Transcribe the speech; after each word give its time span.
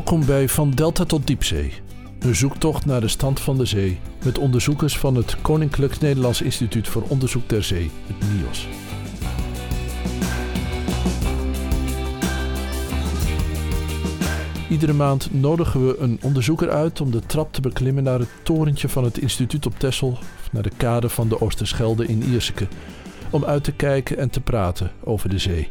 Welkom 0.00 0.26
bij 0.26 0.48
Van 0.48 0.70
Delta 0.70 1.04
tot 1.04 1.26
Diepzee. 1.26 1.72
Een 2.18 2.34
zoektocht 2.34 2.86
naar 2.86 3.00
de 3.00 3.08
stand 3.08 3.40
van 3.40 3.58
de 3.58 3.64
zee 3.64 3.98
met 4.24 4.38
onderzoekers 4.38 4.98
van 4.98 5.14
het 5.14 5.40
Koninklijk 5.40 6.00
Nederlands 6.00 6.42
Instituut 6.42 6.88
voor 6.88 7.02
Onderzoek 7.08 7.48
der 7.48 7.62
Zee, 7.62 7.90
het 8.06 8.16
NIOS. 8.32 8.68
Iedere 14.70 14.92
maand 14.92 15.32
nodigen 15.32 15.86
we 15.86 15.96
een 15.98 16.18
onderzoeker 16.22 16.70
uit 16.70 17.00
om 17.00 17.10
de 17.10 17.20
trap 17.20 17.52
te 17.52 17.60
beklimmen 17.60 18.02
naar 18.02 18.18
het 18.18 18.30
torentje 18.42 18.88
van 18.88 19.04
het 19.04 19.18
instituut 19.18 19.66
op 19.66 19.78
Texel, 19.78 20.08
of 20.08 20.48
naar 20.52 20.62
de 20.62 20.72
kade 20.76 21.08
van 21.08 21.28
de 21.28 21.40
Oosterschelde 21.40 22.06
in 22.06 22.22
Ierseke, 22.22 22.68
om 23.30 23.44
uit 23.44 23.64
te 23.64 23.72
kijken 23.72 24.18
en 24.18 24.30
te 24.30 24.40
praten 24.40 24.90
over 25.04 25.28
de 25.28 25.38
zee. 25.38 25.70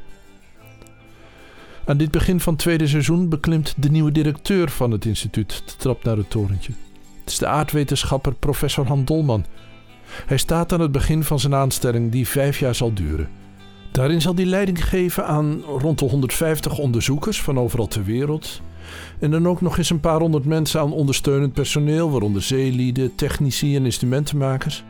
Aan 1.90 1.98
dit 1.98 2.12
begin 2.12 2.40
van 2.40 2.54
het 2.54 2.62
tweede 2.62 2.88
seizoen 2.88 3.30
beklimt 3.30 3.74
de 3.78 3.90
nieuwe 3.90 4.12
directeur 4.12 4.70
van 4.70 4.92
het 4.92 5.06
instituut 5.06 5.64
de 5.66 5.74
trap 5.78 6.04
naar 6.04 6.18
het 6.18 6.30
torentje. 6.30 6.74
Het 7.20 7.32
is 7.32 7.38
de 7.38 7.48
aardwetenschapper 7.48 8.34
professor 8.34 8.88
Han 8.88 9.06
Dolman. 9.06 9.46
Hij 10.26 10.38
staat 10.38 10.74
aan 10.74 10.80
het 10.80 10.92
begin 10.92 11.24
van 11.24 11.40
zijn 11.40 11.56
aanstelling 11.56 12.12
die 12.12 12.28
vijf 12.28 12.60
jaar 12.60 12.76
zal 12.76 12.94
duren. 12.94 13.30
Daarin 13.92 14.22
zal 14.22 14.36
hij 14.36 14.46
leiding 14.46 14.90
geven 14.90 15.26
aan 15.26 15.62
rond 15.62 16.00
de 16.00 16.06
150 16.06 16.78
onderzoekers 16.78 17.42
van 17.42 17.60
overal 17.60 17.88
ter 17.88 18.04
wereld. 18.04 18.62
En 19.20 19.32
dan 19.32 19.48
ook 19.48 19.62
nog 19.62 19.78
eens 19.78 19.90
een 19.90 20.00
paar 20.00 20.20
honderd 20.20 20.46
mensen 20.46 20.80
aan 20.80 20.94
ondersteunend 20.94 21.54
personeel, 21.54 22.12
waaronder 22.12 22.42
zeelieden, 22.42 23.16
technici 23.16 23.76
en 23.76 23.86
instrumentenmakers. 23.86 24.84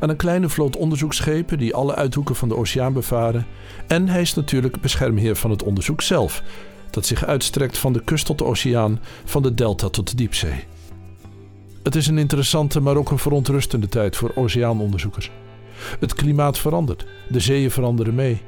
Aan 0.00 0.08
een 0.08 0.16
kleine 0.16 0.48
vloot 0.48 0.76
onderzoeksschepen 0.76 1.58
die 1.58 1.74
alle 1.74 1.94
uithoeken 1.94 2.36
van 2.36 2.48
de 2.48 2.56
oceaan 2.56 2.92
bevaren. 2.92 3.46
En 3.86 4.08
hij 4.08 4.20
is 4.20 4.34
natuurlijk 4.34 4.80
beschermheer 4.80 5.36
van 5.36 5.50
het 5.50 5.62
onderzoek 5.62 6.02
zelf, 6.02 6.42
dat 6.90 7.06
zich 7.06 7.24
uitstrekt 7.24 7.78
van 7.78 7.92
de 7.92 8.04
kust 8.04 8.26
tot 8.26 8.38
de 8.38 8.44
oceaan, 8.44 9.00
van 9.24 9.42
de 9.42 9.54
delta 9.54 9.88
tot 9.88 10.10
de 10.10 10.16
diepzee. 10.16 10.64
Het 11.82 11.94
is 11.94 12.06
een 12.06 12.18
interessante, 12.18 12.80
maar 12.80 12.96
ook 12.96 13.10
een 13.10 13.18
verontrustende 13.18 13.88
tijd 13.88 14.16
voor 14.16 14.32
oceaanonderzoekers. 14.34 15.30
Het 16.00 16.14
klimaat 16.14 16.58
verandert, 16.58 17.06
de 17.28 17.40
zeeën 17.40 17.70
veranderen 17.70 18.14
mee. 18.14 18.42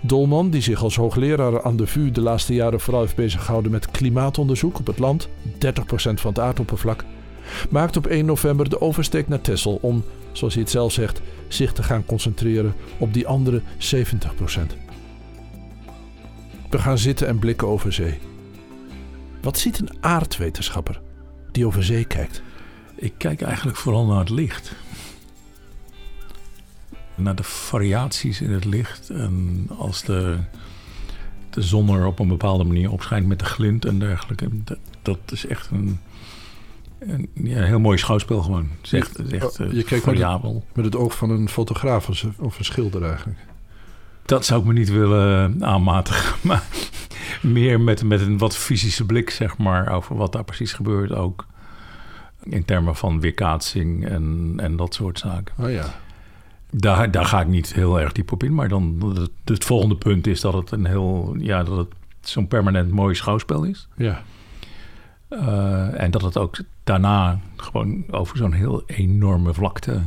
Dolman, 0.00 0.50
die 0.50 0.62
zich 0.62 0.82
als 0.82 0.96
hoogleraar 0.96 1.62
aan 1.62 1.76
de 1.76 1.86
VU 1.86 2.10
de 2.10 2.20
laatste 2.20 2.54
jaren 2.54 2.80
vooral 2.80 3.02
heeft 3.02 3.16
beziggehouden 3.16 3.70
met 3.70 3.90
klimaatonderzoek 3.90 4.78
op 4.78 4.86
het 4.86 4.98
land, 4.98 5.28
30% 5.28 5.28
van 5.94 6.30
het 6.30 6.38
aardoppervlak, 6.38 7.04
maakt 7.70 7.96
op 7.96 8.06
1 8.06 8.26
november 8.26 8.68
de 8.68 8.80
oversteek 8.80 9.28
naar 9.28 9.40
Texel 9.40 9.78
om, 9.82 10.04
zoals 10.32 10.54
hij 10.54 10.62
het 10.62 10.72
zelf 10.72 10.92
zegt, 10.92 11.20
zich 11.48 11.72
te 11.72 11.82
gaan 11.82 12.04
concentreren 12.04 12.74
op 12.98 13.14
die 13.14 13.26
andere 13.26 13.62
70%. 13.62 13.64
We 16.70 16.78
gaan 16.78 16.98
zitten 16.98 17.26
en 17.26 17.38
blikken 17.38 17.68
over 17.68 17.92
zee. 17.92 18.18
Wat 19.42 19.58
ziet 19.58 19.78
een 19.78 19.90
aardwetenschapper 20.00 21.00
die 21.52 21.66
over 21.66 21.84
zee 21.84 22.04
kijkt? 22.04 22.42
Ik 22.94 23.12
kijk 23.16 23.42
eigenlijk 23.42 23.76
vooral 23.76 24.06
naar 24.06 24.18
het 24.18 24.30
licht. 24.30 24.72
Naar 27.14 27.34
de 27.34 27.42
variaties 27.42 28.40
in 28.40 28.50
het 28.50 28.64
licht. 28.64 29.10
En 29.10 29.66
als 29.78 30.02
de, 30.02 30.38
de 31.50 31.62
zon 31.62 31.88
er 31.88 32.06
op 32.06 32.18
een 32.18 32.28
bepaalde 32.28 32.64
manier 32.64 32.90
opschijnt 32.90 33.26
met 33.26 33.38
de 33.38 33.44
glint 33.44 33.84
en 33.84 33.98
dergelijke. 33.98 34.48
Dat, 34.64 34.78
dat 35.02 35.18
is 35.26 35.46
echt 35.46 35.70
een, 35.70 36.00
een 37.00 37.30
ja, 37.34 37.62
heel 37.62 37.80
mooi 37.80 37.98
schouwspel 37.98 38.42
gewoon. 38.42 38.68
Echt, 38.90 39.16
het 39.16 39.32
is 39.32 39.38
echt 39.42 39.56
je 39.70 39.82
kijkt 39.84 40.04
variabel. 40.04 40.52
Met 40.52 40.62
het, 40.66 40.76
met 40.76 40.84
het 40.84 40.96
oog 40.96 41.16
van 41.16 41.30
een 41.30 41.48
fotograaf 41.48 42.08
of 42.08 42.22
een- 42.22 42.34
of 42.38 42.58
een 42.58 42.64
schilder 42.64 43.02
eigenlijk. 43.04 43.38
Dat 44.24 44.44
zou 44.44 44.60
ik 44.60 44.66
me 44.66 44.72
niet 44.72 44.90
willen 44.90 45.64
aanmatigen. 45.64 46.34
Maar 46.48 46.62
meer 47.42 47.80
met, 47.80 48.02
met 48.04 48.20
een 48.20 48.38
wat 48.38 48.56
fysische 48.56 49.06
blik, 49.06 49.30
zeg 49.30 49.58
maar, 49.58 49.92
over 49.92 50.16
wat 50.16 50.32
daar 50.32 50.44
precies 50.44 50.72
gebeurt 50.72 51.12
ook. 51.12 51.46
In 52.42 52.64
termen 52.64 52.96
van 52.96 53.20
weerkaatsing 53.20 54.06
en, 54.06 54.54
en 54.56 54.76
dat 54.76 54.94
soort 54.94 55.18
zaken. 55.18 55.54
Oh 55.64 55.70
ja. 55.70 55.94
Daar, 56.70 57.10
daar 57.10 57.24
ga 57.24 57.40
ik 57.40 57.46
niet 57.48 57.74
heel 57.74 58.00
erg 58.00 58.12
diep 58.12 58.32
op 58.32 58.42
in. 58.42 58.54
Maar 58.54 58.68
dan 58.68 59.12
het, 59.16 59.30
het 59.44 59.64
volgende 59.64 59.96
punt 59.96 60.26
is 60.26 60.40
dat 60.40 60.52
het 60.52 60.70
een 60.70 60.86
heel, 60.86 61.34
ja, 61.38 61.62
dat 61.62 61.76
het 61.76 61.88
zo'n 62.20 62.48
permanent 62.48 62.90
mooi 62.90 63.14
schouwspel 63.14 63.64
is. 63.64 63.88
Ja. 63.96 64.22
Uh, 65.30 66.00
en 66.02 66.10
dat 66.10 66.22
het 66.22 66.36
ook 66.38 66.56
daarna 66.84 67.40
gewoon 67.56 68.04
over 68.10 68.36
zo'n 68.36 68.52
heel 68.52 68.82
enorme 68.86 69.54
vlakte 69.54 70.02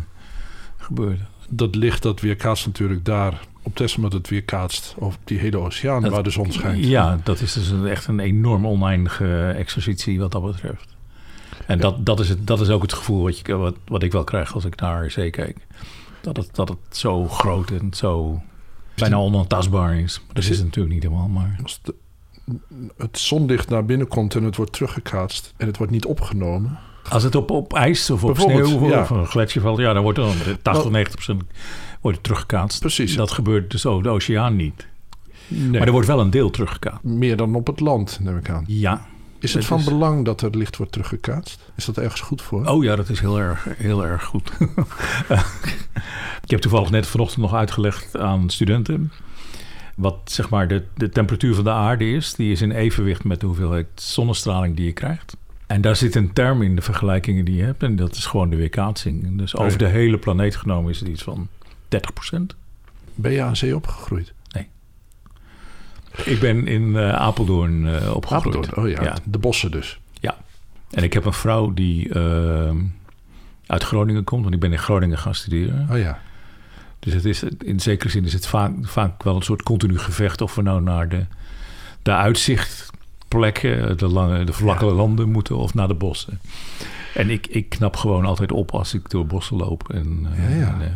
gebeurt. 0.78 1.20
Dat 1.50 1.76
licht 1.76 2.04
dat 2.04 2.22
weerkaatst 2.22 2.66
natuurlijk 2.66 3.06
daar 3.06 3.40
op 3.62 3.80
maar 3.98 4.12
het 4.12 4.30
weerkaatst 4.30 4.96
over 5.00 5.20
die 5.24 5.40
hele 5.40 5.58
oceaan 5.58 6.02
Dat- 6.02 6.12
waar 6.12 6.24
de 6.24 6.30
zon 6.30 6.52
schijnt. 6.52 6.86
Ja, 6.86 7.20
dat 7.24 7.40
is 7.40 7.54
dus 7.54 7.70
een, 7.70 7.88
echt 7.88 8.08
een 8.08 8.20
enorm 8.20 8.68
oneindige 8.68 9.54
exercitie 9.58 10.20
wat 10.20 10.32
dat 10.32 10.44
betreft. 10.46 10.96
En 11.68 11.80
dat, 11.80 12.06
dat, 12.06 12.20
is 12.20 12.30
het, 12.30 12.48
dat 12.48 12.62
is 12.62 12.70
ook 12.70 12.82
het 12.82 12.94
gevoel 12.94 13.24
wat, 13.24 13.38
je, 13.40 13.56
wat, 13.56 13.76
wat 13.86 14.04
ik 14.04 14.12
wel 14.12 14.24
krijg 14.24 14.54
als 14.54 14.66
ik 14.66 14.80
naar 14.80 15.12
zee 15.12 15.30
kijk. 15.30 15.58
Dat 16.22 16.38
het, 16.38 16.56
dat 16.56 16.70
het 16.70 16.78
zo 16.98 17.28
groot 17.28 17.72
en 17.72 17.94
zo 17.94 18.42
bijna 18.96 19.16
onaantastbaar 19.16 20.00
is. 20.00 20.22
Dat 20.28 20.44
is 20.44 20.50
het 20.50 20.64
natuurlijk 20.64 20.94
niet 20.94 21.04
helemaal. 21.04 21.28
Maar 21.28 21.60
Als 21.64 21.80
de- 21.82 21.96
het 22.98 23.20
zonlicht 23.20 23.70
naar 23.70 23.86
binnen 23.86 24.08
komt 24.08 24.36
en 24.36 24.44
het 24.44 24.56
wordt 24.56 24.74
teruggekaatst 24.74 25.54
en 25.58 25.68
het 25.68 25.78
wordt 25.78 25.92
niet 25.92 26.06
opgenomen. 26.06 26.78
als 27.09 27.24
het 27.24 27.36
op, 27.36 27.52
op 27.52 27.74
ijs 27.74 28.09
of 28.09 28.24
op 28.24 28.38
sneeuw 28.38 28.88
ja. 28.90 29.02
of 29.02 29.09
een 29.09 29.26
gletsjer 29.26 29.62
valt... 29.62 29.78
ja, 29.80 29.94
dan 29.94 30.04
wordt 30.04 30.18
dan 30.18 30.34
80 30.62 30.86
of 30.86 30.92
90 30.92 31.16
procent 31.16 31.44
wordt 32.02 32.18
het 32.18 32.26
teruggekaatst. 32.26 32.80
Precies. 32.80 33.16
Dat 33.16 33.31
gebeurt 33.31 33.72
dus 33.72 33.86
over 33.86 34.04
de 34.04 34.09
oceaan 34.09 34.56
niet. 34.56 34.88
Nee, 35.48 35.70
Maar 35.70 35.81
er 35.81 35.92
wordt 35.92 36.08
wel 36.08 36.20
een 36.20 36.30
deel 36.30 36.50
teruggekaatst. 36.50 37.04
meer 37.04 37.36
dan 37.38 37.56
op 37.56 37.68
het 37.68 37.80
land, 37.80 38.20
neem 38.22 38.38
ik 38.38 38.50
aan. 38.50 38.64
Ja. 38.68 39.06
Is 39.40 39.50
het 39.54 39.60
Het 39.62 39.66
van 39.72 39.80
is- 39.80 39.86
belang 39.86 40.25
dat 40.25 40.42
er 40.42 40.50
licht 40.58 40.78
wordt 40.78 40.92
teruggekaatst? 40.92 41.72
Is 41.75 41.86
dat 41.86 41.98
ergens 41.98 42.22
goed 42.22 42.42
voor? 42.42 42.66
Oh 42.66 42.84
ja, 42.84 42.96
dat 42.96 43.10
is 43.10 43.20
heel 43.20 43.40
erg, 43.40 43.68
heel 43.78 44.06
erg 44.06 44.24
goed. 44.24 44.52
ik 46.44 46.50
heb 46.50 46.60
toevallig 46.60 46.90
net 46.90 47.08
vanochtend 47.08 47.42
nog 47.42 47.54
uitgelegd 47.54 48.18
aan 48.18 48.50
studenten... 48.50 49.12
wat 49.96 50.20
zeg 50.26 50.50
maar 50.50 50.68
de, 50.68 50.84
de 50.96 51.09
temperatuur 51.09 51.56
van 51.56 51.64
de 51.64 51.70
aarde 51.72 52.12
is. 52.12 52.34
Die 52.34 52.52
is 52.52 52.62
in 52.62 52.72
evenwicht 52.72 53.24
met 53.24 53.40
de 53.40 53.46
hoeveelheid 53.46 53.88
zonnestraling 53.96 54.76
die 54.76 54.86
je 54.86 54.92
krijgt. 54.92 55.38
En 55.68 55.81
daar 55.81 55.96
zit 55.96 56.16
een 56.16 56.34
term 56.34 56.62
in 56.62 56.76
de 56.76 56.81
vergelijkingen 56.81 57.46
die 57.46 57.56
je 57.56 57.64
hebt... 57.64 57.84
en 57.84 57.96
dat 57.96 58.16
is 58.16 58.26
gewoon 58.26 58.50
de 58.50 58.56
weerkaatsing. 58.56 59.38
Dus 59.38 59.54
Oh 59.54 59.59
ja. 59.59 59.66
over 59.66 59.78
de 59.78 59.88
hele 59.88 60.18
planeet 60.18 60.56
genomen 60.56 60.92
is 60.92 61.00
het 61.00 61.09
iets 61.09 61.24
van 61.24 61.48
30 61.88 62.14
procent. 62.14 62.56
Ben 63.16 63.31
je 63.31 63.42
aan 63.42 63.56
zee 63.56 63.76
opgegroeid? 63.76 64.34
Ik 66.25 66.40
ben 66.40 66.68
in 66.68 66.96
eh, 66.96 67.14
Apeldoorn 67.14 67.88
eh, 67.88 68.16
opgegroeid. 68.16 68.56
Apeldoorn, 68.68 68.86
oh 68.86 68.92
ja, 68.92 69.04
Ja. 69.04 69.18
de 69.24 69.38
bossen 69.38 69.72
dus. 69.72 70.00
En 70.94 71.04
ik 71.04 71.14
heb 71.14 71.25
een 71.25 71.34
vrouw 71.34 71.74
die 71.74 72.14
eh, 72.14 72.72
uit 73.66 73.84
Groningen 73.84 74.24
komt... 74.24 74.42
want 74.42 74.54
ik 74.54 74.60
ben 74.60 74.72
in 74.72 74.78
Groningen 74.78 75.18
gaan 75.18 75.36
studeren. 75.36 75.88
Oh 75.92 75.98
ja, 75.98 76.20
Dus 77.03 77.14
het 77.14 77.25
is, 77.25 77.44
in 77.64 77.80
zekere 77.80 78.09
zin 78.09 78.25
is 78.25 78.34
het 78.34 78.47
vaak, 78.47 78.72
vaak 78.81 79.24
wel 79.24 79.36
een 79.36 79.41
soort 79.41 79.64
continu 79.64 79.97
gevecht... 80.00 80.41
of 80.41 80.56
we 80.56 80.62
nou 80.62 80.81
naar 80.81 81.09
de, 81.09 81.25
de 82.02 82.12
uitzichtplekken, 82.12 83.97
de, 83.97 84.08
lange, 84.08 84.44
de 84.44 84.53
vlakke 84.53 84.86
landen 84.86 85.30
moeten... 85.31 85.58
of 85.58 85.74
naar 85.74 85.88
de 85.88 85.94
bossen. 85.94 86.40
En 87.13 87.30
ik, 87.30 87.47
ik 87.47 87.69
knap 87.69 87.96
gewoon 87.96 88.25
altijd 88.25 88.52
op 88.52 88.72
als 88.72 88.94
ik 88.94 89.09
door 89.09 89.25
bossen 89.25 89.58
loop. 89.58 89.90
En, 89.94 90.28
eh, 90.36 90.50
Ja, 90.50 90.56
ja. 90.56 90.74
En, 90.74 90.81
eh, 90.81 90.88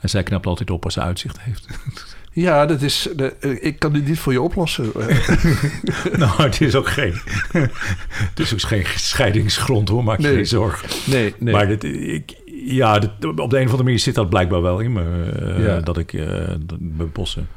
en 0.00 0.08
zij 0.08 0.22
knapt 0.22 0.46
altijd 0.46 0.70
op 0.70 0.84
als 0.84 0.94
ze 0.94 1.00
uitzicht 1.00 1.40
heeft. 1.40 1.66
ja 2.32 2.66
dat 2.66 2.82
is, 2.82 3.08
de, 3.16 3.36
eh, 3.40 3.64
ik 3.64 3.78
kan 3.78 3.92
dit 3.92 4.06
niet 4.06 4.18
voor 4.18 4.32
je 4.32 4.40
oplossen. 4.40 4.92
Nou, 6.18 6.42
het 6.42 6.60
is 6.60 6.74
ook 6.74 6.88
geen, 6.88 7.14
het 8.08 8.38
is 8.40 8.52
ook 8.52 8.60
geen 8.60 8.84
scheidingsgrond 8.96 9.88
hoor, 9.88 10.04
maak 10.04 10.16
je 10.20 10.26
Nee. 10.26 10.34
geen 10.34 10.46
zorgen. 10.46 10.88
nee, 11.06 11.34
nee. 11.38 11.54
Maar 11.54 11.66
dit, 11.66 11.84
ik, 11.84 12.34
ja, 12.74 12.98
dit- 12.98 13.10
op 13.24 13.36
de 13.36 13.42
een 13.42 13.46
of 13.64 13.70
andere 13.70 13.82
manier 13.82 13.98
zit 13.98 14.14
dat 14.14 14.28
blijkbaar 14.28 14.62
wel 14.62 14.78
in 14.80 14.92
me. 14.92 15.30
eh, 15.30 15.64
Ja. 15.64 15.80
Dat 15.80 15.98
ik 15.98 16.12
eh, 16.12 16.26
dat- 16.60 16.78
bij 16.80 17.06
bossen... 17.12 17.48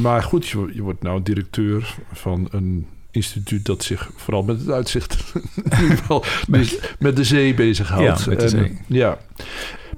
Maar 0.00 0.22
goed, 0.22 0.46
je, 0.48 0.56
wordt- 0.58 0.74
je 0.74 0.82
wordt 0.82 1.02
nou 1.02 1.22
directeur 1.22 1.94
van 2.12 2.48
een 2.50 2.86
instituut 3.10 3.64
dat 3.64 3.82
zich 3.84 4.10
vooral 4.16 4.42
met 4.42 4.58
het 4.60 4.70
uitzicht, 4.70 5.32
met, 6.48 6.94
met 6.98 7.16
de 7.16 7.24
zee 7.24 7.54
bezighoudt. 7.54 8.24
Ja, 8.24 8.28
met 8.30 8.38
de 8.38 8.44
En, 8.44 8.50
zee. 8.50 8.78
ja. 8.86 9.18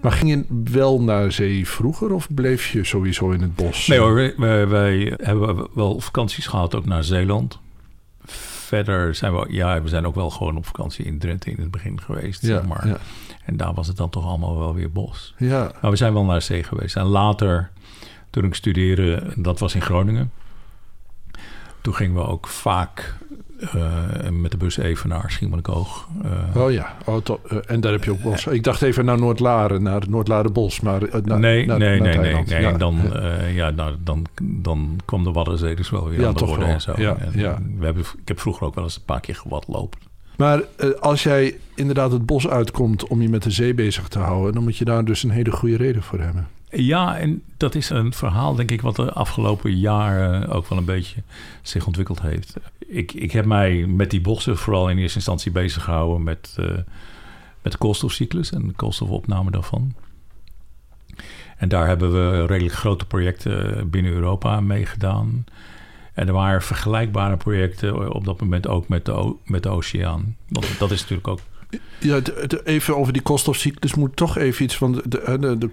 Maar 0.00 0.12
ging 0.12 0.30
je 0.30 0.44
wel 0.72 1.00
naar 1.02 1.32
zee 1.32 1.68
vroeger 1.68 2.12
of 2.12 2.28
bleef 2.34 2.68
je 2.72 2.84
sowieso 2.84 3.30
in 3.30 3.40
het 3.42 3.54
bos? 3.56 3.86
Nee 3.86 3.98
hoor, 3.98 4.14
wij- 4.36 4.68
wij 4.68 5.12
hebben 5.16 5.66
wel 5.74 6.00
vakanties 6.00 6.46
gehad 6.46 6.74
ook 6.74 6.86
naar 6.86 7.04
Zeeland. 7.04 7.58
Verder 8.72 9.14
zijn 9.14 9.32
we, 9.34 9.46
ja, 9.48 9.82
we 9.82 9.88
zijn 9.88 10.06
ook 10.06 10.14
wel 10.14 10.30
gewoon 10.30 10.56
op 10.56 10.66
vakantie 10.66 11.04
in 11.04 11.18
Drenthe 11.18 11.50
in 11.50 11.60
het 11.60 11.70
begin 11.70 12.00
geweest, 12.00 12.42
Ja, 12.42 12.48
zeg 12.48 12.66
maar. 12.66 12.86
ja. 12.88 12.96
En 13.44 13.56
daar 13.56 13.74
was 13.74 13.86
het 13.86 13.96
dan 13.96 14.10
toch 14.10 14.26
allemaal 14.26 14.58
wel 14.58 14.74
weer 14.74 14.92
bos. 14.92 15.34
Ja, 15.38 15.72
Maar 15.80 15.90
we 15.90 15.96
zijn 15.96 16.12
wel 16.12 16.24
naar 16.24 16.42
zee 16.42 16.62
geweest. 16.62 16.96
En 16.96 17.04
later, 17.04 17.70
toen 18.30 18.44
ik 18.44 18.54
studeerde, 18.54 19.32
dat 19.36 19.58
was 19.58 19.74
in 19.74 19.80
Groningen. 19.82 20.30
Toen 21.82 21.94
gingen 21.94 22.14
we 22.14 22.26
ook 22.26 22.48
vaak 22.48 23.14
uh, 23.74 24.28
met 24.30 24.50
de 24.50 24.56
bus 24.56 24.76
even 24.76 25.08
naar 25.08 25.30
Schiermonnikoog. 25.30 26.08
Uh, 26.54 26.62
oh 26.62 26.72
ja, 26.72 26.96
oh, 27.04 27.16
uh, 27.26 27.58
en 27.66 27.80
daar 27.80 27.92
heb 27.92 28.04
je 28.04 28.10
ook 28.10 28.22
bos. 28.22 28.46
Ik 28.46 28.64
dacht 28.64 28.82
even 28.82 29.04
naar 29.04 29.18
Noordlaren, 29.18 29.82
naar 29.82 30.02
Noordlarenbos, 30.08 30.80
maar 30.80 31.00
na, 31.00 31.36
nee, 31.36 31.66
naar, 31.66 31.78
nee, 31.78 32.00
naar 32.00 32.18
nee, 32.18 32.34
nee, 32.34 32.44
nee, 32.44 32.60
ja. 32.60 32.72
Dan, 32.72 32.98
ja, 33.54 33.70
nou, 33.70 33.96
dan, 34.04 34.26
dan 34.42 35.00
kwam 35.04 35.24
de 35.24 35.32
Waddenzee 35.32 35.76
dus 35.76 35.90
wel 35.90 36.08
weer 36.08 36.20
ja, 36.20 36.26
aan 36.26 36.34
de 36.34 36.44
orde 36.44 36.64
en 36.64 36.80
zo. 36.80 36.92
Ja, 36.96 37.16
en, 37.16 37.32
ja. 37.34 37.58
We 37.78 37.84
hebben, 37.84 38.02
ik 38.02 38.28
heb 38.28 38.40
vroeger 38.40 38.66
ook 38.66 38.74
wel 38.74 38.84
eens 38.84 38.96
een 38.96 39.04
paar 39.04 39.20
keer 39.20 39.36
gewadlopen. 39.36 39.98
Maar 40.36 40.62
als 41.00 41.22
jij 41.22 41.58
inderdaad 41.74 42.12
het 42.12 42.26
bos 42.26 42.48
uitkomt 42.48 43.06
om 43.06 43.22
je 43.22 43.28
met 43.28 43.42
de 43.42 43.50
zee 43.50 43.74
bezig 43.74 44.08
te 44.08 44.18
houden, 44.18 44.52
dan 44.52 44.62
moet 44.62 44.76
je 44.76 44.84
daar 44.84 45.04
dus 45.04 45.22
een 45.22 45.30
hele 45.30 45.50
goede 45.50 45.76
reden 45.76 46.02
voor 46.02 46.20
hebben. 46.20 46.48
Ja, 46.74 47.18
en 47.18 47.42
dat 47.56 47.74
is 47.74 47.90
een 47.90 48.12
verhaal, 48.12 48.54
denk 48.54 48.70
ik, 48.70 48.80
wat 48.80 48.96
de 48.96 49.12
afgelopen 49.12 49.78
jaren 49.78 50.48
ook 50.48 50.68
wel 50.68 50.78
een 50.78 50.84
beetje 50.84 51.22
zich 51.62 51.86
ontwikkeld 51.86 52.20
heeft. 52.22 52.56
Ik, 52.78 53.12
ik 53.12 53.32
heb 53.32 53.44
mij 53.44 53.86
met 53.86 54.10
die 54.10 54.20
bossen 54.20 54.56
vooral 54.56 54.88
in 54.90 54.98
eerste 54.98 55.16
instantie 55.16 55.52
bezig 55.52 55.84
gehouden 55.84 56.22
met, 56.22 56.56
uh, 56.60 56.66
met 57.62 57.72
de 57.72 57.78
koolstofcyclus 57.78 58.52
en 58.52 58.66
de 58.66 58.72
koolstofopname 58.72 59.50
daarvan. 59.50 59.94
En 61.56 61.68
daar 61.68 61.86
hebben 61.86 62.12
we 62.12 62.46
redelijk 62.46 62.74
grote 62.74 63.06
projecten 63.06 63.90
binnen 63.90 64.12
Europa 64.12 64.60
mee 64.60 64.86
gedaan. 64.86 65.44
En 66.12 66.26
er 66.26 66.32
waren 66.32 66.62
vergelijkbare 66.62 67.36
projecten 67.36 68.14
op 68.14 68.24
dat 68.24 68.40
moment 68.40 68.66
ook 68.66 68.88
met 68.88 69.04
de, 69.04 69.34
met 69.44 69.62
de 69.62 69.68
oceaan. 69.68 70.36
Dat 70.78 70.90
is 70.90 71.00
natuurlijk 71.00 71.28
ook 71.28 71.40
ja, 71.98 72.20
even 72.64 72.96
over 72.96 73.12
die 73.12 73.22
koolstofcyclus 73.22 73.94
moet 73.94 74.16
toch 74.16 74.38
even 74.38 74.64
iets 74.64 74.76
van... 74.76 74.92
De, 74.92 75.38
de, 75.40 75.58
de, 75.58 75.68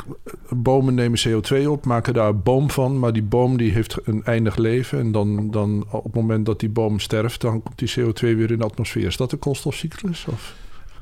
bomen 0.49 0.93
nemen 0.93 1.19
CO2 1.27 1.67
op, 1.67 1.85
maken 1.85 2.13
daar 2.13 2.27
een 2.27 2.43
boom 2.43 2.71
van... 2.71 2.99
maar 2.99 3.13
die 3.13 3.23
boom 3.23 3.57
die 3.57 3.71
heeft 3.71 3.97
een 4.03 4.23
eindig 4.23 4.55
leven... 4.55 4.99
en 4.99 5.11
dan, 5.11 5.51
dan 5.51 5.85
op 5.89 6.03
het 6.03 6.13
moment 6.13 6.45
dat 6.45 6.59
die 6.59 6.69
boom 6.69 6.99
sterft... 6.99 7.41
dan 7.41 7.63
komt 7.63 7.77
die 7.77 7.91
CO2 7.91 8.19
weer 8.19 8.51
in 8.51 8.57
de 8.57 8.63
atmosfeer. 8.63 9.05
Is 9.05 9.17
dat 9.17 9.29
de 9.29 9.37
koolstofcyclus? 9.37 10.25
Of? 10.25 10.53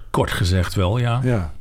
Kort 0.10 0.32
gezegd 0.32 0.76
wel, 0.76 0.98
ja. 0.98 1.22
Ja. 1.24 1.54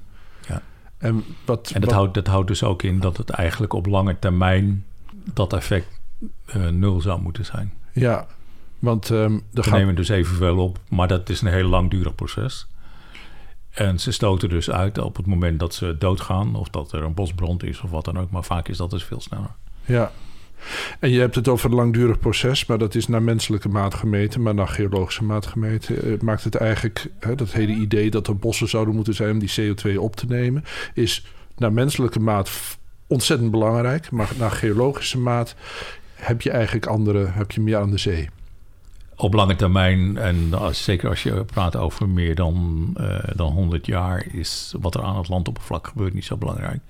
ja. 0.49 0.63
En, 0.99 1.25
wat, 1.45 1.71
en 1.75 1.81
dat, 1.81 1.91
Houdt, 1.93 2.15
dat 2.15 2.27
houdt 2.27 2.49
dus 2.49 2.63
ook 2.63 2.83
in 2.83 3.01
dat 3.01 3.17
het 3.17 3.31
eigenlijk 3.31 3.73
op 3.73 3.87
lange 3.87 4.19
termijn... 4.19 4.85
dat 5.33 5.53
effect 5.53 6.01
uh, 6.57 6.69
nul 6.69 7.01
zou 7.01 7.21
moeten 7.21 7.45
zijn. 7.45 7.73
Ja, 7.93 8.27
want... 8.79 9.09
Um, 9.09 9.43
We 9.51 9.63
gaat... 9.63 9.79
nemen 9.79 9.95
dus 9.95 10.09
evenveel 10.09 10.59
op, 10.59 10.79
maar 10.89 11.09
dat 11.09 11.29
is 11.29 11.41
een 11.41 11.49
heel 11.49 11.69
langdurig 11.69 12.15
proces... 12.15 12.67
En 13.77 13.99
ze 13.99 14.13
stoten 14.13 14.49
dus 14.49 14.71
uit 14.71 14.99
op 14.99 15.17
het 15.17 15.27
moment 15.27 15.59
dat 15.59 15.75
ze 15.75 15.97
doodgaan... 15.99 16.55
of 16.55 16.69
dat 16.69 16.93
er 16.93 17.03
een 17.03 17.15
bosbrand 17.15 17.63
is 17.63 17.81
of 17.81 17.91
wat 17.91 18.05
dan 18.05 18.19
ook. 18.19 18.31
Maar 18.31 18.45
vaak 18.45 18.69
is 18.69 18.77
dat 18.77 18.91
dus 18.91 19.05
veel 19.05 19.21
sneller. 19.21 19.51
Ja. 19.85 20.13
En 21.01 21.11
je 21.11 21.21
hebt 21.21 21.35
het 21.35 21.49
over 21.49 21.71
een 21.71 21.77
langdurig 21.77 22.19
proces... 22.19 22.67
maar 22.67 22.79
dat 22.79 22.95
is 22.95 23.09
naar 23.09 23.23
menselijke 23.23 23.69
maat 23.69 23.95
gemeten... 23.95 24.43
maar 24.43 24.55
naar 24.55 24.69
geologische 24.69 25.25
maat 25.25 25.47
gemeten... 25.47 26.03
Eh, 26.03 26.21
maakt 26.21 26.45
het 26.45 26.55
eigenlijk... 26.55 27.11
Hè, 27.21 27.35
dat 27.35 27.53
hele 27.53 27.73
idee 27.73 28.11
dat 28.11 28.27
er 28.27 28.37
bossen 28.37 28.69
zouden 28.69 28.95
moeten 28.95 29.15
zijn... 29.15 29.31
om 29.31 29.39
die 29.39 29.75
CO2 29.75 29.99
op 29.99 30.17
te 30.17 30.27
nemen... 30.27 30.65
is 30.95 31.27
naar 31.57 31.73
menselijke 31.73 32.21
maat 32.21 32.51
ontzettend 33.07 33.51
belangrijk... 33.51 34.11
maar 34.11 34.31
naar 34.39 34.51
geologische 34.51 35.19
maat 35.19 35.55
heb 36.15 36.43
je 36.43 36.51
eigenlijk 36.51 36.87
andere... 36.87 37.27
heb 37.27 37.51
je 37.51 37.61
meer 37.61 37.77
aan 37.77 37.91
de 37.91 37.99
zee 37.99 38.29
op 39.17 39.35
lange 39.35 39.57
termijn, 39.57 40.17
en 40.17 40.55
als, 40.55 40.85
zeker 40.85 41.09
als 41.09 41.23
je 41.23 41.45
praat 41.45 41.77
over 41.77 42.09
meer 42.09 42.35
dan, 42.35 42.89
uh, 43.01 43.19
dan 43.35 43.53
100 43.53 43.87
jaar, 43.87 44.27
is 44.33 44.75
wat 44.81 44.95
er 44.95 45.03
aan 45.03 45.17
het 45.17 45.29
landoppervlak 45.29 45.87
gebeurt 45.87 46.15
niet 46.15 46.25
zo 46.25 46.37
belangrijk. 46.37 46.81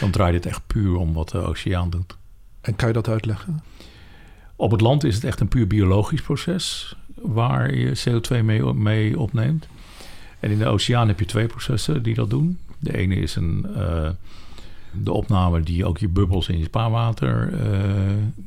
Dan 0.00 0.10
draait 0.10 0.34
het 0.34 0.46
echt 0.46 0.66
puur 0.66 0.96
om 0.96 1.12
wat 1.12 1.28
de 1.28 1.38
oceaan 1.38 1.90
doet. 1.90 2.16
En 2.60 2.76
kan 2.76 2.88
je 2.88 2.94
dat 2.94 3.08
uitleggen? 3.08 3.62
Op 4.56 4.70
het 4.70 4.80
land 4.80 5.04
is 5.04 5.14
het 5.14 5.24
echt 5.24 5.40
een 5.40 5.48
puur 5.48 5.66
biologisch 5.66 6.22
proces 6.22 6.96
waar 7.14 7.74
je 7.74 7.98
CO2 8.08 8.44
mee, 8.44 8.62
mee 8.62 9.18
opneemt. 9.18 9.68
En 10.40 10.50
in 10.50 10.58
de 10.58 10.66
oceaan 10.66 11.08
heb 11.08 11.18
je 11.18 11.24
twee 11.24 11.46
processen 11.46 12.02
die 12.02 12.14
dat 12.14 12.30
doen. 12.30 12.58
De 12.78 12.96
ene 12.96 13.14
is 13.14 13.36
een, 13.36 13.66
uh, 13.76 14.10
de 14.92 15.12
opname 15.12 15.60
die 15.60 15.84
ook 15.84 15.98
je 15.98 16.08
bubbels 16.08 16.48
in 16.48 16.58
je 16.58 16.64
spaarwater 16.64 17.52
uh, 17.52 17.60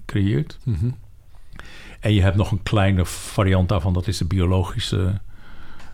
creëert. 0.05 0.57
Mm 0.63 0.75
-hmm. 0.79 0.95
En 2.01 2.13
je 2.13 2.21
hebt 2.21 2.35
nog 2.35 2.51
een 2.51 2.63
kleine 2.63 3.05
variant 3.05 3.69
daarvan, 3.69 3.93
dat 3.93 4.07
is 4.07 4.17
de 4.17 4.25
biologische 4.25 5.19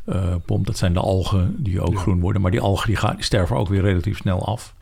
uh, 0.05 0.35
pomp. 0.45 0.65
Dat 0.65 0.77
zijn 0.77 0.93
de 0.93 0.99
algen 0.99 1.63
die 1.63 1.81
ook 1.81 1.93
ja. 1.93 1.99
groen 1.99 2.19
worden. 2.19 2.41
Maar 2.41 2.51
die 2.51 2.61
algen 2.61 2.87
die, 2.87 2.95
gaan, 2.95 3.15
die 3.15 3.23
sterven 3.23 3.55
ook 3.55 3.67
weer 3.67 3.81
relatief 3.81 4.17
snel 4.17 4.45
af. 4.45 4.75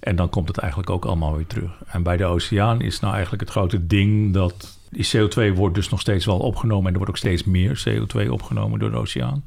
En 0.00 0.16
dan 0.16 0.28
komt 0.28 0.48
het 0.48 0.58
eigenlijk 0.58 0.90
ook 0.90 1.04
allemaal 1.04 1.36
weer 1.36 1.46
terug. 1.46 1.82
En 1.86 2.02
bij 2.02 2.16
de 2.16 2.24
oceaan 2.24 2.80
is 2.80 3.00
nou 3.00 3.12
eigenlijk 3.12 3.42
het 3.42 3.50
grote 3.50 3.86
ding 3.86 4.32
dat 4.32 4.78
die 4.90 5.08
CO2 5.16 5.54
wordt 5.54 5.74
dus 5.74 5.88
nog 5.88 6.00
steeds 6.00 6.24
wel 6.24 6.38
opgenomen. 6.38 6.86
En 6.86 6.92
er 6.92 6.96
wordt 6.96 7.10
ook 7.10 7.16
steeds 7.16 7.44
meer 7.44 7.84
CO2 7.88 8.28
opgenomen 8.28 8.78
door 8.78 8.90
de 8.90 8.96
oceaan. 8.96 9.44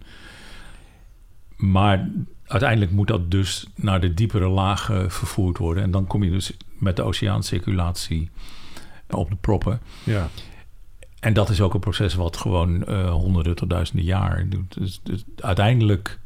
Maar 1.55 2.09
uiteindelijk 2.45 2.91
moet 2.91 3.07
dat 3.07 3.31
dus 3.31 3.67
naar 3.75 4.01
de 4.01 4.13
diepere 4.13 4.47
lagen 4.47 5.11
vervoerd 5.11 5.57
worden. 5.57 5.83
En 5.83 5.91
dan 5.91 6.07
kom 6.07 6.23
je 6.23 6.31
dus 6.31 6.57
met 6.77 6.95
de 6.95 7.03
oceaancirculatie 7.03 8.29
op 9.09 9.29
de 9.29 9.35
proppen. 9.35 9.79
Ja. 10.03 10.29
En 11.25 11.33
dat 11.33 11.49
is 11.49 11.61
ook 11.61 11.73
een 11.73 11.79
proces 11.79 12.13
wat 12.13 12.37
gewoon 12.37 12.83
uh, 12.89 13.11
honderden 13.11 13.55
tot 13.55 13.69
duizenden 13.69 14.05
jaar 14.05 14.45
doet. 14.49 14.73
Dus, 14.79 14.99
dus, 15.03 15.23
uiteindelijk 15.35 16.19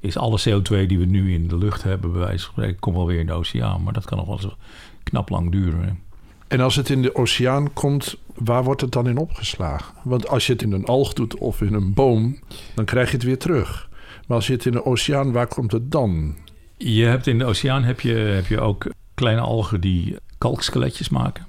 is 0.00 0.16
alle 0.16 0.40
CO2 0.40 0.86
die 0.86 0.98
we 0.98 1.04
nu 1.04 1.34
in 1.34 1.48
de 1.48 1.58
lucht 1.58 1.82
hebben, 1.82 2.12
bij 2.12 2.20
wijze 2.20 2.44
van 2.44 2.52
spreken, 2.52 2.80
komt 2.80 2.96
wel 2.96 3.06
weer 3.06 3.18
in 3.18 3.26
de 3.26 3.32
oceaan. 3.32 3.82
Maar 3.82 3.92
dat 3.92 4.04
kan 4.04 4.18
nog 4.18 4.26
wel 4.26 4.36
eens 4.42 4.56
knap 5.02 5.28
lang 5.28 5.50
duren. 5.50 6.00
En 6.48 6.60
als 6.60 6.76
het 6.76 6.88
in 6.88 7.02
de 7.02 7.14
oceaan 7.14 7.72
komt, 7.72 8.16
waar 8.34 8.64
wordt 8.64 8.80
het 8.80 8.92
dan 8.92 9.08
in 9.08 9.18
opgeslagen? 9.18 9.94
Want 10.02 10.28
als 10.28 10.46
je 10.46 10.52
het 10.52 10.62
in 10.62 10.72
een 10.72 10.84
alg 10.84 11.12
doet 11.12 11.34
of 11.34 11.60
in 11.60 11.74
een 11.74 11.94
boom, 11.94 12.38
dan 12.74 12.84
krijg 12.84 13.10
je 13.10 13.16
het 13.16 13.24
weer 13.24 13.38
terug. 13.38 13.88
Maar 14.26 14.36
als 14.36 14.46
je 14.46 14.52
het 14.52 14.66
in 14.66 14.72
de 14.72 14.84
oceaan, 14.84 15.32
waar 15.32 15.46
komt 15.46 15.72
het 15.72 15.90
dan? 15.90 16.36
Je 16.76 17.04
hebt 17.04 17.26
in 17.26 17.38
de 17.38 17.44
oceaan 17.44 17.84
heb 17.84 18.00
je, 18.00 18.12
heb 18.12 18.46
je 18.46 18.60
ook 18.60 18.90
kleine 19.14 19.40
algen 19.40 19.80
die 19.80 20.16
kalkskeletjes 20.38 21.08
maken. 21.08 21.46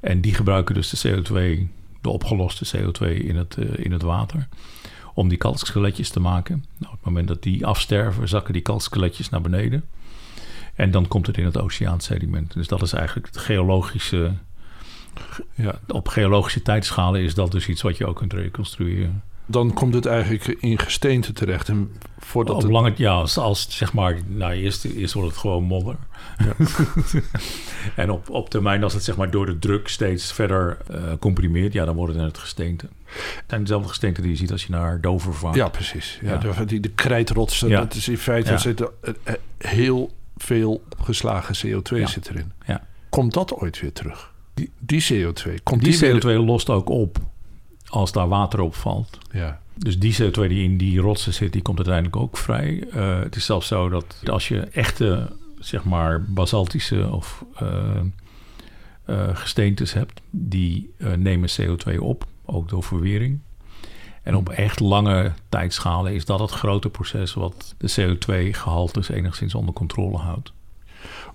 En 0.00 0.20
die 0.20 0.34
gebruiken 0.34 0.74
dus 0.74 0.90
de 0.90 1.22
CO2 1.22 1.68
de 2.04 2.10
opgeloste 2.10 2.76
CO2 2.76 3.06
in 3.06 3.36
het, 3.36 3.56
uh, 3.58 3.84
in 3.84 3.92
het 3.92 4.02
water. 4.02 4.48
Om 5.14 5.28
die 5.28 5.38
kalkskeletjes 5.38 6.08
te 6.08 6.20
maken. 6.20 6.64
Nou, 6.78 6.92
op 6.92 6.98
het 6.98 7.06
moment 7.06 7.28
dat 7.28 7.42
die 7.42 7.66
afsterven, 7.66 8.28
zakken 8.28 8.52
die 8.52 8.62
kalkskeletjes 8.62 9.28
naar 9.28 9.40
beneden. 9.40 9.84
En 10.74 10.90
dan 10.90 11.08
komt 11.08 11.26
het 11.26 11.36
in 11.36 11.44
het 11.44 11.58
oceaansediment. 11.58 12.52
Dus 12.52 12.68
dat 12.68 12.82
is 12.82 12.92
eigenlijk 12.92 13.26
het 13.26 13.36
geologische. 13.36 14.32
Ja, 15.54 15.78
op 15.88 16.08
geologische 16.08 16.62
tijdschalen 16.62 17.20
is 17.20 17.34
dat 17.34 17.52
dus 17.52 17.68
iets 17.68 17.82
wat 17.82 17.96
je 17.96 18.06
ook 18.06 18.16
kunt 18.16 18.32
reconstrueren. 18.32 19.22
Dan 19.46 19.72
komt 19.72 19.94
het 19.94 20.06
eigenlijk 20.06 20.46
in 20.46 20.78
gesteente 20.78 21.32
terecht. 21.32 21.68
En 21.68 21.92
voordat 22.18 22.56
op 22.56 22.62
het... 22.62 22.70
lange, 22.70 22.92
ja, 22.96 23.12
als, 23.12 23.38
als 23.38 23.66
zeg 23.76 23.92
maar, 23.92 24.18
nou, 24.26 24.52
eerst, 24.52 24.84
eerst 24.84 25.14
wordt 25.14 25.28
het 25.28 25.38
gewoon 25.38 25.62
modder. 25.62 25.96
Ja. 26.38 26.66
en 28.02 28.10
op, 28.10 28.30
op 28.30 28.50
termijn, 28.50 28.82
als 28.82 28.92
het 28.92 29.04
zeg 29.04 29.16
maar 29.16 29.30
door 29.30 29.46
de 29.46 29.58
druk 29.58 29.88
steeds 29.88 30.32
verder 30.32 30.78
uh, 30.90 30.96
comprimeert, 31.18 31.72
ja, 31.72 31.84
dan 31.84 31.94
wordt 31.94 32.14
het 32.14 32.22
het 32.22 32.38
gesteente. 32.38 32.88
Het 33.04 33.44
zijn 33.46 33.60
dezelfde 33.60 33.88
gesteenten 33.88 34.22
die 34.22 34.32
je 34.32 34.38
ziet 34.38 34.52
als 34.52 34.64
je 34.64 34.70
naar 34.70 35.00
Dover 35.00 35.34
vaart. 35.34 35.54
Ja, 35.54 35.68
precies. 35.68 36.18
Ja, 36.22 36.64
die, 36.64 36.80
de 36.80 36.90
krijtrotsen, 36.90 37.68
ja. 37.68 37.80
dat 37.80 37.94
is 37.94 38.08
in 38.08 38.18
feite 38.18 38.50
ja. 38.50 38.58
zit 38.58 38.80
er, 38.80 38.90
heel 39.58 40.10
veel 40.36 40.82
opgeslagen 40.88 41.54
CO2 41.56 42.02
zit 42.02 42.28
erin. 42.28 42.52
Ja. 42.66 42.86
Komt 43.08 43.34
dat 43.34 43.54
ooit 43.54 43.80
weer 43.80 43.92
terug? 43.92 44.32
Die, 44.54 44.70
die 44.78 45.02
CO2, 45.12 45.62
komt 45.62 45.84
die, 45.84 45.98
die 45.98 46.14
CO2 46.14 46.18
weer... 46.18 46.38
lost 46.38 46.70
ook 46.70 46.88
op 46.88 47.18
als 47.86 48.12
daar 48.12 48.28
water 48.28 48.60
op 48.60 48.74
valt. 48.74 49.18
Ja. 49.32 49.60
Dus 49.74 49.98
die 49.98 50.22
CO2 50.22 50.32
die 50.32 50.62
in 50.62 50.76
die 50.76 51.00
rotsen 51.00 51.34
zit, 51.34 51.52
die 51.52 51.62
komt 51.62 51.76
uiteindelijk 51.76 52.16
ook 52.16 52.36
vrij. 52.36 52.84
Uh, 52.94 53.18
het 53.18 53.36
is 53.36 53.44
zelfs 53.44 53.66
zo 53.66 53.88
dat 53.88 54.20
als 54.24 54.48
je 54.48 54.60
echte, 54.60 55.36
zeg 55.58 55.84
maar, 55.84 56.22
basaltische 56.22 57.08
of 57.10 57.44
uh, 57.62 58.00
uh, 59.06 59.36
gesteentes 59.36 59.92
hebt, 59.92 60.20
die 60.30 60.94
nemen 61.16 61.48
CO2 61.60 61.98
op, 61.98 62.26
ook 62.44 62.68
door 62.68 62.82
verwering. 62.82 63.40
En 64.24 64.36
op 64.36 64.48
echt 64.48 64.80
lange 64.80 65.32
tijdschalen 65.48 66.14
is 66.14 66.24
dat 66.24 66.40
het 66.40 66.50
grote 66.50 66.88
proces 66.88 67.34
wat 67.34 67.74
de 67.78 67.90
CO2-gehaltes 67.90 69.08
enigszins 69.08 69.54
onder 69.54 69.74
controle 69.74 70.16
houdt. 70.16 70.52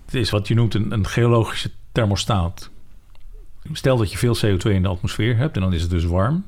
Het 0.06 0.14
is 0.14 0.30
wat 0.30 0.48
je 0.48 0.54
noemt 0.54 0.74
een, 0.74 0.92
een 0.92 1.08
geologische 1.08 1.72
thermostaat. 1.92 2.70
Stel 3.74 3.98
dat 3.98 4.12
je 4.12 4.18
veel 4.18 4.38
CO2 4.38 4.72
in 4.72 4.82
de 4.82 4.88
atmosfeer 4.88 5.38
hebt 5.38 5.56
en 5.56 5.62
dan 5.62 5.74
is 5.74 5.82
het 5.82 5.90
dus 5.90 6.06
warm. 6.06 6.46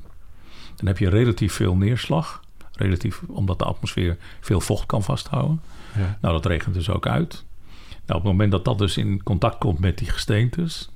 Dan 0.76 0.88
heb 0.88 0.98
je 0.98 1.10
relatief 1.10 1.54
veel 1.54 1.76
neerslag. 1.76 2.42
Relatief, 2.72 3.22
omdat 3.28 3.60
de 3.60 3.66
atmosfeer 3.66 4.18
veel 4.40 4.62
vocht 4.62 4.86
kan 4.86 5.04
vasthouden. 5.04 5.62
Ja. 5.98 6.18
Nou, 6.22 6.34
dat 6.34 6.46
regent 6.46 6.74
dus 6.74 6.90
ook 6.90 7.08
uit. 7.08 7.44
Nou, 7.90 8.20
op 8.20 8.26
het 8.26 8.32
moment 8.32 8.52
dat 8.52 8.66
dat 8.66 8.78
dus 8.78 8.98
in 8.98 9.24
contact 9.24 9.58
komt 9.58 9.80
met 9.80 9.98
die 9.98 10.10
gesteentes... 10.10 10.90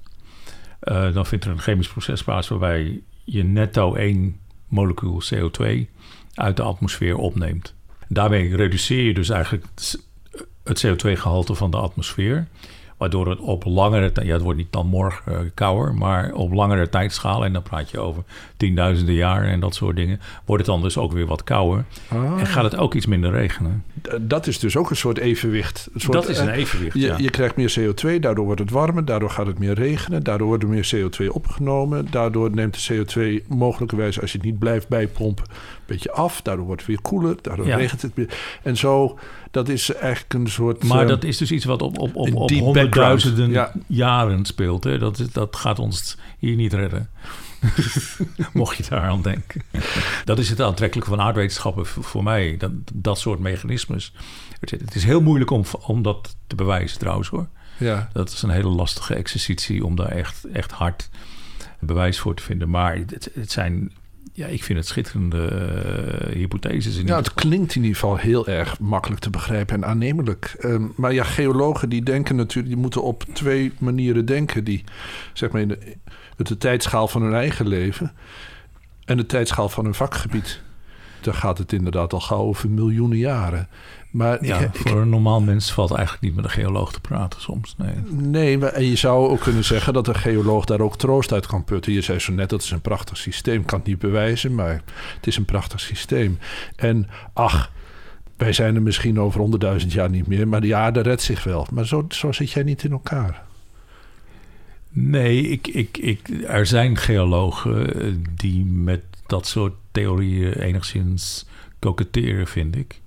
Uh, 0.84 1.14
dan 1.14 1.26
vindt 1.26 1.46
er 1.46 1.52
een 1.52 1.60
chemisch 1.60 1.88
proces 1.88 2.24
plaats... 2.24 2.48
waarbij 2.48 3.02
je 3.24 3.44
netto 3.44 3.96
één 3.96 4.40
molecuul 4.68 5.22
CO2 5.34 5.66
uit 6.34 6.58
de 6.58 6.64
atmosfeer 6.64 7.18
opneemt. 7.18 7.76
Daarmee 8.08 8.56
reduceer 8.56 9.04
je 9.04 9.14
dus 9.14 9.30
eigenlijk 9.30 9.66
het 10.64 10.86
CO2-gehalte 10.86 11.56
van 11.56 11.72
de 11.72 11.78
atmosfeer... 11.78 12.48
Waardoor 12.98 13.30
het 13.30 13.40
op 13.40 13.64
langere 13.66 14.12
tijd, 14.12 14.28
ja, 14.28 14.34
het 14.34 14.42
wordt 14.42 14.58
niet 14.58 14.72
dan 14.72 14.88
morgen 14.88 15.32
uh, 15.32 15.40
kouder, 15.54 15.94
maar 15.94 16.34
op 16.34 16.54
langere 16.54 16.90
tijdschaal, 16.90 17.46
en 17.46 17.54
dan 17.54 17.62
praat 17.62 17.90
je 17.90 18.00
over 18.00 18.24
tienduizenden 18.58 19.16
jaar 19.16 19.44
en 19.44 19.60
dat 19.60 19.76
soort 19.76 19.96
dingen, 19.96 20.20
wordt 20.46 20.66
het 20.66 20.72
dan 20.72 20.82
dus 20.82 20.98
ook 20.98 21.12
weer 21.12 21.26
wat 21.26 21.44
kouder. 21.44 21.86
Ah. 22.08 22.40
En 22.40 22.46
gaat 22.46 22.64
het 22.64 22.76
ook 22.78 22.94
iets 22.94 23.06
minder 23.06 23.32
regenen. 23.32 23.84
Dat 24.22 24.48
is 24.48 24.60
dus 24.60 24.78
ook 24.78 24.90
een 24.90 24.96
soort 24.96 25.18
evenwicht. 25.18 25.90
Een 25.94 26.02
soort, 26.02 26.14
dat 26.14 26.30
is 26.30 26.40
een 26.40 26.50
eh, 26.50 26.58
evenwicht. 26.58 26.94
Je, 26.94 27.06
ja. 27.06 27.18
je 27.18 27.30
krijgt 27.30 27.56
meer 27.56 27.76
CO2, 27.80 28.20
daardoor 28.20 28.46
wordt 28.46 28.62
het 28.62 28.72
warmer, 28.72 29.06
daardoor 29.06 29.30
gaat 29.30 29.48
het 29.48 29.60
meer 29.60 29.74
regenen, 29.74 30.24
daardoor 30.24 30.48
wordt 30.48 30.64
er 30.64 30.70
meer 30.70 30.92
CO2 30.96 31.28
opgenomen, 31.28 32.08
daardoor 32.12 32.52
neemt 32.52 32.88
de 32.88 33.06
CO2 33.06 33.48
mogelijkerwijs, 33.48 34.22
als 34.22 34.32
je 34.32 34.38
het 34.38 34.46
niet 34.46 34.60
blijft 34.60 34.88
bijpompen, 34.88 35.46
een 35.50 35.84
beetje 35.86 36.12
af, 36.12 36.42
daardoor 36.42 36.66
wordt 36.66 36.82
het 36.82 36.90
weer 36.90 37.02
koeler, 37.02 37.36
daardoor 37.42 37.68
Ja. 37.68 37.76
regent 37.76 38.02
het 38.02 38.12
weer. 38.16 38.60
En 38.64 38.78
zo, 38.78 39.18
dat 39.52 39.70
is 39.70 39.94
eigenlijk 39.94 40.34
een 40.34 40.48
soort... 40.48 40.84
Maar 40.84 41.02
eh, 41.02 41.08
dat 41.08 41.24
is 41.24 41.38
dus 41.38 41.52
iets 41.52 41.66
wat 41.66 41.82
op, 41.82 42.00
op, 42.00 42.16
op, 42.16 42.34
op 42.62 42.85
honderdduizenden 42.86 43.52
background, 43.54 43.84
jaren 43.88 44.46
speelt. 44.46 44.84
Hè? 44.84 44.98
Dat, 44.98 45.20
is- 45.20 45.32
dat 45.32 45.56
gaat 45.56 45.80
ons 45.80 46.18
hier 46.40 46.56
niet 46.56 46.74
redden. 46.74 47.10
Mocht 48.54 48.78
je 48.78 48.84
daar 48.90 49.02
aan 49.02 49.22
denken. 49.22 49.62
Dat 50.26 50.40
is 50.40 50.50
het 50.50 50.62
aantrekkelijke 50.62 51.10
van 51.10 51.22
aardwetenschappen 51.22 51.86
voor, 51.86 52.24
mij. 52.24 52.58
Dat, 52.58 52.72
dat 52.94 53.20
soort 53.20 53.40
mechanismes. 53.40 54.14
Het, 54.60 54.72
het 54.72 54.96
is 54.96 55.04
heel 55.04 55.22
moeilijk 55.22 55.50
om, 55.52 55.64
om 55.82 56.02
dat 56.02 56.36
te 56.48 56.56
bewijzen 56.56 57.00
trouwens 57.00 57.28
hoor. 57.30 57.48
ja. 57.78 58.10
Dat 58.14 58.30
is 58.32 58.42
een 58.42 58.50
hele 58.50 58.70
lastige 58.70 59.16
exercitie 59.16 59.86
om 59.86 59.96
daar 59.96 60.08
echt, 60.12 60.44
echt 60.54 60.72
hard 60.72 61.10
bewijs 61.80 62.20
voor 62.20 62.36
te 62.36 62.44
vinden. 62.44 62.70
Maar 62.70 62.96
het, 62.96 63.30
het 63.34 63.52
zijn, 63.52 63.92
ja, 64.36 64.48
ik 64.48 64.64
vind 64.64 64.80
het 64.80 64.88
schitterende 64.88 65.48
eh, 65.48 66.36
hypotheses. 66.36 66.98
In 66.98 67.06
Ja, 67.06 67.16
het 67.16 67.34
klinkt 67.34 67.76
in 67.76 67.82
ieder 67.82 68.00
geval 68.00 68.18
heel 68.18 68.48
erg 68.48 68.80
makkelijk 68.80 69.22
te 69.22 69.30
begrijpen 69.30 69.76
en 69.76 69.86
aannemelijk. 69.86 70.56
Ehm, 70.60 70.84
maar 70.96 71.14
ja, 71.14 71.24
geologen 71.24 71.90
die 71.90 72.04
denken 72.04 72.36
natuurlijk, 72.36 72.74
die 72.74 72.82
moeten 72.82 73.04
op 73.04 73.24
twee 73.34 73.74
manieren 73.78 74.26
denken. 74.26 74.64
Die 74.64 74.84
zeg 75.34 75.52
maar 75.52 75.62
in 75.62 75.68
de, 75.68 75.96
met 76.38 76.48
de 76.48 76.58
tijdschaal 76.58 77.08
van 77.08 77.22
hun 77.22 77.34
eigen 77.34 77.68
leven 77.68 78.12
en 79.06 79.18
de 79.18 79.26
tijdschaal 79.26 79.70
van 79.70 79.84
hun 79.84 79.94
vakgebied. 79.94 80.62
Dan 81.22 81.34
gaat 81.34 81.58
het 81.58 81.74
inderdaad 81.74 82.14
al 82.14 82.20
gauw 82.20 82.44
over 82.44 82.70
miljoenen 82.70 83.18
jaren. 83.18 83.68
Maar 84.16 84.46
Ja, 84.46 84.60
ik- 84.60 84.74
ik- 84.74 84.88
voor 84.88 85.02
een 85.02 85.10
normaal 85.10 85.42
mens 85.42 85.72
valt 85.72 85.92
eigenlijk 85.92 86.24
niet 86.24 86.36
met 86.36 86.46
een 86.46 86.52
geoloog 86.52 86.94
te 86.94 87.02
praten 87.02 87.42
soms. 87.42 87.76
Nee. 87.78 87.94
Nee, 88.12 88.58
maar, 88.58 88.70
en 88.74 88.86
je 88.86 88.96
zou 88.96 89.30
ook 89.30 89.40
kunnen 89.40 89.64
zeggen 89.64 89.94
dat 89.94 90.08
een 90.08 90.16
geoloog 90.16 90.66
daar 90.66 90.80
ook 90.80 90.98
troost 90.98 91.34
uit 91.34 91.46
kan 91.48 91.64
putten. 91.64 91.94
Je 91.94 92.02
zei 92.02 92.20
zo 92.20 92.34
net, 92.34 92.50
dat 92.50 92.62
is 92.62 92.72
een 92.72 92.82
prachtig 92.82 93.18
systeem. 93.18 93.60
Ik 93.62 93.68
kan 93.68 93.80
het 93.80 93.88
niet 93.88 94.00
bewijzen, 94.00 94.56
maar 94.56 94.82
het 95.16 95.28
is 95.28 95.38
een 95.38 95.46
prachtig 95.46 95.80
systeem. 95.80 96.40
En 96.76 97.08
ach, 97.34 97.72
wij 98.38 98.54
zijn 98.54 98.76
er 98.76 98.82
misschien 98.82 99.20
over 99.20 99.40
honderdduizend 99.40 99.92
jaar 99.94 100.10
niet 100.10 100.28
meer, 100.28 100.48
maar 100.48 100.62
de 100.62 100.76
aarde 100.76 101.00
redt 101.02 101.22
zich 101.22 101.44
wel. 101.44 101.68
Maar 101.72 101.86
zo, 101.88 102.06
zo 102.10 102.32
zit 102.32 102.52
jij 102.52 102.64
niet 102.64 102.84
in 102.84 102.92
elkaar. 102.92 103.44
Nee, 104.90 105.42
ik, 105.50 105.68
ik, 105.68 105.98
ik, 105.98 106.20
er 106.48 106.66
zijn 106.66 106.98
geologen 106.98 108.24
die 108.36 108.66
met 108.66 109.02
dat 109.28 109.48
soort 109.48 109.74
theorieën 109.92 110.54
enigszins 110.54 111.46
koketteren, 111.80 112.48
vind 112.48 112.76
ik. 112.76 113.02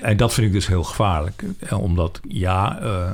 En 0.00 0.16
dat 0.16 0.34
vind 0.34 0.46
ik 0.46 0.52
dus 0.52 0.66
heel 0.66 0.84
gevaarlijk. 0.84 1.44
Eh, 1.58 1.80
Omdat, 1.80 2.20
ja, 2.28 2.80
eh, 2.80 3.10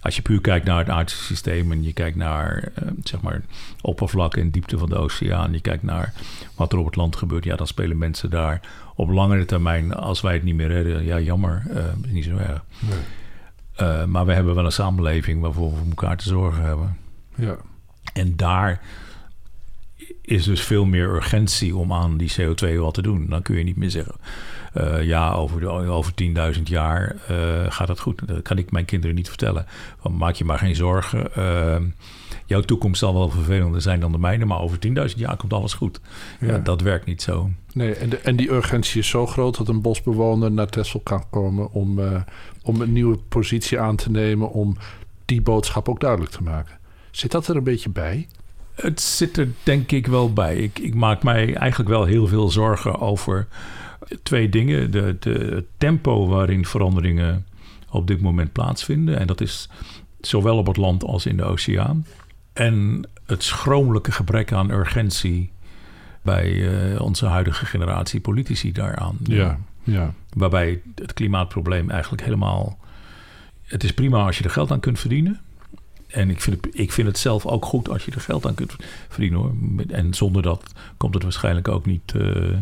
als 0.00 0.16
je 0.16 0.22
puur 0.22 0.40
kijkt 0.40 0.66
naar 0.66 0.78
het 0.78 0.88
aardse 0.88 1.16
systeem... 1.16 1.72
en 1.72 1.82
je 1.82 1.92
kijkt 1.92 2.16
naar, 2.16 2.68
eh, 2.74 2.88
zeg 3.02 3.20
maar, 3.20 3.42
oppervlak 3.80 4.36
en 4.36 4.50
diepte 4.50 4.78
van 4.78 4.88
de 4.88 4.96
oceaan... 4.96 5.52
je 5.52 5.60
kijkt 5.60 5.82
naar 5.82 6.12
wat 6.54 6.72
er 6.72 6.78
op 6.78 6.86
het 6.86 6.96
land 6.96 7.16
gebeurt... 7.16 7.44
ja, 7.44 7.56
dan 7.56 7.66
spelen 7.66 7.98
mensen 7.98 8.30
daar 8.30 8.60
op 8.94 9.10
langere 9.10 9.44
termijn... 9.44 9.94
als 9.94 10.20
wij 10.20 10.34
het 10.34 10.42
niet 10.42 10.54
meer 10.54 10.68
redden, 10.68 11.04
ja, 11.04 11.20
jammer, 11.20 11.62
is 12.04 12.10
niet 12.10 12.24
zo 12.24 12.36
erg. 12.36 12.62
Eh, 13.76 14.04
maar 14.04 14.26
we 14.26 14.32
hebben 14.32 14.54
wel 14.54 14.64
een 14.64 14.72
samenleving 14.72 15.40
waarvoor 15.40 15.70
we 15.70 15.76
voor 15.76 15.86
elkaar 15.88 16.16
te 16.16 16.28
zorgen 16.28 16.62
hebben. 16.62 16.96
Ja. 17.34 17.56
En 18.12 18.36
daar 18.36 18.80
is 20.22 20.44
dus 20.44 20.60
veel 20.60 20.84
meer 20.84 21.14
urgentie 21.14 21.76
om 21.76 21.92
aan 21.92 22.16
die 22.16 22.32
CO2 22.40 22.76
wat 22.76 22.94
te 22.94 23.02
doen. 23.02 23.26
Dan 23.28 23.42
kun 23.42 23.56
je 23.56 23.64
niet 23.64 23.76
meer 23.76 23.90
zeggen... 23.90 24.14
eh, 24.76 25.02
ja, 25.02 25.32
over, 25.32 25.60
de, 25.60 25.68
over 25.68 26.12
10.000 26.56 26.62
jaar 26.62 27.16
eh, 27.28 27.36
gaat 27.68 27.88
het 27.88 28.00
goed. 28.00 28.28
Dat 28.28 28.42
kan 28.42 28.58
ik 28.58 28.70
mijn 28.70 28.84
kinderen 28.84 29.16
niet 29.16 29.28
vertellen. 29.28 29.66
Maak 30.10 30.34
je 30.34 30.44
maar 30.44 30.58
geen 30.58 30.74
zorgen. 30.74 31.34
eh, 31.34 31.76
jouw 32.46 32.60
toekomst 32.60 32.98
zal 32.98 33.14
wel 33.14 33.30
vervelender 33.30 33.80
zijn 33.80 34.00
dan 34.00 34.12
de 34.12 34.18
mijne... 34.18 34.44
maar 34.44 34.60
over 34.60 34.78
10.000 34.86 34.92
jaar 35.16 35.36
komt 35.36 35.52
alles 35.52 35.74
goed. 35.74 36.00
Ja. 36.40 36.46
Ja. 36.46 36.58
dat 36.58 36.80
werkt 36.80 37.06
niet 37.06 37.22
zo. 37.22 37.50
Nee, 37.72 37.94
en, 37.94 38.08
de, 38.08 38.16
en 38.16 38.36
die 38.36 38.50
urgentie 38.50 39.00
is 39.00 39.08
zo 39.08 39.26
groot 39.26 39.56
dat 39.56 39.68
een 39.68 39.82
bosbewoner 39.82 40.52
naar 40.52 40.68
Texel 40.68 41.00
kan 41.00 41.24
komen 41.30 41.72
om, 41.72 42.00
om 42.62 42.80
een 42.80 42.92
nieuwe 42.92 43.16
positie 43.28 43.80
aan 43.80 43.96
te 43.96 44.10
nemen, 44.10 44.50
om 44.50 44.76
die 45.24 45.42
boodschap 45.42 45.88
ook 45.88 46.00
duidelijk 46.00 46.30
te 46.30 46.42
maken. 46.42 46.78
Zit 47.10 47.30
dat 47.30 47.48
er 47.48 47.56
een 47.56 47.64
beetje 47.64 47.90
bij? 47.90 48.28
Het 48.74 49.00
zit 49.00 49.36
er 49.36 49.48
denk 49.62 49.92
ik 49.92 50.06
wel 50.06 50.32
bij. 50.32 50.56
Ik, 50.56 50.78
ik 50.78 50.94
maak 50.94 51.22
mij 51.22 51.54
eigenlijk 51.54 51.90
wel 51.90 52.04
heel 52.04 52.26
veel 52.26 52.50
zorgen 52.50 53.00
over 53.00 53.46
twee 54.22 54.48
dingen. 54.48 54.90
De, 54.90 55.16
de, 55.20 55.30
het 55.54 55.66
tempo 55.76 56.26
waarin 56.26 56.66
veranderingen 56.66 57.46
op 57.90 58.06
dit 58.06 58.20
moment 58.20 58.52
plaatsvinden. 58.52 59.18
En 59.18 59.26
dat 59.26 59.40
is 59.40 59.68
zowel 60.20 60.56
op 60.58 60.66
het 60.66 60.76
land 60.76 61.04
als 61.04 61.26
in 61.26 61.36
de 61.36 61.44
oceaan. 61.44 62.06
En 62.52 63.08
het 63.26 63.42
schromelijke 63.42 64.12
gebrek 64.12 64.52
aan 64.52 64.70
urgentie 64.70 65.52
bij 66.22 66.68
eh, 66.68 67.00
onze 67.00 67.26
huidige 67.26 67.66
generatie 67.66 68.20
politici 68.20 68.72
daaraan. 68.72 69.16
ja. 69.82 70.14
Waarbij 70.32 70.82
het 70.94 71.12
klimaatprobleem 71.12 71.90
eigenlijk 71.90 72.22
helemaal... 72.22 72.78
Het 73.62 73.84
is 73.84 73.92
prima 73.94 74.24
als 74.24 74.38
je 74.38 74.44
er 74.44 74.50
geld 74.50 74.70
aan 74.70 74.80
kunt 74.80 74.98
verdienen. 74.98 75.40
En 76.06 76.30
ik 76.30 76.40
vind, 76.40 76.64
het, 76.64 76.78
ik 76.78 76.92
vind 76.92 77.08
het 77.08 77.18
zelf 77.18 77.46
ook 77.46 77.64
goed 77.64 77.88
als 77.88 78.04
je 78.04 78.10
er 78.10 78.20
geld 78.20 78.46
aan 78.46 78.54
kunt 78.54 78.76
verdienen 79.08 79.38
hoor. 79.38 79.54
En 79.88 80.14
zonder 80.14 80.42
dat 80.42 80.72
komt 80.96 81.14
het 81.14 81.22
waarschijnlijk 81.22 81.68
ook 81.68 81.86
niet 81.86 82.14
eh, 82.14 82.54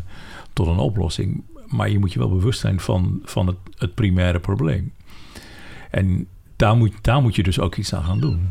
tot 0.55 0.67
een 0.67 0.79
oplossing. 0.79 1.43
Maar 1.67 1.91
je 1.91 1.99
moet 1.99 2.13
je 2.13 2.19
wel 2.19 2.29
bewust 2.29 2.61
zijn 2.61 2.81
van, 2.81 3.21
van 3.25 3.47
het, 3.47 3.57
het 3.75 3.95
primaire 3.95 4.41
probleem. 4.41 4.93
En 5.91 6.29
daar 6.57 6.77
moet, 6.77 6.93
daar 7.01 7.23
moet 7.23 7.37
je 7.37 7.43
dus 7.43 7.61
ook 7.61 7.77
iets 7.77 7.95
aan 7.95 8.05
gaan 8.05 8.21
doen. 8.21 8.51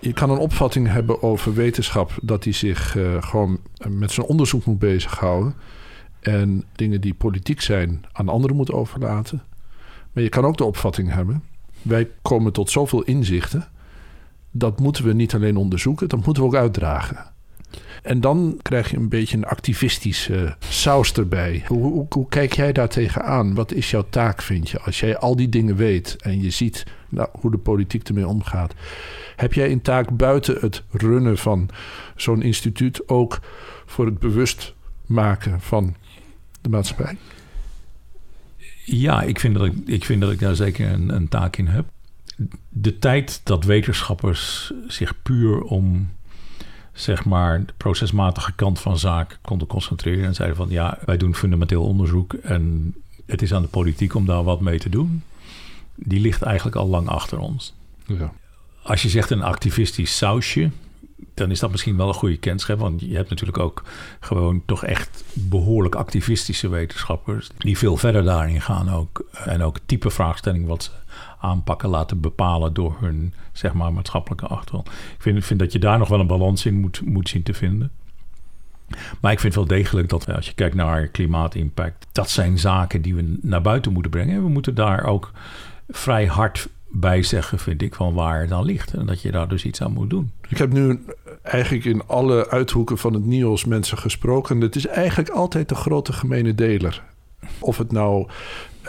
Je 0.00 0.12
kan 0.12 0.30
een 0.30 0.38
opvatting 0.38 0.88
hebben 0.88 1.22
over 1.22 1.54
wetenschap 1.54 2.12
dat 2.22 2.44
hij 2.44 2.52
zich 2.52 2.96
eh, 2.96 3.22
gewoon 3.22 3.60
met 3.88 4.12
zijn 4.12 4.26
onderzoek 4.26 4.64
moet 4.64 4.78
bezighouden. 4.78 5.54
En 6.20 6.64
dingen 6.72 7.00
die 7.00 7.14
politiek 7.14 7.60
zijn 7.60 8.04
aan 8.12 8.28
anderen 8.28 8.56
moet 8.56 8.72
overlaten. 8.72 9.42
Maar 10.12 10.22
je 10.22 10.28
kan 10.28 10.44
ook 10.44 10.56
de 10.56 10.64
opvatting 10.64 11.12
hebben. 11.12 11.42
Wij 11.82 12.08
komen 12.22 12.52
tot 12.52 12.70
zoveel 12.70 13.02
inzichten. 13.02 13.68
Dat 14.50 14.80
moeten 14.80 15.04
we 15.04 15.12
niet 15.12 15.34
alleen 15.34 15.56
onderzoeken, 15.56 16.08
dat 16.08 16.24
moeten 16.24 16.42
we 16.42 16.48
ook 16.48 16.54
uitdragen. 16.54 17.36
En 18.02 18.20
dan 18.20 18.58
krijg 18.62 18.90
je 18.90 18.96
een 18.96 19.08
beetje 19.08 19.36
een 19.36 19.44
activistische 19.44 20.56
saus 20.58 21.12
erbij. 21.12 21.64
Hoe, 21.66 21.82
hoe, 21.82 22.06
hoe 22.08 22.28
kijk 22.28 22.52
jij 22.52 22.72
daar 22.72 22.88
tegenaan? 22.88 23.54
Wat 23.54 23.72
is 23.72 23.90
jouw 23.90 24.06
taak, 24.10 24.42
vind 24.42 24.70
je? 24.70 24.80
Als 24.80 25.00
jij 25.00 25.18
al 25.18 25.36
die 25.36 25.48
dingen 25.48 25.76
weet 25.76 26.16
en 26.20 26.42
je 26.42 26.50
ziet 26.50 26.84
nou, 27.08 27.28
hoe 27.40 27.50
de 27.50 27.58
politiek 27.58 28.08
ermee 28.08 28.26
omgaat. 28.26 28.74
Heb 29.36 29.52
jij 29.52 29.72
een 29.72 29.82
taak 29.82 30.16
buiten 30.16 30.56
het 30.60 30.82
runnen 30.90 31.38
van 31.38 31.68
zo'n 32.16 32.42
instituut 32.42 33.08
ook 33.08 33.40
voor 33.86 34.06
het 34.06 34.18
bewust 34.18 34.74
maken 35.06 35.60
van 35.60 35.94
de 36.60 36.68
maatschappij? 36.68 37.16
Ja, 38.90 39.22
ik 39.22 39.40
vind 39.40 39.54
dat 39.54 39.66
ik, 39.66 39.74
ik, 39.84 40.04
vind 40.04 40.20
dat 40.20 40.32
ik 40.32 40.38
daar 40.38 40.54
zeker 40.54 40.92
een, 40.92 41.08
een 41.08 41.28
taak 41.28 41.56
in 41.56 41.66
heb. 41.66 41.86
De 42.68 42.98
tijd 42.98 43.40
dat 43.44 43.64
wetenschappers 43.64 44.72
zich 44.86 45.22
puur 45.22 45.60
om 45.60 46.10
zeg 46.92 47.24
maar 47.24 47.64
de 47.66 47.72
procesmatige 47.76 48.52
kant 48.52 48.80
van 48.80 48.98
zaken 48.98 49.38
konden 49.42 49.66
concentreren 49.66 50.24
en 50.24 50.34
zeiden 50.34 50.56
van 50.56 50.68
ja, 50.70 50.98
wij 51.04 51.16
doen 51.16 51.34
fundamenteel 51.34 51.84
onderzoek 51.84 52.32
en 52.32 52.94
het 53.26 53.42
is 53.42 53.54
aan 53.54 53.62
de 53.62 53.68
politiek 53.68 54.14
om 54.14 54.26
daar 54.26 54.44
wat 54.44 54.60
mee 54.60 54.78
te 54.78 54.88
doen. 54.88 55.22
Die 55.94 56.20
ligt 56.20 56.42
eigenlijk 56.42 56.76
al 56.76 56.88
lang 56.88 57.08
achter 57.08 57.38
ons. 57.38 57.74
Ja. 58.06 58.32
Als 58.82 59.02
je 59.02 59.08
zegt 59.08 59.30
een 59.30 59.42
activistisch 59.42 60.16
sausje, 60.16 60.70
dan 61.38 61.50
is 61.50 61.60
dat 61.60 61.70
misschien 61.70 61.96
wel 61.96 62.08
een 62.08 62.14
goede 62.14 62.36
kenschep. 62.36 62.78
Want 62.78 63.00
je 63.00 63.16
hebt 63.16 63.30
natuurlijk 63.30 63.58
ook 63.58 63.82
gewoon 64.20 64.62
toch 64.66 64.84
echt 64.84 65.24
behoorlijk 65.32 65.94
activistische 65.94 66.68
wetenschappers. 66.68 67.48
Die 67.58 67.78
veel 67.78 67.96
verder 67.96 68.24
daarin 68.24 68.60
gaan 68.60 68.90
ook. 68.90 69.24
En 69.32 69.62
ook 69.62 69.78
type 69.86 70.10
vraagstelling 70.10 70.66
wat 70.66 70.82
ze 70.82 70.90
aanpakken 71.40 71.88
laten 71.88 72.20
bepalen 72.20 72.74
door 72.74 72.96
hun 73.00 73.34
zeg 73.52 73.72
maar, 73.72 73.92
maatschappelijke 73.92 74.46
achtergrond. 74.46 74.88
Ik 74.88 75.16
vind, 75.18 75.44
vind 75.44 75.60
dat 75.60 75.72
je 75.72 75.78
daar 75.78 75.98
nog 75.98 76.08
wel 76.08 76.20
een 76.20 76.26
balans 76.26 76.66
in 76.66 76.80
moet, 76.80 77.00
moet 77.04 77.28
zien 77.28 77.42
te 77.42 77.54
vinden. 77.54 77.90
Maar 79.20 79.32
ik 79.32 79.40
vind 79.40 79.54
wel 79.54 79.66
degelijk 79.66 80.08
dat 80.08 80.34
als 80.34 80.46
je 80.46 80.54
kijkt 80.54 80.74
naar 80.74 81.06
klimaatimpact, 81.06 82.06
dat 82.12 82.30
zijn 82.30 82.58
zaken 82.58 83.02
die 83.02 83.14
we 83.14 83.38
naar 83.40 83.62
buiten 83.62 83.92
moeten 83.92 84.10
brengen. 84.10 84.42
We 84.42 84.48
moeten 84.48 84.74
daar 84.74 85.04
ook 85.04 85.32
vrij 85.88 86.26
hard 86.26 86.68
bijzeggen, 86.90 87.58
vind 87.58 87.82
ik, 87.82 87.94
van 87.94 88.14
waar 88.14 88.40
het 88.40 88.48
dan 88.48 88.64
ligt. 88.64 88.94
En 88.94 89.06
dat 89.06 89.22
je 89.22 89.30
daar 89.30 89.48
dus 89.48 89.64
iets 89.64 89.82
aan 89.82 89.92
moet 89.92 90.10
doen. 90.10 90.32
Ik 90.48 90.58
heb 90.58 90.72
nu 90.72 91.04
eigenlijk 91.42 91.84
in 91.84 92.02
alle 92.06 92.50
uithoeken 92.50 92.98
van 92.98 93.14
het 93.14 93.26
NIOS 93.26 93.64
mensen 93.64 93.98
gesproken. 93.98 94.56
En 94.56 94.62
het 94.62 94.76
is 94.76 94.86
eigenlijk 94.86 95.28
altijd 95.28 95.68
de 95.68 95.74
grote 95.74 96.12
gemene 96.12 96.54
deler. 96.54 97.02
Of 97.58 97.78
het 97.78 97.92
nou 97.92 98.28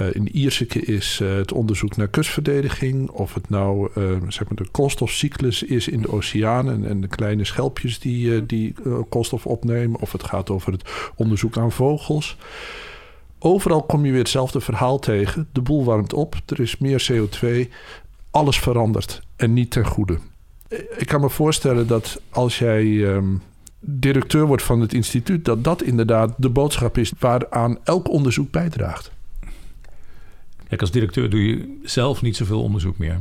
uh, 0.02 0.08
in 0.14 0.28
Ierseke 0.28 0.80
is 0.80 1.20
uh, 1.24 1.36
het 1.36 1.52
onderzoek 1.52 1.98
naar 1.98 2.08
kustverdediging, 2.08 3.10
of 3.10 3.34
het 3.34 3.50
nou 3.50 3.90
uh, 3.98 4.18
zeg 4.28 4.48
maar 4.48 4.56
de 4.56 4.72
koolstofcyclus 4.72 5.64
is 5.64 5.88
in 5.88 6.02
de 6.02 6.12
oceanen 6.12 6.74
en, 6.74 6.90
en 6.90 7.02
de 7.02 7.08
kleine 7.08 7.46
schelpjes 7.46 8.00
die, 8.00 8.46
die 8.46 8.74
koolstof 9.10 9.46
opnemen, 9.46 10.00
of 10.00 10.12
het 10.12 10.24
gaat 10.24 10.50
over 10.50 10.72
het 10.72 11.12
onderzoek 11.16 11.58
aan 11.58 11.72
vogels. 11.72 12.38
Overal 13.40 13.84
kom 13.84 14.06
je 14.06 14.12
weer 14.12 14.20
hetzelfde 14.20 14.62
verhaal 14.62 15.00
tegen. 15.00 15.48
De 15.52 15.62
boel 15.62 15.84
warmt 15.84 16.14
op, 16.14 16.36
er 16.46 16.60
is 16.60 16.78
meer 16.78 17.10
CO2, 17.12 17.72
alles 18.32 18.60
verandert 18.60 19.22
en 19.36 19.54
niet 19.54 19.72
ten 19.72 19.86
goede. 19.86 20.18
Ik 20.98 21.08
kan 21.08 21.22
me 21.22 21.30
voorstellen 21.30 21.88
dat 21.88 22.22
als 22.30 22.60
jij 22.60 22.86
um, 22.86 23.42
directeur 23.80 24.46
wordt 24.46 24.64
van 24.64 24.82
het 24.82 24.94
instituut, 24.94 25.46
dat 25.46 25.64
dat 25.64 25.82
inderdaad 25.82 26.34
de 26.38 26.50
boodschap 26.50 26.98
is 26.98 27.12
waaraan 27.20 27.78
elk 27.84 28.10
onderzoek 28.10 28.52
bijdraagt. 28.52 29.12
Kijk, 30.68 30.82
als 30.82 30.92
directeur 30.92 31.30
doe 31.30 31.48
je 31.48 31.80
zelf 31.84 32.22
niet 32.22 32.36
zoveel 32.36 32.62
onderzoek 32.62 32.98
meer. 32.98 33.20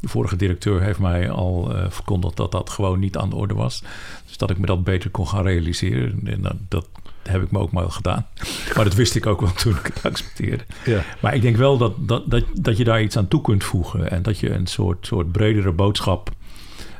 De 0.00 0.08
vorige 0.08 0.36
directeur 0.36 0.82
heeft 0.82 0.98
mij 0.98 1.30
al 1.30 1.76
uh, 1.76 1.90
verkondigd 1.90 2.36
dat 2.36 2.52
dat 2.52 2.70
gewoon 2.70 2.98
niet 2.98 3.16
aan 3.16 3.30
de 3.30 3.36
orde 3.36 3.54
was. 3.54 3.82
Dus 4.26 4.36
dat 4.36 4.50
ik 4.50 4.58
me 4.58 4.66
dat 4.66 4.84
beter 4.84 5.10
kon 5.10 5.28
gaan 5.28 5.42
realiseren. 5.42 6.20
En 6.24 6.42
dat, 6.42 6.56
dat 6.68 6.88
heb 7.28 7.42
ik 7.42 7.50
me 7.50 7.58
ook 7.58 7.72
maar 7.72 7.90
gedaan. 7.90 8.26
Maar 8.74 8.84
dat 8.84 8.94
wist 8.94 9.14
ik 9.14 9.26
ook 9.26 9.40
wel 9.40 9.52
toen 9.52 9.72
ik 9.72 9.90
het 9.94 10.02
accepteerde. 10.02 10.64
Ja. 10.84 11.02
Maar 11.20 11.34
ik 11.34 11.42
denk 11.42 11.56
wel 11.56 11.78
dat, 11.78 11.92
dat, 11.98 12.30
dat, 12.30 12.44
dat 12.54 12.76
je 12.76 12.84
daar 12.84 13.02
iets 13.02 13.16
aan 13.16 13.28
toe 13.28 13.40
kunt 13.40 13.64
voegen. 13.64 14.10
En 14.10 14.22
dat 14.22 14.38
je 14.38 14.50
een 14.50 14.66
soort, 14.66 15.06
soort 15.06 15.32
bredere 15.32 15.72
boodschap 15.72 16.30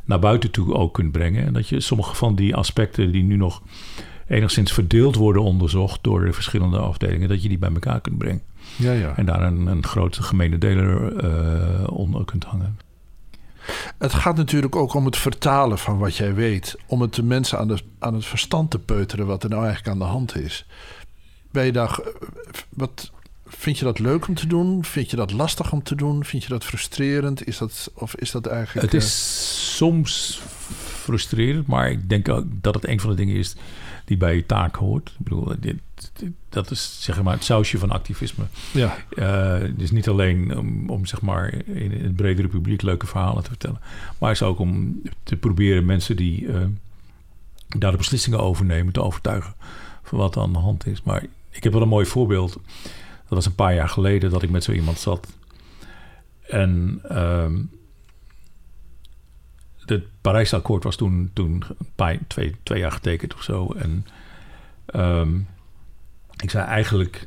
naar 0.04 0.18
buiten 0.18 0.50
toe 0.50 0.75
ook 0.75 0.95
kunt 0.95 1.12
brengen. 1.12 1.47
En 1.47 1.52
dat 1.52 1.68
je 1.68 1.80
sommige 1.80 2.14
van 2.14 2.35
die 2.35 2.54
aspecten 2.54 3.12
die 3.12 3.23
nu 3.23 3.37
nog 3.37 3.62
enigszins 4.26 4.73
verdeeld 4.73 5.14
worden 5.14 5.42
onderzocht 5.42 5.99
door 6.02 6.25
de 6.25 6.33
verschillende 6.33 6.78
afdelingen, 6.78 7.28
dat 7.28 7.42
je 7.42 7.49
die 7.49 7.59
bij 7.59 7.73
elkaar 7.73 8.00
kunt 8.00 8.18
brengen. 8.18 8.42
Ja, 8.76 8.92
ja. 8.92 9.16
En 9.16 9.26
daar 9.26 9.42
een, 9.42 9.66
een 9.66 9.85
grote 9.85 10.23
gemene 10.23 10.59
deler 10.59 11.25
uh, 11.25 11.88
onder 11.90 12.25
kunt 12.25 12.45
hangen. 12.45 12.78
Het 13.99 14.15
gaat 14.15 14.37
natuurlijk 14.37 14.77
ook 14.77 14.95
om 14.95 15.05
het 15.05 15.17
vertalen 15.17 15.79
van 15.79 15.99
wat 15.99 16.17
jij 16.17 16.35
weet. 16.35 16.77
Om 16.87 17.01
het 17.01 17.15
de 17.15 17.23
mensen 17.23 17.59
aan, 17.59 17.69
de, 17.69 17.79
aan 17.99 18.15
het 18.15 18.25
verstand 18.25 18.71
te 18.71 18.79
peuteren 18.79 19.27
wat 19.27 19.43
er 19.43 19.51
nou 19.51 19.65
eigenlijk 19.65 19.93
aan 19.93 20.07
de 20.07 20.13
hand 20.13 20.37
is. 20.37 20.67
Ben 21.51 21.65
je 21.65 21.73
daar, 21.73 22.01
wat, 22.69 23.11
vind 23.47 23.79
je 23.79 23.85
dat 23.85 23.99
leuk 23.99 24.29
om 24.29 24.35
te 24.35 24.47
doen? 24.47 24.85
Vind 24.85 25.11
je 25.11 25.17
dat 25.17 25.33
lastig 25.33 25.73
om 25.73 25.83
te 25.83 25.95
doen? 25.95 26.25
Vind 26.25 26.43
je 26.43 26.49
dat 26.49 26.65
frustrerend? 26.65 27.47
Is 27.47 27.59
dat, 27.59 27.91
of 27.95 28.15
is 28.15 28.31
dat 28.31 28.47
eigenlijk... 28.47 28.93
Het 28.93 29.03
is 29.03 29.05
uh... 29.05 29.11
soms 29.75 30.41
frustrerend, 30.77 31.67
maar 31.67 31.91
ik 31.91 32.09
denk 32.09 32.29
ook 32.29 32.45
dat 32.61 32.75
het 32.75 32.89
een 32.89 33.01
van 33.01 33.11
de 33.11 33.17
dingen 33.17 33.37
is 33.37 33.55
die 34.05 34.17
bij 34.17 34.35
je 34.35 34.47
taak 34.47 34.77
hoort. 34.77 35.09
Ik 35.09 35.25
bedoel, 35.25 35.53
dit, 35.61 35.77
dat 36.49 36.71
is 36.71 37.03
zeg 37.03 37.23
maar 37.23 37.35
het 37.35 37.45
sausje 37.45 37.79
van 37.79 37.91
activisme. 37.91 38.45
Ja. 38.73 38.97
Uh, 39.15 39.59
het 39.59 39.81
is 39.81 39.91
niet 39.91 40.09
alleen 40.09 40.59
om, 40.59 40.91
om 40.91 41.07
zeg 41.07 41.21
maar 41.21 41.55
in, 41.67 41.93
het 41.93 42.17
bredere 42.17 42.49
publiek 42.49 42.83
leuke 42.83 43.07
verhalen 43.07 43.43
te 43.43 43.49
vertellen, 43.49 43.81
maar 44.19 44.31
het 44.31 44.41
is 44.41 44.47
ook 44.47 44.59
om 44.59 45.03
te 45.23 45.37
proberen 45.37 45.85
mensen 45.85 46.17
die 46.17 46.43
uh, 46.43 46.65
daar 47.69 47.91
de 47.91 47.97
beslissingen 47.97 48.41
over 48.41 48.65
nemen 48.65 48.93
te 48.93 49.03
overtuigen 49.03 49.55
van 50.03 50.19
wat 50.19 50.35
er 50.35 50.43
aan 50.43 50.53
de 50.53 50.59
hand 50.59 50.87
is. 50.87 51.03
Maar 51.03 51.25
ik 51.50 51.65
heb 51.65 51.73
wel 51.73 51.83
een 51.83 51.88
mooi 51.88 52.07
voorbeeld. 52.07 52.53
Dat 53.29 53.35
was 53.35 53.47
een 53.47 53.55
paar 53.55 53.75
jaar 53.75 53.88
geleden 53.88 54.31
dat 54.31 54.43
ik 54.43 54.50
met 54.50 54.65
zo 54.65 54.73
iemand 54.73 54.99
zat. 54.99 55.33
En 56.49 57.03
uh, 57.11 57.50
het 59.85 60.05
Parijsakkoord 60.21 60.85
was 60.85 60.97
toen, 60.97 61.31
toen 61.33 61.65
een 61.79 61.88
paar, 61.95 62.19
twee, 62.26 62.55
twee 62.62 62.79
jaar 62.79 62.93
getekend 62.93 63.35
of 63.35 63.43
zo. 63.43 63.73
En 63.73 64.07
um, 64.95 65.47
ik 66.37 66.50
zei 66.50 66.64
eigenlijk 66.64 67.26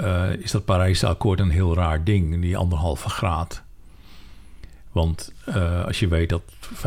uh, 0.00 0.32
is 0.32 0.50
dat 0.50 0.64
Parijse 0.64 1.06
akkoord 1.06 1.40
een 1.40 1.50
heel 1.50 1.74
raar 1.74 2.04
ding, 2.04 2.40
die 2.40 2.56
anderhalve 2.56 3.08
graad. 3.08 3.62
Want 4.92 5.32
uh, 5.48 5.84
als 5.84 6.00
je 6.00 6.08
weet 6.08 6.28
dat 6.28 6.42
95% 6.74 6.78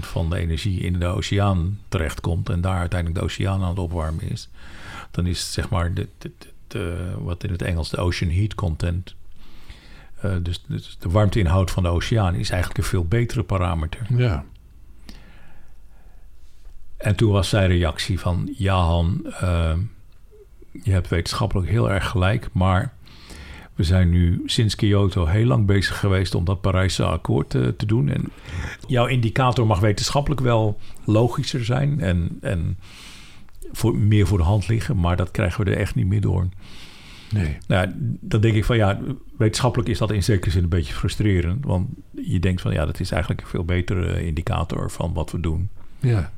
van 0.00 0.30
de 0.30 0.38
energie 0.38 0.80
in 0.80 0.98
de 0.98 1.06
oceaan 1.06 1.80
terechtkomt 1.88 2.48
en 2.48 2.60
daar 2.60 2.78
uiteindelijk 2.78 3.20
de 3.20 3.26
oceaan 3.26 3.62
aan 3.62 3.68
het 3.68 3.78
opwarmen 3.78 4.30
is, 4.30 4.48
dan 5.10 5.26
is 5.26 5.52
zeg 5.52 5.68
maar 5.68 5.94
de, 5.94 6.08
de, 6.18 6.30
de, 6.66 7.14
wat 7.18 7.44
in 7.44 7.50
het 7.50 7.62
Engels 7.62 7.90
de 7.90 7.96
ocean 7.96 8.30
heat 8.30 8.54
content, 8.54 9.14
uh, 10.24 10.36
dus, 10.42 10.64
dus, 10.66 10.96
de 10.98 11.08
warmteinhoud 11.08 11.70
van 11.70 11.82
de 11.82 11.88
oceaan, 11.88 12.34
is 12.34 12.50
eigenlijk 12.50 12.80
een 12.80 12.88
veel 12.88 13.04
betere 13.04 13.42
parameter. 13.42 14.06
Ja. 14.16 14.44
En 16.96 17.16
toen 17.16 17.32
was 17.32 17.48
zijn 17.48 17.68
reactie 17.68 18.20
van 18.20 18.54
ja 18.56 18.76
Han, 18.76 19.34
je 20.82 20.92
hebt 20.92 21.08
wetenschappelijk 21.08 21.68
heel 21.68 21.90
erg 21.90 22.08
gelijk, 22.08 22.48
maar 22.52 22.94
we 23.74 23.84
zijn 23.84 24.10
nu 24.10 24.42
sinds 24.46 24.74
Kyoto 24.74 25.26
heel 25.26 25.46
lang 25.46 25.66
bezig 25.66 25.98
geweest 25.98 26.34
om 26.34 26.44
dat 26.44 26.60
Parijse 26.60 27.04
akkoord 27.04 27.50
te, 27.50 27.62
eh, 27.62 27.68
te 27.68 27.86
doen. 27.86 28.08
En 28.08 28.24
jouw 28.86 29.06
indicator 29.06 29.66
mag 29.66 29.80
wetenschappelijk 29.80 30.40
wel 30.40 30.80
logischer 31.04 31.64
zijn 31.64 32.00
en, 32.00 32.38
en 32.40 32.78
voor, 33.72 33.96
meer 33.96 34.26
voor 34.26 34.38
de 34.38 34.44
hand 34.44 34.68
liggen, 34.68 35.00
maar 35.00 35.16
dat 35.16 35.30
krijgen 35.30 35.64
we 35.64 35.70
er 35.70 35.76
echt 35.76 35.94
niet 35.94 36.06
meer 36.06 36.20
door. 36.20 36.48
Nee. 37.32 37.56
Nou, 37.66 37.92
dan 38.20 38.40
denk 38.40 38.54
ik 38.54 38.64
van 38.64 38.76
ja, 38.76 39.00
wetenschappelijk 39.38 39.88
is 39.88 39.98
dat 39.98 40.10
in 40.10 40.22
zekere 40.22 40.50
zin 40.50 40.62
een 40.62 40.68
beetje 40.68 40.94
frustrerend. 40.94 41.64
Want 41.64 41.88
je 42.10 42.38
denkt 42.38 42.60
van 42.60 42.72
ja, 42.72 42.86
dat 42.86 43.00
is 43.00 43.10
eigenlijk 43.10 43.42
een 43.42 43.48
veel 43.48 43.64
betere 43.64 44.26
indicator 44.26 44.90
van 44.90 45.12
wat 45.12 45.30
we 45.30 45.40
doen. 45.40 45.68
Ja. 46.00 46.32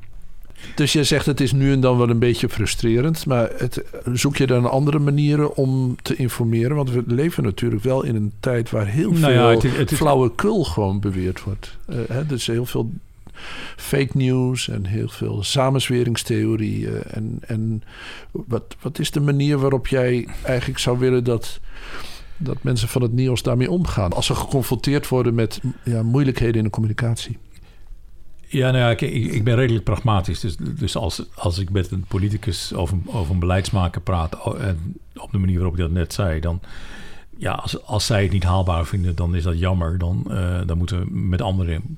Dus 0.75 0.93
je 0.93 1.03
zegt 1.03 1.25
het 1.25 1.41
is 1.41 1.51
nu 1.51 1.71
en 1.71 1.79
dan 1.79 1.97
wel 1.97 2.09
een 2.09 2.19
beetje 2.19 2.49
frustrerend. 2.49 3.25
Maar 3.25 3.49
het, 3.57 3.83
zoek 4.13 4.37
je 4.37 4.47
dan 4.47 4.69
andere 4.69 4.99
manieren 4.99 5.55
om 5.55 5.95
te 6.01 6.15
informeren? 6.15 6.75
Want 6.75 6.91
we 6.91 7.03
leven 7.07 7.43
natuurlijk 7.43 7.83
wel 7.83 8.03
in 8.03 8.15
een 8.15 8.33
tijd 8.39 8.69
waar 8.69 8.87
heel 8.87 9.11
nou 9.11 9.33
veel 9.59 9.71
ja, 9.71 9.77
het, 9.77 9.93
flauwekul 9.93 10.63
gewoon 10.63 10.99
beweerd 10.99 11.43
wordt. 11.43 11.77
Uh, 11.89 11.97
hè, 12.07 12.25
dus 12.25 12.47
heel 12.47 12.65
veel 12.65 12.91
fake 13.75 14.17
news 14.17 14.69
en 14.69 14.85
heel 14.85 15.07
veel 15.07 15.43
samenzweringstheorieën. 15.43 17.03
En, 17.03 17.37
en 17.47 17.83
wat, 18.31 18.75
wat 18.81 18.99
is 18.99 19.11
de 19.11 19.19
manier 19.19 19.57
waarop 19.57 19.87
jij 19.87 20.27
eigenlijk 20.43 20.79
zou 20.79 20.99
willen 20.99 21.23
dat, 21.23 21.59
dat 22.37 22.63
mensen 22.63 22.87
van 22.87 23.01
het 23.01 23.13
nieuws 23.13 23.43
daarmee 23.43 23.71
omgaan? 23.71 24.13
Als 24.13 24.25
ze 24.25 24.35
geconfronteerd 24.35 25.07
worden 25.07 25.35
met 25.35 25.59
ja, 25.83 26.03
moeilijkheden 26.03 26.55
in 26.55 26.63
de 26.63 26.69
communicatie. 26.69 27.37
Ja, 28.51 28.71
nou 28.71 28.83
ja, 28.83 28.89
ik, 28.89 29.01
ik, 29.31 29.43
ben 29.43 29.55
redelijk 29.55 29.83
pragmatisch. 29.83 30.39
Dus, 30.39 30.55
dus 30.57 30.95
als, 30.95 31.35
als 31.35 31.57
ik 31.57 31.69
met 31.69 31.91
een 31.91 32.05
politicus 32.07 32.73
of 32.73 32.91
een, 32.91 33.39
beleidsmaker 33.39 34.01
praat... 34.01 34.43
Oh, 34.43 34.59
op 35.15 35.31
de 35.31 35.37
manier 35.37 35.55
waarop 35.55 35.73
ik 35.73 35.79
dat 35.79 35.91
net 35.91 36.13
zei... 36.13 36.39
dan 36.39 36.61
ja, 37.37 37.51
als, 37.51 37.85
als 37.85 38.05
zij 38.05 38.23
het 38.23 38.31
niet 38.31 38.43
haalbaar 38.43 38.85
vinden, 38.85 39.15
dan 39.15 39.35
is 39.35 39.43
dat 39.43 39.59
jammer. 39.59 39.97
Dan, 39.97 40.25
uh, 40.27 40.61
dan 40.65 40.77
moeten 40.77 40.99
we 40.99 41.11
met 41.11 41.41
anderen... 41.41 41.97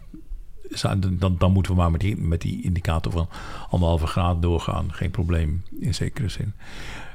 Dan, 0.98 1.36
dan 1.38 1.52
moeten 1.52 1.72
we 1.72 1.78
maar 1.78 1.92
met 1.92 2.02
die, 2.02 2.18
met 2.18 2.42
die 2.42 2.64
indicator 2.64 3.12
van 3.12 3.30
anderhalve 3.70 4.08
graad 4.08 4.42
doorgaan. 4.42 4.94
Geen 4.94 5.12
probleem 5.12 5.64
in 5.80 5.94
zekere 5.94 6.30
zin. 6.30 6.54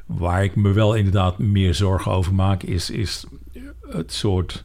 Waar 0.07 0.44
ik 0.44 0.57
me 0.57 0.72
wel 0.72 0.94
inderdaad 0.94 1.38
meer 1.38 1.75
zorgen 1.75 2.12
over 2.12 2.35
maak... 2.35 2.62
is, 2.62 2.90
is 2.90 3.25
het 3.81 4.12
soort 4.12 4.64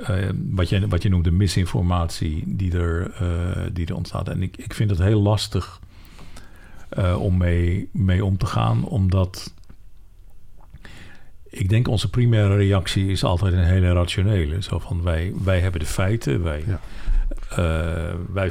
uh, 0.00 0.30
wat, 0.50 0.68
je, 0.68 0.88
wat 0.88 1.02
je 1.02 1.08
noemt 1.08 1.24
de 1.24 1.30
misinformatie 1.30 2.42
die 2.46 2.78
er, 2.78 3.12
uh, 3.22 3.66
die 3.72 3.86
er 3.86 3.94
ontstaat. 3.94 4.28
En 4.28 4.42
ik, 4.42 4.56
ik 4.56 4.74
vind 4.74 4.90
het 4.90 4.98
heel 4.98 5.20
lastig 5.20 5.80
uh, 6.98 7.22
om 7.22 7.36
mee, 7.36 7.88
mee 7.92 8.24
om 8.24 8.38
te 8.38 8.46
gaan, 8.46 8.84
omdat 8.84 9.54
ik 11.48 11.68
denk 11.68 11.88
onze 11.88 12.10
primaire 12.10 12.56
reactie 12.56 13.06
is 13.06 13.24
altijd 13.24 13.52
een 13.52 13.64
hele 13.64 13.92
rationele. 13.92 14.62
Zo 14.62 14.78
van 14.78 15.02
wij, 15.02 15.32
wij 15.44 15.60
hebben 15.60 15.80
de 15.80 15.86
feiten, 15.86 16.42
wij, 16.42 16.64
ja. 16.66 16.80
wij 18.32 18.50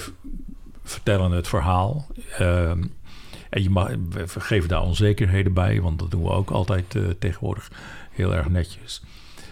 vertellen 0.84 1.32
het 1.32 1.48
verhaal. 1.48 2.08
Ehm, 2.38 2.84
en 3.50 3.64
je 3.64 3.70
mag, 3.70 3.90
we 4.10 4.40
geven 4.40 4.70
daar 4.70 4.82
onzekerheden 4.82 5.54
bij, 5.54 5.82
want 5.82 6.00
dat 6.00 6.12
doen 6.12 6.24
we 6.24 6.30
ook 6.30 6.50
altijd 6.50 6.98
tegenwoordig 7.20 7.72
heel 8.12 8.36
erg 8.36 8.50
netjes. 8.50 9.02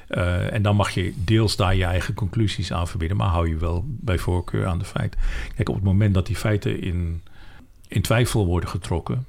Uh, 0.10 0.54
en 0.54 0.62
dan 0.62 0.76
mag 0.76 0.90
je 0.90 1.14
deels 1.16 1.56
daar 1.56 1.76
je 1.76 1.84
eigen 1.84 2.14
conclusies 2.14 2.74
aan 2.74 2.88
verbinden, 2.88 3.18
maar 3.18 3.28
hou 3.28 3.50
je 3.50 3.58
wel 3.58 3.84
bij 3.88 4.18
voorkeur 4.18 4.66
aan 4.66 4.80
de 4.80 4.86
feiten. 4.86 5.20
Kijk, 5.56 5.70
op 5.70 5.76
het 5.76 5.84
moment 5.84 6.14
dat 6.14 6.26
die 6.26 6.36
feiten 6.36 6.82
in, 6.82 7.24
in 7.88 8.02
twijfel 8.02 8.46
worden 8.46 8.70
getrokken, 8.70 9.26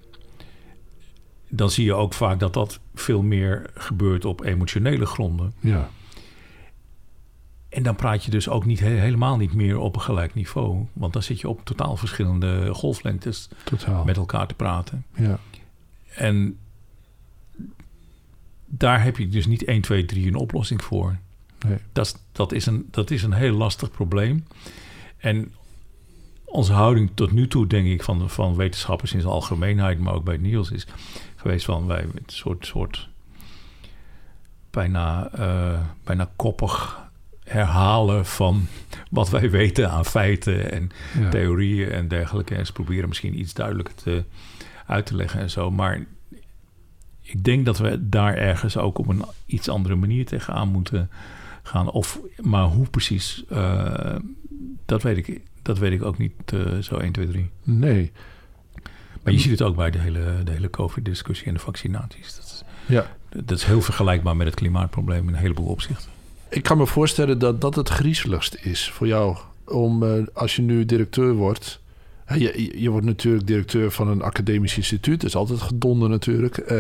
dan 1.49 1.71
zie 1.71 1.85
je 1.85 1.95
ook 1.95 2.13
vaak 2.13 2.41
dat 2.41 2.53
dat 2.53 2.81
veel 2.95 3.23
meer 3.23 3.71
gebeurt 3.75 4.25
op 4.25 4.45
emotionele 4.45 5.07
gronden. 5.07 5.55
Ja. 5.61 5.91
En 7.69 7.83
dan 7.83 7.97
praat 7.97 8.25
je 8.25 8.31
dus 8.31 8.49
ook 8.49 8.65
niet, 8.65 8.81
helemaal 8.81 9.37
niet 9.37 9.55
meer 9.55 9.79
op 9.79 9.95
een 9.95 10.03
gelijk 10.03 10.35
niveau. 10.35 10.87
Want 10.93 11.13
dan 11.13 11.23
zit 11.23 11.41
je 11.41 11.49
op 11.49 11.65
totaal 11.65 11.97
verschillende 11.97 12.75
golflengtes 12.75 13.49
totaal. 13.65 14.05
met 14.05 14.17
elkaar 14.17 14.47
te 14.47 14.55
praten. 14.55 15.05
Ja. 15.15 15.39
En 16.15 16.59
daar 18.79 19.03
heb 19.03 19.17
je 19.17 19.29
dus 19.29 19.47
niet 19.47 19.65
1, 19.65 19.81
2, 19.81 20.05
3 20.05 20.27
een 20.27 20.35
oplossing 20.35 20.83
voor. 20.85 21.17
Nee. 21.67 21.79
Dat, 21.93 22.23
dat, 22.33 22.53
is 22.53 22.67
een, 22.67 22.89
dat 22.91 23.11
is 23.11 23.23
een 23.23 23.33
heel 23.33 23.57
lastig 23.57 23.91
probleem. 23.91 24.47
En 25.17 25.53
onze 26.45 26.73
houding 26.73 27.11
tot 27.15 27.33
nu 27.33 27.49
toe, 27.49 27.67
denk 27.67 27.87
ik, 27.87 28.03
van, 28.03 28.31
van 28.31 28.57
wetenschappers 28.57 29.13
in 29.13 29.21
zijn 29.21 29.33
algemeenheid, 29.33 29.99
maar 29.99 30.15
ook 30.15 30.25
bij 30.25 30.37
Niels, 30.37 30.71
is 30.71 30.87
geweest 31.37 31.65
van 31.65 31.87
wij 31.87 32.03
een 32.03 32.23
soort, 32.27 32.67
soort 32.67 33.09
bijna, 34.71 35.31
uh, 35.39 35.81
bijna 36.05 36.31
koppig 36.37 37.03
herhalen 37.45 38.27
van 38.27 38.67
wat 39.11 39.29
wij 39.31 39.51
weten 39.51 39.91
aan 39.91 40.05
feiten 40.05 40.73
en 40.73 40.91
Ja. 41.21 41.29
theorieën 41.31 41.91
en 41.91 42.09
dergelijke. 42.09 42.55
En 42.55 42.67
ze 42.67 42.73
proberen 42.73 43.09
misschien 43.09 43.39
iets 43.39 43.55
duidelijker 43.55 43.95
te, 43.95 44.25
uit 44.87 45.07
te 45.07 45.17
leggen 45.17 45.41
en 45.41 45.51
zo. 45.51 45.71
Maar 45.71 46.05
ik 47.35 47.45
denk 47.45 47.65
dat 47.65 47.79
we 47.79 48.09
daar 48.09 48.35
ergens 48.37 48.77
ook 48.77 48.99
op 48.99 49.09
een 49.09 49.23
iets 49.47 49.69
andere 49.69 49.95
manier 49.95 50.27
tegenaan 50.27 50.69
moeten 50.69 51.11
gaan. 51.63 51.91
Of, 51.91 52.21
maar 52.41 52.65
hoe 52.65 52.87
precies, 52.87 53.45
eh, 53.49 54.17
dat, 54.87 55.03
weet 55.03 55.17
ik, 55.17 55.41
dat 55.63 55.79
weet 55.79 55.93
ik 55.93 56.03
ook 56.03 56.19
niet 56.19 56.33
eh, 56.47 56.79
zo 56.79 56.97
1, 56.97 57.13
2, 57.13 57.27
3. 57.29 57.51
Nee. 57.63 58.13
Maar 59.23 59.33
je 59.33 59.39
ziet 59.39 59.51
het 59.51 59.63
ook 59.63 59.77
bij 59.77 59.91
de 59.91 59.99
hele, 59.99 60.41
de 60.45 60.51
hele 60.51 60.71
COVID-discussie 60.71 61.47
en 61.47 61.55
de 61.55 61.61
vaccinaties. 61.61 62.35
Dat 62.37 62.45
is, 62.45 62.63
Ja. 62.87 63.07
dat 63.29 63.59
is 63.59 63.65
heel 63.65 63.81
vergelijkbaar 63.81 64.37
met 64.37 64.47
het 64.47 64.57
klimaatprobleem 64.57 65.29
in 65.29 65.35
een 65.35 65.41
heleboel 65.41 65.67
opzichten. 65.69 66.11
Ik 66.51 66.63
kan 66.63 66.77
me 66.79 66.87
voorstellen 66.87 67.39
dat 67.39 67.61
dat 67.61 67.75
het 67.75 67.89
griezeligst 67.89 68.55
is 68.55 68.91
voor 68.91 69.07
jou. 69.07 69.37
Om 69.67 70.03
eh, 70.03 70.23
als 70.33 70.57
je 70.57 70.63
nu 70.63 70.85
directeur 70.85 71.33
wordt. 71.33 71.81
Je, 72.29 72.71
je- 72.81 72.91
wordt 72.91 73.07
natuurlijk 73.07 73.47
directeur 73.47 73.91
van 73.91 74.09
een 74.09 74.23
academisch 74.23 74.77
instituut. 74.77 75.21
Dat 75.21 75.29
is 75.29 75.37
altijd 75.37 75.61
gedonder 75.61 76.09
natuurlijk. 76.09 76.57
Eh, 76.59 76.79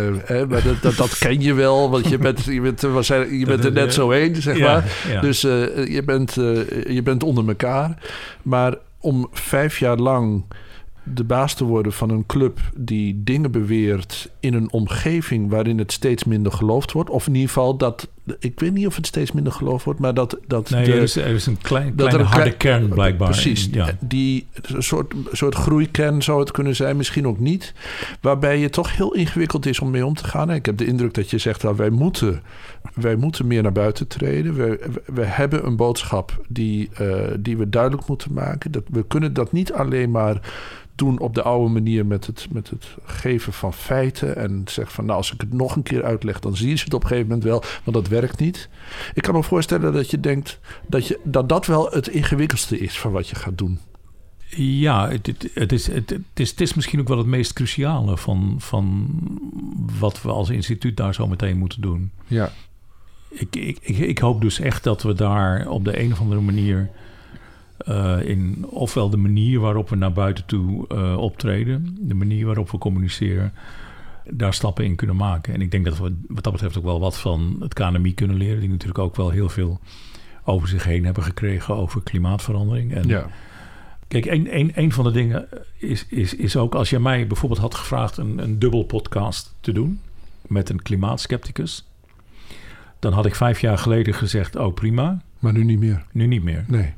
maar 0.48 0.62
dat, 0.62 0.82
dat, 0.82 0.96
dat 0.96 1.18
ken 1.18 1.40
je 1.40 1.52
wel. 1.54 1.90
Want 1.90 2.08
je 2.08 2.18
bent, 2.18 2.44
je 2.44 2.60
bent, 2.60 2.82
er 2.82 2.92
je 3.38 3.46
bent 3.46 3.64
er 3.64 3.72
net 3.72 3.94
zo 3.94 4.10
heen, 4.10 4.36
zeg 4.42 4.58
maar. 4.58 4.84
ja. 5.08 5.20
Dus 5.20 5.44
eh, 5.44 5.86
je, 5.94 6.02
bent, 6.04 6.36
eh, 6.36 6.84
je 6.94 7.00
bent 7.04 7.22
onder 7.22 7.48
elkaar. 7.48 7.98
Maar 8.42 8.74
om 9.00 9.28
vijf 9.32 9.78
jaar 9.78 9.96
lang 9.96 10.44
de 11.04 11.24
baas 11.24 11.54
te 11.54 11.64
worden 11.64 11.92
van 11.92 12.10
een 12.10 12.26
club 12.26 12.60
die 12.76 13.20
dingen 13.24 13.50
beweert 13.50 14.30
in 14.40 14.54
een 14.54 14.72
omgeving 14.72 15.50
waarin 15.50 15.78
het 15.78 15.92
steeds 15.92 16.24
minder 16.24 16.52
geloofd 16.52 16.92
wordt. 16.92 17.10
Of 17.10 17.26
in 17.26 17.32
ieder 17.34 17.48
geval 17.48 17.76
dat. 17.76 18.08
Ik 18.38 18.60
weet 18.60 18.72
niet 18.72 18.86
of 18.86 18.96
het 18.96 19.06
steeds 19.06 19.32
minder 19.32 19.52
geloofd 19.52 19.84
wordt, 19.84 20.00
maar 20.00 20.14
dat. 20.14 20.38
dat 20.46 20.70
nee, 20.70 20.84
de- 20.84 20.92
er, 20.92 21.02
is, 21.02 21.16
er 21.16 21.26
is 21.26 21.46
een 21.46 21.58
klein, 21.62 21.86
dat 21.86 21.94
kleine 21.96 22.14
er 22.18 22.20
een 22.24 22.30
harde 22.30 22.56
klein- 22.56 22.78
kern 22.78 22.94
blijkbaar. 22.94 23.30
Precies. 23.30 23.68
Ja. 23.72 23.96
Die 24.00 24.46
een 24.62 24.82
soort, 24.82 25.14
soort 25.32 25.54
groeikern 25.54 26.22
zou 26.22 26.40
het 26.40 26.50
kunnen 26.50 26.76
zijn, 26.76 26.96
misschien 26.96 27.26
ook 27.26 27.38
niet. 27.38 27.74
Waarbij 28.20 28.60
het 28.60 28.72
toch 28.72 28.96
heel 28.96 29.14
ingewikkeld 29.14 29.66
is 29.66 29.80
om 29.80 29.90
mee 29.90 30.06
om 30.06 30.14
te 30.14 30.24
gaan. 30.24 30.50
En 30.50 30.56
ik 30.56 30.66
heb 30.66 30.76
de 30.76 30.86
indruk 30.86 31.14
dat 31.14 31.30
je 31.30 31.38
zegt, 31.38 31.62
nou, 31.62 31.76
wij, 31.76 31.90
moeten, 31.90 32.42
wij 32.94 33.16
moeten 33.16 33.46
meer 33.46 33.62
naar 33.62 33.72
buiten 33.72 34.06
treden. 34.08 34.54
We, 34.54 34.90
we 35.06 35.24
hebben 35.24 35.66
een 35.66 35.76
boodschap 35.76 36.44
die, 36.48 36.88
eh, 36.94 37.16
die 37.38 37.56
we 37.56 37.68
duidelijk 37.68 38.08
moeten 38.08 38.32
maken. 38.32 38.70
Dat, 38.72 38.82
we 38.90 39.04
kunnen 39.06 39.32
dat 39.32 39.52
niet 39.52 39.72
alleen 39.72 40.10
maar 40.10 40.40
doen 40.94 41.18
op 41.18 41.34
de 41.34 41.42
oude 41.42 41.72
manier 41.72 42.06
met 42.06 42.26
het, 42.26 42.46
met 42.50 42.70
het 42.70 42.86
geven 43.04 43.52
van 43.52 43.72
feiten. 43.72 44.36
En 44.36 44.62
zeggen 44.64 44.94
van, 44.94 45.04
nou, 45.04 45.16
als 45.16 45.32
ik 45.32 45.40
het 45.40 45.52
nog 45.52 45.76
een 45.76 45.82
keer 45.82 46.04
uitleg, 46.04 46.40
dan 46.40 46.56
zien 46.56 46.78
ze 46.78 46.84
het 46.84 46.94
op 46.94 47.02
een 47.02 47.08
gegeven 47.08 47.28
moment 47.28 47.46
wel. 47.46 47.62
Want 47.84 47.96
dat 47.96 48.08
werkt 48.08 48.40
niet. 48.40 48.68
Ik 49.14 49.22
kan 49.22 49.34
me 49.34 49.42
voorstellen 49.42 49.92
dat 49.92 50.10
je 50.10 50.20
denkt 50.20 50.60
dat 50.86 51.06
je, 51.06 51.20
dat, 51.22 51.48
dat 51.48 51.66
wel 51.66 51.90
het 51.90 52.08
ingewikkeldste 52.08 52.78
is 52.78 52.98
van 52.98 53.12
wat 53.12 53.28
je 53.28 53.34
gaat 53.34 53.58
doen. 53.58 53.78
Ja, 54.56 55.08
het, 55.08 55.26
het, 55.26 55.50
het 55.54 55.72
is, 55.72 55.86
het, 55.86 56.10
het 56.10 56.20
is, 56.34 56.50
het 56.50 56.60
is 56.60 56.74
misschien 56.74 57.00
ook 57.00 57.08
wel 57.08 57.18
het 57.18 57.26
meest 57.26 57.52
cruciale 57.52 58.16
van, 58.16 58.54
van 58.58 59.08
wat 59.98 60.22
we 60.22 60.30
als 60.30 60.50
instituut 60.50 60.96
daar 60.96 61.14
zo 61.14 61.26
meteen 61.26 61.58
moeten 61.58 61.80
doen. 61.80 62.10
Ja. 62.26 62.52
Ik, 63.28 63.56
ik, 63.56 63.78
ik, 63.80 63.98
ik 63.98 64.18
hoop 64.18 64.40
dus 64.40 64.60
echt 64.60 64.84
dat 64.84 65.02
we 65.02 65.12
daar 65.12 65.68
op 65.68 65.84
de 65.84 66.00
een 66.00 66.12
of 66.12 66.20
andere 66.20 66.40
manier 66.40 66.90
eh, 67.76 68.18
in, 68.24 68.66
ofwel 68.68 69.10
de 69.10 69.16
manier 69.16 69.60
waarop 69.60 69.88
we 69.88 69.96
naar 69.96 70.12
buiten 70.12 70.44
toe 70.44 70.88
eh, 70.88 71.16
optreden, 71.16 71.96
de 72.00 72.14
manier 72.14 72.46
waarop 72.46 72.70
we 72.70 72.78
communiceren, 72.78 73.52
daar 74.30 74.54
stappen 74.54 74.84
in 74.84 74.96
kunnen 74.96 75.16
maken. 75.16 75.54
En 75.54 75.60
ik 75.60 75.70
denk 75.70 75.84
dat 75.84 75.98
we 75.98 76.16
wat 76.28 76.44
dat 76.44 76.52
betreft 76.52 76.78
ook 76.78 76.84
wel 76.84 77.00
wat 77.00 77.18
van 77.18 77.56
het 77.60 77.74
KNMI 77.74 78.14
kunnen 78.14 78.36
leren, 78.36 78.60
die 78.60 78.68
natuurlijk 78.68 78.98
ook 78.98 79.16
wel 79.16 79.30
heel 79.30 79.48
veel 79.48 79.80
over 80.44 80.68
zich 80.68 80.84
heen 80.84 81.04
hebben 81.04 81.22
gekregen 81.22 81.74
over 81.74 82.02
klimaatverandering. 82.02 82.94
En 82.94 83.08
Ja. 83.08 83.26
Kijk, 84.08 84.24
een, 84.24 84.58
een, 84.58 84.72
een 84.74 84.92
van 84.92 85.04
de 85.04 85.10
dingen 85.10 85.48
is, 85.76 86.06
is, 86.08 86.34
is 86.34 86.56
ook 86.56 86.74
als 86.74 86.90
je 86.90 86.98
mij 86.98 87.26
bijvoorbeeld 87.26 87.60
had 87.60 87.74
gevraagd 87.74 88.16
een, 88.16 88.38
een 88.38 88.58
dubbel 88.58 88.84
podcast 88.84 89.54
te 89.60 89.72
doen 89.72 90.00
met 90.46 90.70
een 90.70 90.82
klimaatskepticus, 90.82 91.88
dan 92.98 93.12
had 93.12 93.26
ik 93.26 93.34
vijf 93.34 93.60
jaar 93.60 93.78
geleden 93.78 94.14
gezegd: 94.14 94.56
Oh 94.56 94.74
prima, 94.74 95.22
Maar 95.38 95.52
nu 95.52 95.64
niet 95.64 95.78
meer. 95.78 96.04
nu 96.12 96.26
niet 96.26 96.42
meer. 96.42 96.64
Nee. 96.68 96.92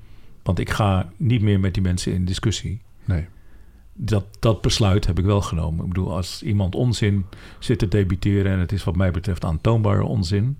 Want 0.47 0.59
ik 0.59 0.71
ga 0.71 1.09
niet 1.17 1.43
meer 1.43 1.61
met 1.61 1.75
die 1.75 1.83
mensen 1.83 2.13
in 2.13 2.25
discussie. 2.25 2.81
Nee. 3.05 3.27
Dat, 3.93 4.25
dat 4.41 4.61
besluit 4.61 5.07
heb 5.07 5.19
ik 5.19 5.25
wel 5.25 5.41
genomen. 5.41 5.83
Ik 5.85 5.89
bedoel, 5.89 6.13
als 6.13 6.43
iemand 6.43 6.75
onzin 6.75 7.27
zit 7.59 7.79
te 7.79 7.89
debiteren 7.89 8.53
en 8.53 8.59
het 8.59 8.73
is 8.73 8.85
wat 8.85 8.97
mij 8.97 9.11
betreft 9.11 9.45
aantoonbare 9.45 10.05
onzin, 10.05 10.59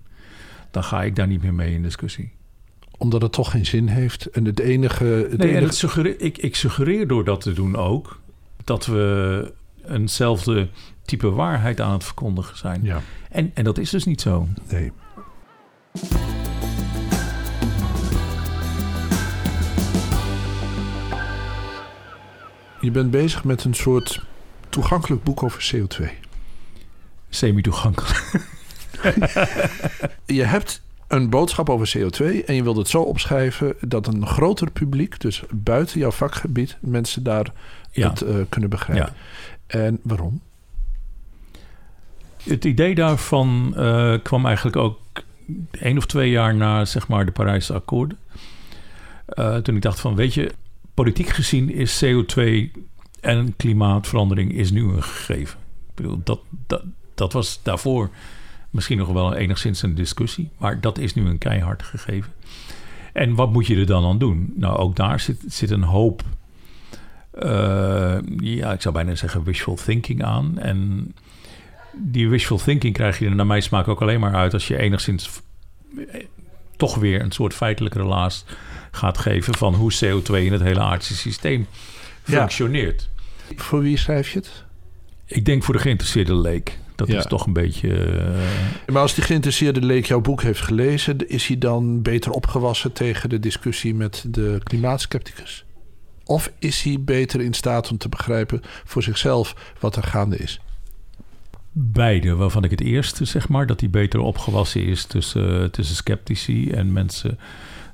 dan 0.71 0.83
ga 0.83 1.03
ik 1.03 1.15
daar 1.15 1.27
niet 1.27 1.41
meer 1.41 1.53
mee 1.53 1.73
in 1.73 1.81
discussie. 1.81 2.31
Omdat 2.97 3.21
het 3.21 3.31
toch 3.31 3.51
geen 3.51 3.65
zin 3.65 3.87
heeft. 3.87 4.25
En 4.25 4.45
het 4.45 4.59
enige... 4.59 5.05
Het 5.05 5.37
Nee, 5.37 5.47
en 5.47 5.47
enige 5.47 5.65
het 5.65 5.75
suggereer, 5.75 6.21
ik, 6.21 6.37
ik 6.37 6.55
suggereer 6.55 7.07
door 7.07 7.23
dat 7.23 7.41
te 7.41 7.53
doen 7.53 7.75
ook 7.75 8.21
dat 8.63 8.85
we 8.85 9.53
eenzelfde 9.85 10.69
type 11.05 11.29
waarheid 11.29 11.81
aan 11.81 11.93
het 11.93 12.03
verkondigen 12.03 12.57
zijn. 12.57 12.83
ja. 12.83 13.01
En, 13.29 13.51
en 13.53 13.63
dat 13.63 13.77
is 13.77 13.89
dus 13.89 14.05
niet 14.05 14.21
zo. 14.21 14.47
Nee. 14.69 14.91
Je 22.87 22.93
bent 22.93 23.11
bezig 23.11 23.43
met 23.43 23.63
een 23.63 23.73
soort 23.73 24.21
toegankelijk 24.69 25.23
boek 25.23 25.43
over 25.43 25.71
CO2. 25.73 26.05
Semi-toegankelijk. 27.29 28.45
Je 30.25 30.43
hebt 30.43 30.81
een 31.07 31.29
boodschap 31.29 31.69
over 31.69 31.93
CO2 31.97 32.45
en 32.45 32.55
je 32.55 32.63
wilt 32.63 32.77
het 32.77 32.87
zo 32.87 33.01
opschrijven 33.01 33.75
dat 33.79 34.07
een 34.07 34.27
groter 34.27 34.71
publiek, 34.71 35.19
dus 35.19 35.43
buiten 35.51 35.99
jouw 35.99 36.11
vakgebied, 36.11 36.77
mensen 36.79 37.23
daar 37.23 37.51
Ja. 37.91 38.09
het 38.09 38.21
eh, 38.21 38.35
kunnen 38.49 38.69
begrijpen. 38.69 39.13
Ja. 39.67 39.79
En 39.79 39.99
waarom? 40.03 40.41
Het 42.43 42.65
idee 42.65 42.95
daarvan 42.95 43.73
eh, 43.75 44.13
kwam 44.23 44.45
eigenlijk 44.45 44.75
ook 44.75 44.99
één 45.71 45.97
of 45.97 46.05
twee 46.05 46.29
jaar 46.29 46.55
na 46.55 46.85
zeg 46.85 47.07
maar, 47.07 47.25
de 47.25 47.31
Parijse 47.31 47.73
akkoorden. 47.73 48.17
Eh, 49.25 49.55
toen 49.55 49.75
ik 49.75 49.81
dacht 49.81 49.99
van, 49.99 50.15
weet 50.15 50.33
je, 50.33 50.51
politiek 50.97 51.29
gezien 51.29 51.69
is 51.69 52.03
CO2 52.05 52.41
en 53.21 53.55
klimaatverandering 53.55 54.53
is 54.53 54.71
nu 54.71 54.83
een 54.83 55.03
gegeven. 55.03 55.59
Dat, 56.23 56.39
dat, 56.67 56.83
dat 57.15 57.33
was 57.33 57.59
daarvoor 57.63 58.09
misschien 58.69 58.97
nog 58.97 59.07
wel 59.07 59.35
enigszins 59.35 59.81
een 59.81 59.95
discussie, 59.95 60.49
maar 60.57 60.81
dat 60.81 60.97
is 60.97 61.13
nu 61.13 61.25
een 61.25 61.37
keihard 61.37 61.83
gegeven. 61.83 62.31
En 63.13 63.35
wat 63.35 63.51
moet 63.51 63.67
je 63.67 63.75
er 63.75 63.85
dan 63.85 64.05
aan 64.05 64.17
doen? 64.17 64.53
Nou, 64.55 64.77
ook 64.77 64.95
daar 64.95 65.19
zit, 65.19 65.43
zit 65.47 65.69
een 65.69 65.83
hoop, 65.83 66.23
eh, 67.31 68.17
ja, 68.37 68.73
ik 68.73 68.81
zou 68.81 68.93
bijna 68.93 69.15
zeggen 69.15 69.43
wishful 69.43 69.75
thinking 69.75 70.23
aan. 70.23 70.59
En 70.59 71.13
die 71.93 72.29
wishful 72.29 72.57
thinking 72.57 72.93
krijg 72.93 73.19
je 73.19 73.25
er 73.25 73.35
naar 73.35 73.45
mijn 73.45 73.63
smaak 73.63 73.87
ook 73.87 74.01
alleen 74.01 74.19
maar 74.19 74.35
uit 74.35 74.53
als 74.53 74.67
je 74.67 74.77
enigszins 74.77 75.41
eh, 75.97 76.25
toch 76.75 76.95
weer 76.95 77.21
een 77.21 77.31
soort 77.31 77.53
feitelijke 77.53 78.01
relaas 78.01 78.45
gaat 78.97 79.17
geven 79.17 79.53
van 79.55 79.73
hoe 79.73 79.93
CO2 79.93 80.33
in 80.33 80.51
het 80.51 80.61
hele 80.61 80.79
aardse 80.79 81.15
systeem 81.15 81.67
Ja. 82.25 82.37
functioneert. 82.39 83.09
Voor 83.55 83.81
wie 83.81 83.97
schrijf 83.97 84.29
je 84.31 84.39
het? 84.39 84.63
Ik 85.25 85.45
denk 85.45 85.63
voor 85.63 85.73
de 85.73 85.79
geïnteresseerde 85.79 86.35
leek. 86.35 86.77
Dat 86.95 87.07
Ja. 87.07 87.17
is 87.17 87.25
toch 87.25 87.45
een 87.45 87.53
beetje. 87.53 87.93
eh, 87.95 88.93
Maar 88.93 89.01
als 89.01 89.13
die 89.15 89.23
geïnteresseerde 89.23 89.81
leek 89.85 90.05
jouw 90.05 90.21
boek 90.21 90.41
heeft 90.41 90.61
gelezen, 90.61 91.29
is 91.29 91.47
hij 91.47 91.57
dan 91.57 92.01
beter 92.01 92.31
opgewassen 92.31 92.93
tegen 92.93 93.29
de 93.29 93.39
discussie 93.39 93.95
met 93.95 94.25
de 94.27 94.59
klimaatskepticus? 94.63 95.65
Of 96.23 96.51
is 96.59 96.81
hij 96.81 96.97
beter 97.01 97.41
in 97.41 97.53
staat 97.53 97.91
om 97.91 97.97
te 97.97 98.09
begrijpen 98.09 98.61
voor 98.85 99.03
zichzelf 99.03 99.55
wat 99.79 99.95
er 99.95 100.03
gaande 100.03 100.37
is? 100.37 100.59
beide, 101.79 102.35
waarvan 102.35 102.63
ik 102.63 102.71
het 102.71 102.81
eerste 102.81 103.25
zeg 103.25 103.47
maar 103.49 103.65
dat 103.67 103.79
die 103.79 103.89
beter 103.89 104.19
opgewassen 104.19 104.83
is 104.85 105.05
tussen, 105.05 105.71
tussen 105.71 105.95
sceptici 105.95 106.71
en 106.71 106.93
mensen 106.93 107.39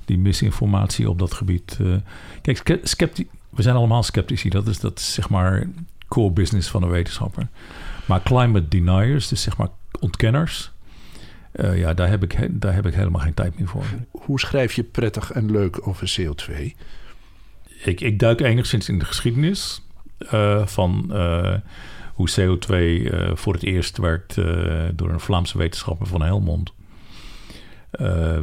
die 0.04 0.18
misinformatie 0.18 1.10
op 1.10 1.18
dat 1.18 1.34
gebied. 1.34 1.78
eh, 1.80 1.96
kijk, 2.42 2.78
we 3.50 3.62
zijn 3.62 3.76
allemaal 3.76 4.02
sceptici. 4.02 4.48
Dat 4.48 4.66
is, 4.66 4.80
dat 4.80 4.98
is 4.98 5.12
zeg 5.14 5.28
maar 5.28 5.68
core 6.08 6.32
business 6.32 6.68
van 6.68 6.82
een 6.82 6.90
wetenschapper. 6.90 7.48
Maar 8.06 8.22
climate 8.22 8.68
deniers, 8.68 9.28
dus 9.28 9.42
zeg 9.42 9.56
maar 9.56 9.68
ontkenners, 10.00 10.72
eh, 11.52 11.78
ja, 11.78 11.94
daar 11.94 12.08
heb, 12.08 12.22
ik, 12.22 12.48
daar 12.50 12.74
heb 12.74 12.86
ik 12.86 12.94
helemaal 12.94 13.20
geen 13.20 13.34
tijd 13.34 13.58
meer 13.58 13.68
voor. 13.68 13.84
Hoe 14.10 14.40
schrijf 14.40 14.72
je 14.72 14.82
prettig 14.82 15.32
en 15.32 15.50
leuk 15.50 15.86
over 15.86 16.16
CO2? 16.20 16.74
Ik, 17.84 18.00
ik 18.00 18.18
duik 18.18 18.40
enigszins 18.40 18.88
in 18.88 18.98
de 18.98 19.04
geschiedenis 19.04 19.82
eh, 20.18 20.66
van 20.66 21.12
hoe 22.14 22.30
CO2 22.30 22.70
eh, 22.70 23.30
voor 23.34 23.52
het 23.52 23.62
eerst 23.62 23.98
werd 23.98 24.34
door 24.94 25.10
een 25.10 25.20
Vlaamse 25.20 25.58
wetenschapper 25.58 26.06
van 26.06 26.22
Helmond. 26.22 26.72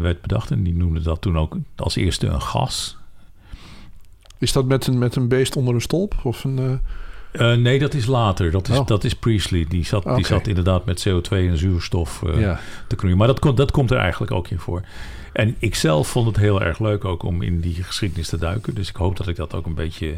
Werd 0.02 0.22
bedacht. 0.22 0.52
En 0.52 0.64
die 0.64 0.76
noemde 0.76 1.02
dat 1.02 1.22
toen 1.22 1.38
ook 1.38 1.58
als 1.76 1.96
eerste 1.96 2.28
een 2.28 2.42
gas. 2.42 2.98
Is 4.38 4.52
dat 4.52 4.66
met 4.66 4.88
een, 4.88 4.98
met 4.98 5.16
een 5.16 5.28
beest 5.28 5.56
onder 5.56 5.74
een 5.74 5.82
stolp? 5.82 6.16
Of 6.24 6.44
een, 6.44 6.80
uh, 7.34 7.54
nee, 7.56 7.80
dat 7.80 7.94
is 7.94 8.06
later. 8.06 8.52
Dat 8.52 8.70
is, 8.70 8.78
oh. 8.78 8.86
dat 8.88 9.04
is 9.04 9.14
Priestley. 9.14 9.66
Die 9.70 9.86
zat, 9.86 10.16
die 10.16 10.26
zat 10.26 10.48
inderdaad 10.48 10.86
met 10.86 11.08
CO2 11.10 11.30
en 11.30 11.58
zuurstof 11.58 12.22
uh, 12.26 12.58
te 12.88 12.96
knoeien. 12.96 13.18
Maar 13.18 13.28
dat, 13.28 13.58
dat 13.58 13.72
komt 13.72 13.92
er 13.92 13.98
eigenlijk 13.98 14.32
ook 14.32 14.48
in 14.48 14.60
voor. 14.60 14.82
En 15.34 15.56
ik 15.60 15.76
zelf 15.76 16.08
vond 16.08 16.28
het 16.28 16.38
heel 16.38 16.62
erg 16.62 16.80
leuk 16.80 17.06
ook 17.06 17.24
om 17.24 17.42
in 17.42 17.60
die 17.60 17.84
geschiedenis 17.84 18.30
te 18.30 18.38
duiken. 18.38 18.76
Dus 18.76 18.90
ik 18.90 18.96
hoop 18.96 19.18
dat 19.18 19.28
ik 19.28 19.36
dat 19.36 19.54
ook 19.54 19.66
een 19.66 19.74
beetje, 19.74 20.16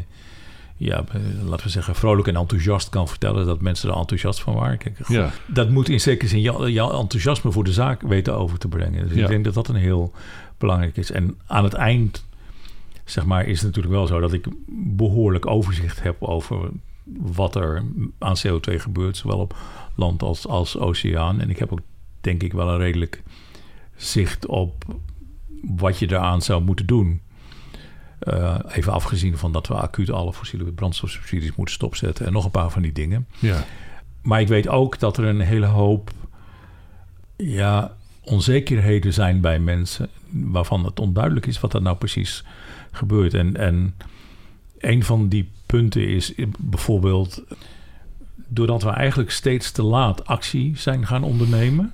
ja, 0.76 1.04
laten 1.44 1.66
we 1.66 1.72
zeggen, 1.72 1.94
vrolijk 1.94 2.28
en 2.28 2.36
enthousiast 2.36 2.88
kan 2.88 3.08
vertellen. 3.08 3.46
Dat 3.46 3.60
mensen 3.60 3.90
er 3.90 3.96
enthousiast 3.96 4.40
van 4.40 4.54
waren. 4.54 4.78
Kijk, 4.78 5.08
ja. 5.08 5.30
Dat 5.46 5.70
moet 5.70 5.88
in 5.88 6.00
zekere 6.00 6.28
zin 6.28 6.40
jouw 6.40 7.00
enthousiasme 7.00 7.52
voor 7.52 7.64
de 7.64 7.72
zaak 7.72 8.02
weten 8.02 8.34
over 8.34 8.58
te 8.58 8.68
brengen. 8.68 9.08
Dus 9.08 9.16
ik 9.16 9.26
denk 9.26 9.44
dat 9.44 9.54
dat 9.54 9.68
een 9.68 9.74
heel 9.74 10.12
belangrijk 10.58 10.96
is. 10.96 11.10
En 11.10 11.38
aan 11.46 11.64
het 11.64 11.74
eind, 11.74 12.26
zeg 13.04 13.24
maar, 13.24 13.46
is 13.46 13.56
het 13.56 13.66
natuurlijk 13.66 13.94
wel 13.94 14.06
zo 14.06 14.20
dat 14.20 14.32
ik 14.32 14.46
behoorlijk 14.96 15.46
overzicht 15.46 16.02
heb 16.02 16.22
over 16.22 16.70
wat 17.18 17.54
er 17.54 17.84
aan 18.18 18.36
CO2 18.46 18.74
gebeurt, 18.74 19.16
zowel 19.16 19.38
op 19.38 19.56
land 19.94 20.22
als, 20.22 20.46
als 20.46 20.78
oceaan. 20.78 21.40
En 21.40 21.50
ik 21.50 21.58
heb 21.58 21.72
ook, 21.72 21.80
denk 22.20 22.42
ik, 22.42 22.52
wel 22.52 22.68
een 22.68 22.78
redelijk 22.78 23.22
zicht 23.96 24.46
op 24.46 24.84
wat 25.62 25.98
je 25.98 26.06
daaraan 26.06 26.42
zou 26.42 26.62
moeten 26.62 26.86
doen. 26.86 27.20
Uh, 28.20 28.58
even 28.68 28.92
afgezien 28.92 29.38
van 29.38 29.52
dat 29.52 29.66
we 29.66 29.74
acuut 29.74 30.10
alle 30.10 30.32
fossiele 30.32 30.72
brandstofsubsidies 30.72 31.54
moeten 31.54 31.74
stopzetten 31.74 32.26
en 32.26 32.32
nog 32.32 32.44
een 32.44 32.50
paar 32.50 32.70
van 32.70 32.82
die 32.82 32.92
dingen. 32.92 33.26
Ja. 33.38 33.64
Maar 34.22 34.40
ik 34.40 34.48
weet 34.48 34.68
ook 34.68 34.98
dat 34.98 35.16
er 35.16 35.24
een 35.24 35.40
hele 35.40 35.66
hoop 35.66 36.10
ja, 37.36 37.96
onzekerheden 38.20 39.12
zijn 39.12 39.40
bij 39.40 39.58
mensen 39.58 40.08
waarvan 40.30 40.84
het 40.84 41.00
onduidelijk 41.00 41.46
is 41.46 41.60
wat 41.60 41.74
er 41.74 41.82
nou 41.82 41.96
precies 41.96 42.44
gebeurt. 42.90 43.34
En, 43.34 43.56
en 43.56 43.94
een 44.78 45.04
van 45.04 45.28
die 45.28 45.50
punten 45.66 46.08
is 46.08 46.34
bijvoorbeeld 46.58 47.42
doordat 48.48 48.82
we 48.82 48.90
eigenlijk 48.90 49.30
steeds 49.30 49.70
te 49.70 49.82
laat 49.82 50.26
actie 50.26 50.78
zijn 50.78 51.06
gaan 51.06 51.22
ondernemen, 51.22 51.92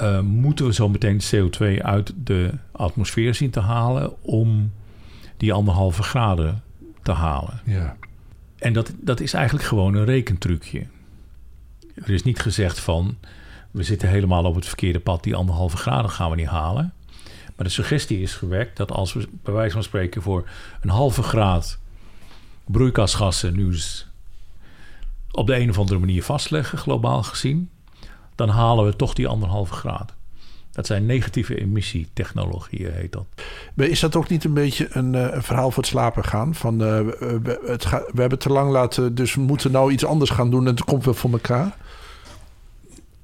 uh, 0.00 0.20
moeten 0.20 0.66
we 0.66 0.72
zo 0.72 0.88
meteen 0.88 1.20
CO2 1.20 1.82
uit 1.82 2.12
de 2.16 2.52
atmosfeer 2.72 3.34
zien 3.34 3.50
te 3.50 3.60
halen 3.60 4.22
om 4.22 4.72
die 5.36 5.52
anderhalve 5.52 6.02
graden 6.02 6.62
te 7.02 7.12
halen. 7.12 7.60
Ja. 7.64 7.96
En 8.58 8.72
dat, 8.72 8.92
dat 8.96 9.20
is 9.20 9.32
eigenlijk 9.32 9.64
gewoon 9.64 9.94
een 9.94 10.04
rekentrucje. 10.04 10.86
Er 11.94 12.10
is 12.10 12.22
niet 12.22 12.40
gezegd 12.40 12.80
van 12.80 13.16
we 13.70 13.82
zitten 13.82 14.08
helemaal 14.08 14.44
op 14.44 14.54
het 14.54 14.66
verkeerde 14.66 15.00
pad, 15.00 15.22
die 15.22 15.34
anderhalve 15.34 15.76
graden 15.76 16.10
gaan 16.10 16.30
we 16.30 16.36
niet 16.36 16.46
halen. 16.46 16.92
Maar 17.56 17.66
de 17.66 17.72
suggestie 17.72 18.20
is 18.20 18.34
gewerkt 18.34 18.76
dat 18.76 18.92
als 18.92 19.12
we 19.12 19.28
bij 19.42 19.54
wijze 19.54 19.72
van 19.72 19.82
spreken 19.82 20.22
voor 20.22 20.48
een 20.80 20.90
halve 20.90 21.22
graad 21.22 21.78
broeikasgassen 22.64 23.56
nu 23.56 23.76
op 25.30 25.46
de 25.46 25.56
een 25.56 25.70
of 25.70 25.78
andere 25.78 25.98
manier 25.98 26.22
vastleggen, 26.22 26.78
globaal 26.78 27.22
gezien, 27.22 27.70
dan 28.38 28.48
halen 28.48 28.84
we 28.84 28.96
toch 28.96 29.14
die 29.14 29.28
anderhalve 29.28 29.74
graad. 29.74 30.14
Dat 30.72 30.86
zijn 30.86 31.06
negatieve 31.06 31.60
emissietechnologieën, 31.60 32.92
heet 32.92 33.12
dat. 33.12 33.26
Is 33.76 34.00
dat 34.00 34.16
ook 34.16 34.28
niet 34.28 34.44
een 34.44 34.54
beetje 34.54 34.88
een, 34.90 35.14
eh, 35.14 35.34
een 35.34 35.42
verhaal 35.42 35.70
voor 35.70 35.82
het 35.82 35.92
slapen 35.92 36.24
gaan? 36.24 36.54
Van, 36.54 36.74
uh, 36.74 36.78
we, 36.78 37.60
het 37.66 37.84
we 37.90 38.20
hebben 38.20 38.38
te 38.38 38.48
lang 38.48 38.70
laten, 38.70 39.14
dus 39.14 39.34
we 39.34 39.40
moeten 39.40 39.70
nou 39.70 39.92
iets 39.92 40.04
anders 40.04 40.30
gaan 40.30 40.50
doen 40.50 40.66
en 40.66 40.70
het 40.70 40.84
komt 40.84 41.04
wel 41.04 41.14
voor 41.14 41.32
elkaar? 41.32 41.76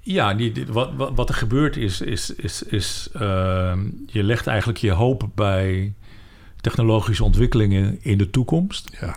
Ja, 0.00 0.34
die, 0.34 0.66
wat, 0.68 0.90
wat, 1.14 1.28
er 1.28 1.34
gebeurt 1.34 1.76
is, 1.76 2.00
is, 2.00 2.34
is, 2.34 2.62
is 2.62 3.08
uh, 3.16 3.20
je 4.06 4.22
legt 4.22 4.46
eigenlijk 4.46 4.78
je 4.78 4.92
hoop 4.92 5.28
bij 5.34 5.94
technologische 6.60 7.24
ontwikkelingen 7.24 7.98
in 8.02 8.18
de 8.18 8.30
toekomst. 8.30 8.96
Ja. 9.00 9.16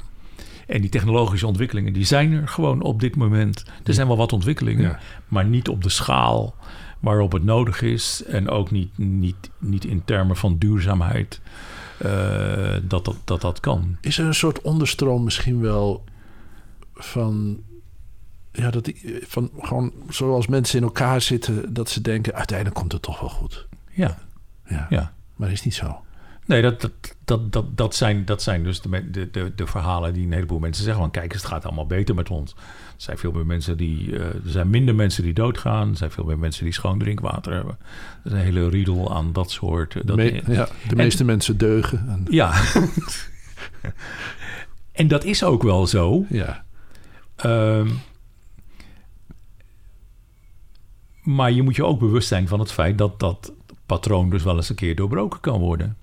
En 0.68 0.82
die 0.82 0.90
technologische 0.90 1.48
ontwikkelingen, 1.48 1.94
die 1.94 2.06
zijn 2.06 2.32
er 2.32 2.48
gewoon 2.48 2.82
op 2.82 3.00
dit 3.00 3.16
moment. 3.16 3.64
Er 3.84 3.94
zijn 3.94 4.08
wel 4.08 4.18
wat 4.18 4.34
ontwikkelingen, 4.34 5.00
maar 5.28 5.46
niet 5.46 5.70
op 5.70 5.84
de 5.84 5.90
schaal 5.90 6.56
waarop 7.00 7.32
het 7.32 7.44
nodig 7.44 7.82
is. 7.82 8.24
En 8.24 8.50
ook 8.50 8.72
niet, 8.72 8.98
niet, 8.98 9.50
niet 9.58 9.86
in 9.86 10.04
termen 10.06 10.36
van 10.36 10.58
duurzaamheid 10.58 11.42
uh, 12.06 12.76
dat, 12.84 13.06
dat, 13.06 13.18
dat 13.24 13.42
dat 13.42 13.60
kan. 13.60 13.98
Is 14.02 14.18
er 14.18 14.26
een 14.26 14.34
soort 14.34 14.62
onderstroom 14.62 15.24
misschien 15.24 15.62
wel 15.62 16.04
van 16.94 17.62
ja, 18.52 18.72
dat 18.72 18.86
die, 18.86 19.20
van 19.28 19.52
gewoon 19.60 19.92
zoals 20.10 20.48
mensen 20.48 20.78
in 20.78 20.84
elkaar 20.84 21.22
zitten, 21.22 21.74
dat 21.74 21.90
ze 21.90 22.02
denken 22.02 22.34
uiteindelijk 22.34 22.80
komt 22.80 22.92
het 22.92 23.02
toch 23.02 23.20
wel 23.20 23.30
goed. 23.30 23.68
Ja. 23.92 24.18
Ja. 24.66 24.88
ja. 24.90 25.14
Maar 25.36 25.48
dat 25.48 25.58
is 25.58 25.64
niet 25.64 25.76
zo. 25.76 26.02
Nee, 26.48 26.62
dat, 26.62 26.82
dat, 26.82 26.92
dat, 27.26 27.52
dat, 27.52 27.78
dat, 27.78 27.96
zijn, 27.96 28.26
dat 28.26 28.42
zijn 28.42 28.64
dus 28.64 28.82
de, 28.82 29.30
de, 29.32 29.52
de, 29.56 29.68
verhalen 29.68 30.14
die 30.14 30.26
een 30.26 30.34
heleboel 30.34 30.60
mensen 30.60 30.84
zeggen. 30.84 31.02
Van 31.02 31.12
kijk 31.12 31.34
eens, 31.34 31.42
het 31.42 31.52
gaat 31.52 31.66
allemaal 31.66 31.86
beter 31.86 32.16
met 32.16 32.30
ons. 32.30 32.52
Er 32.52 32.58
zijn 32.96 33.18
veel 33.18 33.32
meer 33.32 33.46
mensen 33.46 33.78
die. 33.78 34.08
Uh, 34.08 34.22
er 34.22 34.42
zijn 34.46 34.70
minder 34.70 34.96
mensen 34.96 35.24
die 35.24 35.34
doodgaan. 35.34 35.90
Er 35.90 35.98
zijn 35.98 36.12
veel 36.12 36.24
meer 36.24 36.40
mensen 36.40 36.64
die 36.64 36.74
schoon 36.74 37.00
drinkwater 37.00 37.54
hebben. 37.54 37.78
Er 38.24 38.26
is 38.26 38.32
een 38.32 38.38
hele 38.38 38.70
riedel 38.70 39.16
aan 39.16 39.34
dat 39.34 39.52
soort. 39.52 40.08
Dat, 40.08 40.16
Me, 40.16 40.42
ja, 40.48 40.68
de 40.88 40.96
meeste 40.96 41.24
mensen 41.24 41.58
deugen. 41.58 42.10
En... 42.10 42.26
Ja. 42.30 42.54
en 44.92 45.08
dat 45.08 45.24
is 45.24 45.44
ook 45.44 45.64
wel 45.64 45.88
zo. 45.88 46.26
Ja. 46.30 46.66
Um, 47.46 48.00
maar 51.24 51.52
je 51.52 51.62
moet 51.62 51.76
je 51.76 51.86
ook 51.86 52.00
bewust 52.00 52.28
zijn 52.28 52.48
van 52.48 52.60
het 52.60 52.72
feit 52.72 52.98
dat 52.98 53.20
dat 53.20 53.54
patroon 53.86 54.30
dus 54.30 54.44
wel 54.44 54.56
eens 54.56 54.70
een 54.70 54.76
keer 54.76 54.96
doorbroken 54.96 55.40
kan 55.40 55.60
worden. 55.60 55.98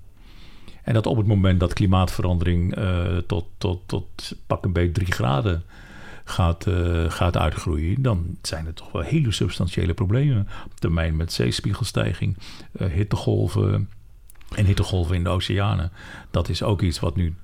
En 0.84 0.94
dat 0.94 1.06
op 1.06 1.16
het 1.16 1.26
moment 1.26 1.60
dat 1.60 1.72
klimaatverandering 1.72 2.78
uh, 2.78 3.16
tot, 3.16 3.46
tot, 3.58 3.88
tot 3.88 4.36
pak 4.46 4.64
een 4.64 4.72
beetje 4.72 4.92
3 4.92 5.12
graden 5.12 5.62
gaat, 6.24 6.66
uh, 6.66 7.10
gaat 7.10 7.36
uitgroeien, 7.36 8.02
dan 8.02 8.36
zijn 8.42 8.66
er 8.66 8.74
toch 8.74 8.92
wel 8.92 9.02
hele 9.02 9.32
substantiële 9.32 9.94
problemen 9.94 10.48
op 10.64 10.80
termijn 10.80 11.16
met 11.16 11.32
zeespiegelstijging, 11.32 12.36
uh, 12.80 12.92
hittegolven 12.92 13.88
en 14.54 14.64
hittegolven 14.64 15.14
in 15.14 15.24
de 15.24 15.28
oceanen. 15.28 15.92
Dat 16.30 16.48
is 16.48 16.62
ook 16.62 16.82
iets 16.82 17.00
wat 17.00 17.16
nu 17.16 17.34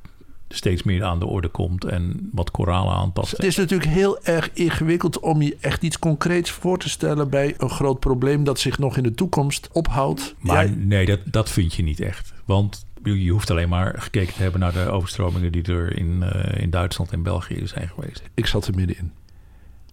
steeds 0.49 0.83
meer 0.83 1.05
aan 1.05 1.19
de 1.19 1.27
orde 1.27 1.49
komt 1.49 1.85
en 1.85 2.31
wat 2.33 2.51
koralen 2.51 2.93
aantast. 2.93 3.31
Het 3.31 3.45
is 3.45 3.57
natuurlijk 3.57 3.91
heel 3.91 4.25
erg 4.25 4.51
ingewikkeld 4.53 5.21
om 5.21 5.43
je 5.43 5.57
echt 5.61 5.83
iets 5.83 5.99
concreets 5.99 6.51
voor 6.51 6.79
te 6.79 6.89
stellen 6.89 7.31
bij 7.31 7.55
een 7.59 7.71
groot 7.71 8.01
probleem 8.01 8.45
dat 8.45 8.59
zich 8.59 8.79
nog 8.79 8.97
in 8.97 9.03
de 9.03 9.15
toekomst 9.15 9.69
ophoudt. 9.73 10.35
Maar 10.39 10.71
nee, 10.77 11.07
dat, 11.07 11.21
dat 11.25 11.51
vind 11.51 11.75
je 11.75 11.83
niet 11.83 12.01
echt. 12.01 12.33
Want 12.45 12.87
je 13.03 13.31
hoeft 13.31 13.51
alleen 13.51 13.69
maar 13.69 13.95
gekeken 13.99 14.35
te 14.35 14.43
hebben 14.43 14.61
naar 14.61 14.73
de 14.73 14.91
overstromingen 14.91 15.53
die 15.53 15.63
er 15.63 15.97
in, 15.97 16.23
uh, 16.35 16.63
in 16.63 16.71
Duitsland 16.71 17.13
en 17.13 17.23
België 17.23 17.67
zijn 17.67 17.89
geweest. 17.89 18.23
Ik 18.35 18.47
zat 18.47 18.67
er 18.67 18.75
middenin. 18.75 19.13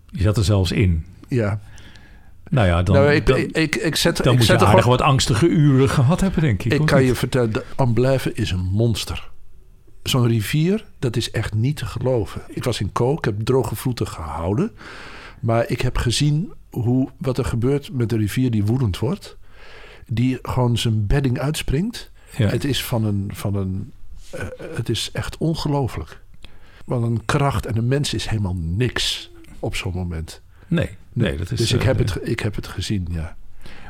Je 0.09 0.21
zat 0.21 0.37
er 0.37 0.43
zelfs 0.43 0.71
in. 0.71 1.05
Ja. 1.27 1.59
Nou 2.49 2.67
ja, 2.67 2.83
dan, 2.83 2.95
nou, 2.95 3.11
ik, 3.11 3.25
dan, 3.25 3.37
ik, 3.37 3.75
ik, 3.75 3.95
zet, 3.95 4.17
dan 4.17 4.33
ik 4.33 4.39
moet 4.39 4.47
je 4.47 4.59
aardig 4.59 4.85
wat 4.85 5.01
angstige 5.01 5.47
uren 5.47 5.89
gehad 5.89 6.21
hebben, 6.21 6.41
denk 6.41 6.63
ik. 6.63 6.73
Ik 6.73 6.85
kan 6.85 7.03
je 7.03 7.15
vertellen, 7.15 7.53
de 7.53 7.63
Ambleven 7.75 8.35
is 8.35 8.51
een 8.51 8.65
monster 8.65 9.29
zo'n 10.09 10.27
rivier, 10.27 10.85
dat 10.99 11.15
is 11.15 11.31
echt 11.31 11.53
niet 11.53 11.77
te 11.77 11.85
geloven. 11.85 12.41
Ik 12.47 12.63
was 12.63 12.81
in 12.81 12.91
Kook, 12.91 13.17
ik 13.17 13.25
heb 13.25 13.39
droge 13.39 13.75
voeten 13.75 14.07
gehouden. 14.07 14.71
Maar 15.39 15.69
ik 15.69 15.81
heb 15.81 15.97
gezien 15.97 16.53
hoe, 16.69 17.09
wat 17.17 17.37
er 17.37 17.45
gebeurt 17.45 17.93
met 17.93 18.09
de 18.09 18.17
rivier 18.17 18.51
die 18.51 18.65
woedend 18.65 18.99
wordt. 18.99 19.37
Die 20.07 20.39
gewoon 20.41 20.77
zijn 20.77 21.07
bedding 21.07 21.39
uitspringt. 21.39 22.11
Ja. 22.37 22.47
Het 22.47 22.63
is 22.63 22.83
van 22.83 23.05
een. 23.05 23.29
Van 23.33 23.55
een 23.55 23.91
uh, 24.35 24.41
het 24.75 24.89
is 24.89 25.09
echt 25.13 25.37
ongelooflijk. 25.37 26.21
Want 26.85 27.05
een 27.05 27.25
kracht 27.25 27.65
en 27.65 27.77
een 27.77 27.87
mens 27.87 28.13
is 28.13 28.27
helemaal 28.27 28.55
niks 28.55 29.31
op 29.59 29.75
zo'n 29.75 29.93
moment. 29.93 30.41
Nee, 30.67 30.89
nee, 31.13 31.37
dat 31.37 31.51
is. 31.51 31.59
Dus 31.59 31.71
ik, 31.71 31.81
heb 31.81 31.97
het, 31.97 32.19
ik 32.21 32.39
heb 32.39 32.55
het 32.55 32.67
gezien, 32.67 33.07
ja. 33.11 33.35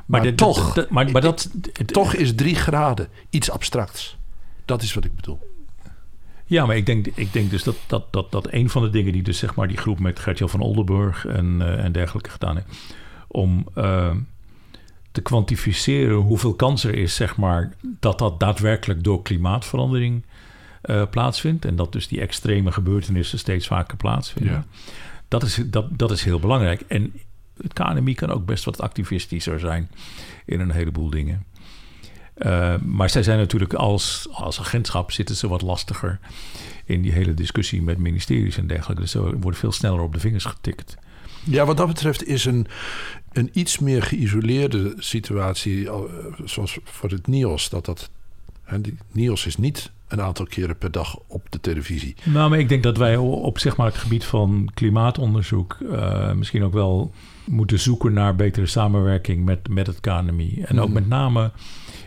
Maar, 0.05 0.21
maar 0.23 0.35
toch, 0.35 0.89
maar, 0.89 1.11
maar 1.11 1.21
dat, 1.21 1.49
toch 1.85 2.13
is 2.13 2.35
drie 2.35 2.55
graden 2.55 3.07
iets 3.29 3.49
abstracts. 3.49 4.17
Dat 4.65 4.81
is 4.81 4.93
wat 4.93 5.05
ik 5.05 5.15
bedoel. 5.15 5.39
Ja, 6.45 6.65
maar 6.65 6.75
ik 6.75 6.85
denk, 6.85 7.07
ik 7.07 7.33
denk 7.33 7.49
dus 7.49 7.63
dat, 7.63 7.75
dat, 7.87 8.13
dat, 8.13 8.31
dat 8.31 8.51
een 8.51 8.69
van 8.69 8.81
de 8.81 8.89
dingen 8.89 9.13
die 9.13 9.23
dus 9.23 9.37
zeg 9.37 9.55
maar 9.55 9.67
die 9.67 9.77
groep 9.77 9.99
met 9.99 10.19
Gertjan 10.19 10.49
van 10.49 10.59
Oldenburg 10.59 11.25
en, 11.25 11.57
uh, 11.59 11.83
en 11.83 11.91
dergelijke 11.91 12.29
gedaan 12.29 12.55
heeft, 12.55 12.67
om 13.27 13.67
uh, 13.77 14.11
te 15.17 15.23
kwantificeren 15.23 16.15
hoeveel 16.15 16.53
kans 16.53 16.83
er 16.83 16.95
is, 16.95 17.15
zeg 17.15 17.37
maar, 17.37 17.73
dat 17.81 18.19
dat 18.19 18.39
daadwerkelijk 18.39 19.03
door 19.03 19.21
klimaatverandering 19.21 20.23
uh, 20.85 21.03
plaatsvindt. 21.09 21.65
En 21.65 21.75
dat 21.75 21.91
dus 21.91 22.07
die 22.07 22.21
extreme 22.21 22.71
gebeurtenissen 22.71 23.39
steeds 23.39 23.67
vaker 23.67 23.97
plaatsvinden. 23.97 24.53
Ja. 24.53 24.65
Dat, 25.27 25.43
is, 25.43 25.61
dat, 25.65 25.97
dat 25.97 26.11
is 26.11 26.23
heel 26.23 26.39
belangrijk. 26.39 26.81
En 26.87 27.13
het 27.61 27.73
KNMI 27.73 28.13
kan 28.13 28.29
ook 28.29 28.45
best 28.45 28.65
wat 28.65 28.81
activistischer 28.81 29.59
zijn 29.59 29.89
in 30.45 30.59
een 30.59 30.71
heleboel 30.71 31.09
dingen. 31.09 31.45
Uh, 32.37 32.75
maar 32.79 33.09
zij 33.09 33.23
zijn 33.23 33.37
natuurlijk 33.37 33.73
als, 33.73 34.27
als 34.31 34.59
agentschap 34.59 35.11
zitten 35.11 35.35
ze 35.35 35.47
wat 35.47 35.61
lastiger 35.61 36.19
in 36.85 37.01
die 37.01 37.11
hele 37.11 37.33
discussie 37.33 37.81
met 37.81 37.97
ministeries 37.97 38.57
en 38.57 38.67
dergelijke. 38.67 39.01
Dus 39.01 39.11
ze 39.11 39.19
worden 39.19 39.59
veel 39.59 39.71
sneller 39.71 40.01
op 40.01 40.13
de 40.13 40.19
vingers 40.19 40.45
getikt. 40.45 40.97
Ja, 41.49 41.65
wat 41.65 41.77
dat 41.77 41.87
betreft 41.87 42.27
is 42.27 42.45
een, 42.45 42.67
een 43.31 43.49
iets 43.53 43.79
meer 43.79 44.03
geïsoleerde 44.03 44.93
situatie, 44.97 45.89
eh, 45.89 45.95
zoals 46.45 46.77
voor 46.83 47.09
het 47.09 47.27
NIOS. 47.27 47.69
Dat 47.69 47.85
dat, 47.85 48.09
hè, 48.63 48.81
die, 48.81 48.97
NIOS 49.11 49.45
is 49.45 49.57
niet 49.57 49.91
een 50.07 50.21
aantal 50.21 50.45
keren 50.45 50.77
per 50.77 50.91
dag 50.91 51.19
op 51.27 51.51
de 51.51 51.59
televisie. 51.59 52.15
Nou, 52.23 52.49
maar 52.49 52.59
ik 52.59 52.69
denk 52.69 52.83
dat 52.83 52.97
wij 52.97 53.17
op 53.17 53.59
zeg 53.59 53.75
maar, 53.77 53.87
het 53.87 53.97
gebied 53.97 54.23
van 54.25 54.69
klimaatonderzoek 54.73 55.77
uh, 55.81 56.31
misschien 56.31 56.63
ook 56.63 56.73
wel 56.73 57.11
moeten 57.45 57.79
zoeken 57.79 58.13
naar 58.13 58.35
betere 58.35 58.65
samenwerking 58.65 59.45
met, 59.45 59.69
met 59.69 59.87
het 59.87 59.99
KNMI. 59.99 60.61
En 60.65 60.79
ook 60.79 60.85
Mhm. 60.85 60.93
met 60.93 61.07
name 61.07 61.51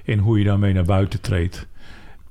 in 0.05 0.19
hoe 0.19 0.39
je 0.39 0.45
daarmee 0.45 0.73
naar 0.73 0.85
buiten 0.85 1.21
treedt. 1.21 1.67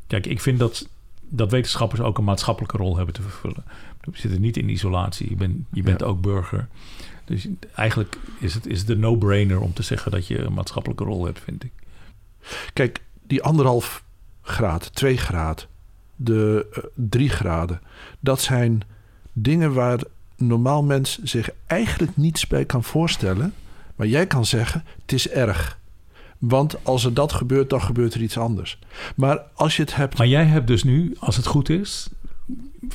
Kijk, 0.07 0.25
ik 0.25 0.41
vind 0.41 0.59
dat, 0.59 0.89
dat 1.29 1.51
wetenschappers 1.51 2.01
ook 2.01 2.17
een 2.17 2.23
maatschappelijke 2.23 2.77
rol 2.77 2.95
hebben 2.97 3.13
te 3.13 3.21
vervullen. 3.21 3.63
We 4.11 4.19
zitten 4.19 4.41
niet 4.41 4.57
in 4.57 4.69
isolatie. 4.69 5.29
Je 5.29 5.35
bent, 5.35 5.57
je 5.71 5.83
bent 5.83 5.99
Ja. 5.99 6.05
ook 6.05 6.21
burger. 6.21 6.67
Dus 7.25 7.47
eigenlijk 7.75 8.17
is 8.39 8.53
het, 8.53 8.67
is 8.67 8.87
een 8.87 8.99
no-brainer 8.99 9.59
om 9.59 9.73
te 9.73 9.83
zeggen 9.83 10.11
dat 10.11 10.27
je 10.27 10.39
een 10.41 10.53
maatschappelijke 10.53 11.03
rol 11.03 11.25
hebt, 11.25 11.39
vind 11.39 11.63
ik. 11.63 11.71
Kijk, 12.73 13.01
die 13.27 13.43
anderhalf 13.43 14.03
graad, 14.41 14.95
twee 14.95 15.17
graden, 15.17 15.65
de 16.15 16.67
eh, 16.73 16.83
drie 16.95 17.29
graden, 17.29 17.81
dat 18.19 18.41
zijn 18.41 18.81
dingen 19.33 19.73
waar 19.73 19.99
normaal 20.37 20.83
mens 20.83 21.19
zich 21.23 21.49
eigenlijk 21.67 22.17
niets 22.17 22.47
bij 22.47 22.65
kan 22.65 22.83
voorstellen. 22.83 23.53
Maar 23.95 24.07
jij 24.07 24.27
kan 24.27 24.45
zeggen, 24.45 24.83
het 25.01 25.11
is 25.11 25.29
erg. 25.29 25.77
Want 26.37 26.85
als 26.85 27.05
er 27.05 27.13
dat 27.13 27.33
gebeurt, 27.33 27.69
dan 27.69 27.81
gebeurt 27.81 28.13
er 28.13 28.21
iets 28.21 28.37
anders. 28.37 28.79
Maar 29.15 29.41
als 29.53 29.75
je 29.75 29.81
het 29.81 29.95
hebt... 29.95 30.17
Maar 30.17 30.27
jij 30.27 30.45
hebt 30.45 30.67
dus 30.67 30.83
nu, 30.83 31.15
als 31.19 31.35
het 31.35 31.45
goed 31.45 31.69
is, 31.69 32.09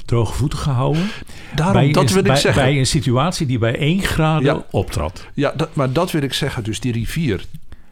droge 0.04 0.32
voeten 0.34 0.58
gehouden. 0.58 1.06
Daarom, 1.54 1.74
bij, 1.74 1.92
dat 1.92 2.02
een- 2.02 2.08
wil 2.08 2.18
ik 2.18 2.24
bij, 2.24 2.36
zeggen. 2.36 2.62
Bij 2.62 2.78
een 2.78 2.86
situatie 2.86 3.46
die 3.46 3.58
bij 3.58 3.78
1 3.78 4.02
graden 4.02 4.54
Ja. 4.54 4.64
optrad. 4.70 5.26
Ja, 5.34 5.52
dat, 5.56 5.74
maar 5.74 5.92
dat 5.92 6.10
wil 6.10 6.22
ik 6.22 6.32
zeggen. 6.32 6.64
Dus 6.64 6.80
die 6.80 6.92
rivier, 6.92 7.44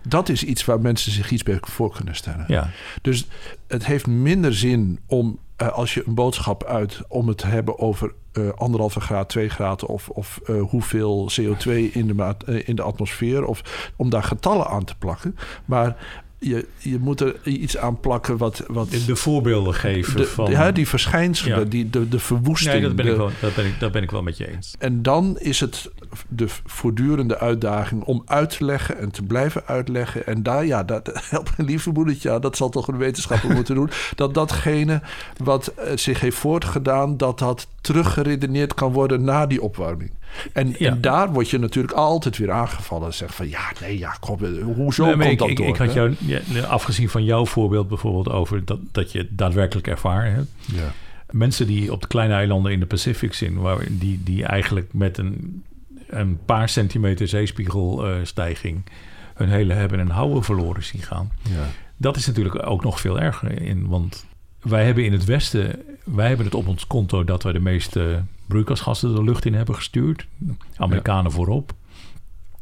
dat 0.09 0.29
is 0.29 0.45
iets 0.45 0.65
waar 0.65 0.81
mensen 0.81 1.13
zich 1.13 1.31
iets 1.31 1.43
bij 1.43 1.59
voor 1.61 1.93
kunnen 1.93 2.15
stellen. 2.15 2.45
Ja. 2.49 2.71
Dus 3.03 3.27
het 3.67 3.87
heeft 3.87 4.07
minder 4.07 4.55
zin 4.55 4.99
om, 5.07 5.39
eh, 5.57 5.69
als 5.69 5.95
je 5.95 6.03
een 6.07 6.15
boodschap 6.15 6.65
uit, 6.65 7.01
om 7.09 7.29
het 7.29 7.39
te 7.39 7.47
hebben 7.47 7.79
over 7.79 8.13
eh, 8.33 8.49
anderhalve 8.57 9.01
graad, 9.01 9.29
twee 9.29 9.49
graden 9.49 9.89
of, 9.89 10.09
of 10.09 10.41
eh, 10.47 10.61
hoeveel 10.61 11.31
CO2 11.41 11.71
in 11.93 12.07
de, 12.07 12.15
maat, 12.15 12.49
in 12.49 12.77
de 12.77 12.83
atmosfeer, 12.83 13.45
of 13.45 13.91
om 13.97 14.11
daar 14.11 14.23
getallen 14.23 14.67
aan 14.67 14.85
te 14.85 14.95
plakken. 14.99 15.37
Maar 15.65 15.97
je, 16.43 16.67
je 16.79 16.99
moet 16.99 17.21
er 17.21 17.37
iets 17.45 17.77
aan 17.77 18.01
plakken 18.01 18.37
wat. 18.37 18.65
wat 18.67 18.91
De, 18.91 19.05
de 19.05 19.17
voorbeelden 19.17 19.75
geven 19.75 20.17
de- 20.17 20.27
van... 20.27 20.51
ja, 20.51 20.73
die 20.73 20.89
verschijnselen, 20.89 21.59
Ja. 21.59 21.65
die, 21.65 21.91
de, 21.91 22.09
de 22.09 22.19
verwoesting. 22.19 22.73
nee, 22.73 22.83
dat 22.83 22.97
ben, 22.97 23.05
de- 23.05 23.11
ik 23.11 23.17
wel, 23.17 23.31
dat, 23.41 23.55
ben 23.55 23.67
ik, 23.67 23.81
dat 23.81 23.93
ben 23.93 24.03
ik 24.03 24.11
wel 24.11 24.23
met 24.23 24.37
je 24.37 24.51
eens. 24.53 24.75
en 24.79 25.03
dan 25.03 25.39
is 25.39 25.61
het 25.61 25.91
de 26.29 26.47
voortdurende 26.67 27.39
uitdaging 27.39 28.03
om 28.05 28.23
uit 28.27 28.57
te 28.57 28.65
leggen 28.65 28.99
en 28.99 29.11
te 29.11 29.23
blijven 29.23 29.63
uitleggen. 29.67 30.27
En 30.27 30.43
daar, 30.43 30.67
ja, 30.67 30.83
dat, 30.83 31.11
help 31.31 31.51
me 31.57 31.65
lieve 31.65 31.91
moedertje, 31.91 32.39
dat 32.39 32.57
zal 32.57 32.69
toch 32.69 32.89
een 32.89 32.97
wetenschapper 32.97 33.55
moeten 33.57 33.75
doen. 33.75 33.91
Dat 34.15 34.35
datgene 34.35 35.01
wat 35.37 35.67
eh, 35.67 35.97
zich 35.97 36.21
heeft 36.21 36.37
voortgedaan, 36.37 37.17
dat 37.17 37.39
dat 37.39 37.67
teruggeredeneerd 37.81 38.75
kan 38.75 38.93
worden 38.93 39.25
na 39.25 39.47
die 39.47 39.63
opwarming. 39.63 40.11
En, 40.53 40.75
Ja. 40.79 40.91
en 40.91 41.01
daar 41.01 41.33
word 41.33 41.51
je 41.51 41.59
natuurlijk 41.59 41.95
altijd 41.95 42.39
weer 42.39 42.51
aangevallen. 42.51 43.07
En 43.07 43.15
zegt 43.15 43.35
van 43.35 43.49
ja, 43.49 43.73
nee, 43.81 43.99
ja, 43.99 44.17
kom, 44.21 44.45
eh, 44.45 44.63
hoezo 44.63 45.05
Nee, 45.05 45.15
komt 45.15 45.31
ik, 45.31 45.39
dat 45.39 45.49
ik, 45.49 45.57
door? 45.57 45.67
ik 45.67 45.77
had 45.77 45.93
jou, 45.93 46.15
ja, 46.19 46.61
afgezien 46.63 47.09
van 47.09 47.25
jouw 47.25 47.47
voorbeeld 47.47 47.89
bijvoorbeeld 47.89 48.29
over 48.31 48.65
dat, 48.65 48.79
dat 48.93 49.13
je 49.13 49.19
het 49.19 49.29
daadwerkelijk 49.31 49.87
ervaren 49.87 50.33
hebt. 50.35 50.51
Ja. 50.65 50.93
Mensen 51.31 51.67
die 51.67 51.93
op 51.93 52.01
de 52.01 52.07
kleine 52.07 52.35
eilanden 52.35 52.73
in 52.73 52.81
de 52.81 52.87
Pacific 52.87 53.35
zijn, 53.35 53.61
waar, 53.61 53.79
die, 53.89 54.21
die 54.25 54.45
eigenlijk 54.45 54.89
met 54.93 55.19
een, 55.19 55.63
een 56.13 56.39
paar 56.45 56.69
centimeter 56.69 57.29
zeespiegelstijging 57.29 58.85
hun 59.35 59.49
hele 59.49 59.73
hebben 59.73 60.01
en 60.01 60.09
houden 60.09 60.45
verloren 60.45 60.83
zien 60.83 61.03
gaan. 61.03 61.33
Ja. 61.43 61.67
Dat 61.97 62.17
is 62.17 62.27
natuurlijk 62.27 62.67
ook 62.67 62.83
nog 62.83 63.01
veel 63.01 63.21
erger 63.21 63.63
in, 63.63 63.89
want 63.89 64.27
wij 64.63 64.85
hebben 64.85 65.05
in 65.05 65.13
het 65.13 65.25
Westen, 65.25 65.83
wij 66.05 66.29
hebben 66.29 66.47
het 66.47 66.55
op 66.55 66.69
ons 66.69 66.87
konto 66.87 67.25
dat 67.25 67.43
we 67.43 67.53
de 67.53 67.61
meeste 67.61 68.23
broeikasgassen 68.47 69.15
de 69.15 69.25
lucht 69.25 69.45
in 69.45 69.55
hebben 69.55 69.75
gestuurd. 69.75 70.27
Amerikanen 70.77 71.33
voorop. 71.33 71.73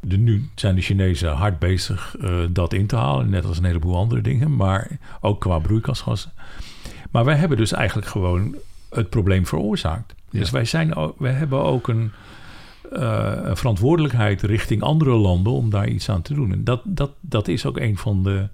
De, 0.00 0.16
nu 0.16 0.48
zijn 0.54 0.74
de 0.74 0.80
Chinezen 0.80 1.32
hard 1.32 1.58
bezig 1.58 2.16
eh, 2.20 2.38
dat 2.50 2.72
in 2.72 2.86
te 2.86 2.96
halen, 2.96 3.30
net 3.30 3.44
als 3.44 3.58
een 3.58 3.64
heleboel 3.64 3.96
andere 3.96 4.20
dingen, 4.20 4.56
maar 4.56 4.98
ook 5.20 5.40
qua 5.40 5.58
broeikasgassen. 5.58 6.32
Maar 7.10 7.24
wij 7.24 7.36
hebben 7.36 7.56
dus 7.56 7.72
eigenlijk 7.72 8.08
gewoon 8.08 8.56
het 8.90 9.10
probleem 9.10 9.46
veroorzaakt. 9.46 10.14
Ja. 10.30 10.38
Dus 10.38 10.50
wij, 10.50 10.64
zijn, 10.64 10.94
wij 11.18 11.32
hebben 11.32 11.62
ook 11.62 11.88
een, 11.88 12.12
eh, 12.92 13.32
een 13.42 13.56
verantwoordelijkheid 13.56 14.42
richting 14.42 14.82
andere 14.82 15.14
landen 15.14 15.52
om 15.52 15.70
daar 15.70 15.88
iets 15.88 16.08
aan 16.08 16.22
te 16.22 16.34
doen. 16.34 16.52
En 16.52 16.64
dat, 16.64 16.80
dat, 16.84 17.10
dat 17.20 17.48
is 17.48 17.66
ook 17.66 17.78
een 17.78 17.96
van 17.96 18.22
de, 18.22 18.48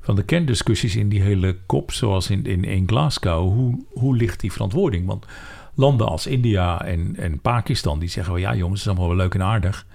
van 0.00 0.16
de 0.16 0.22
kerndiscussies 0.22 0.96
in 0.96 1.08
die 1.08 1.22
hele 1.22 1.56
kop, 1.66 1.92
zoals 1.92 2.30
in, 2.30 2.44
in, 2.44 2.64
in 2.64 2.88
Glasgow. 2.88 3.52
Hoe, 3.52 3.84
hoe 3.92 4.16
ligt 4.16 4.40
die 4.40 4.52
verantwoording? 4.52 5.06
Want 5.06 5.26
landen 5.74 6.06
als 6.06 6.26
India 6.26 6.84
en, 6.84 7.16
en 7.16 7.40
Pakistan, 7.40 7.98
die 7.98 8.08
zeggen 8.08 8.32
wel... 8.32 8.42
ja 8.42 8.54
jongens, 8.54 8.80
het 8.80 8.90
is 8.90 8.96
allemaal 8.96 9.16
wel 9.16 9.24
leuk 9.24 9.34
en 9.34 9.42
aardig. 9.42 9.86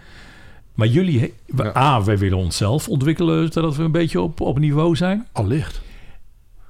Maar 0.73 0.87
jullie, 0.87 1.33
Ja. 1.55 1.75
A, 1.75 2.03
wij 2.03 2.17
willen 2.17 2.37
onszelf 2.37 2.87
ontwikkelen... 2.87 3.51
zodat 3.51 3.75
we 3.75 3.83
een 3.83 3.91
beetje 3.91 4.21
op, 4.21 4.41
op 4.41 4.59
niveau 4.59 4.95
zijn. 4.95 5.27
Allicht. 5.31 5.81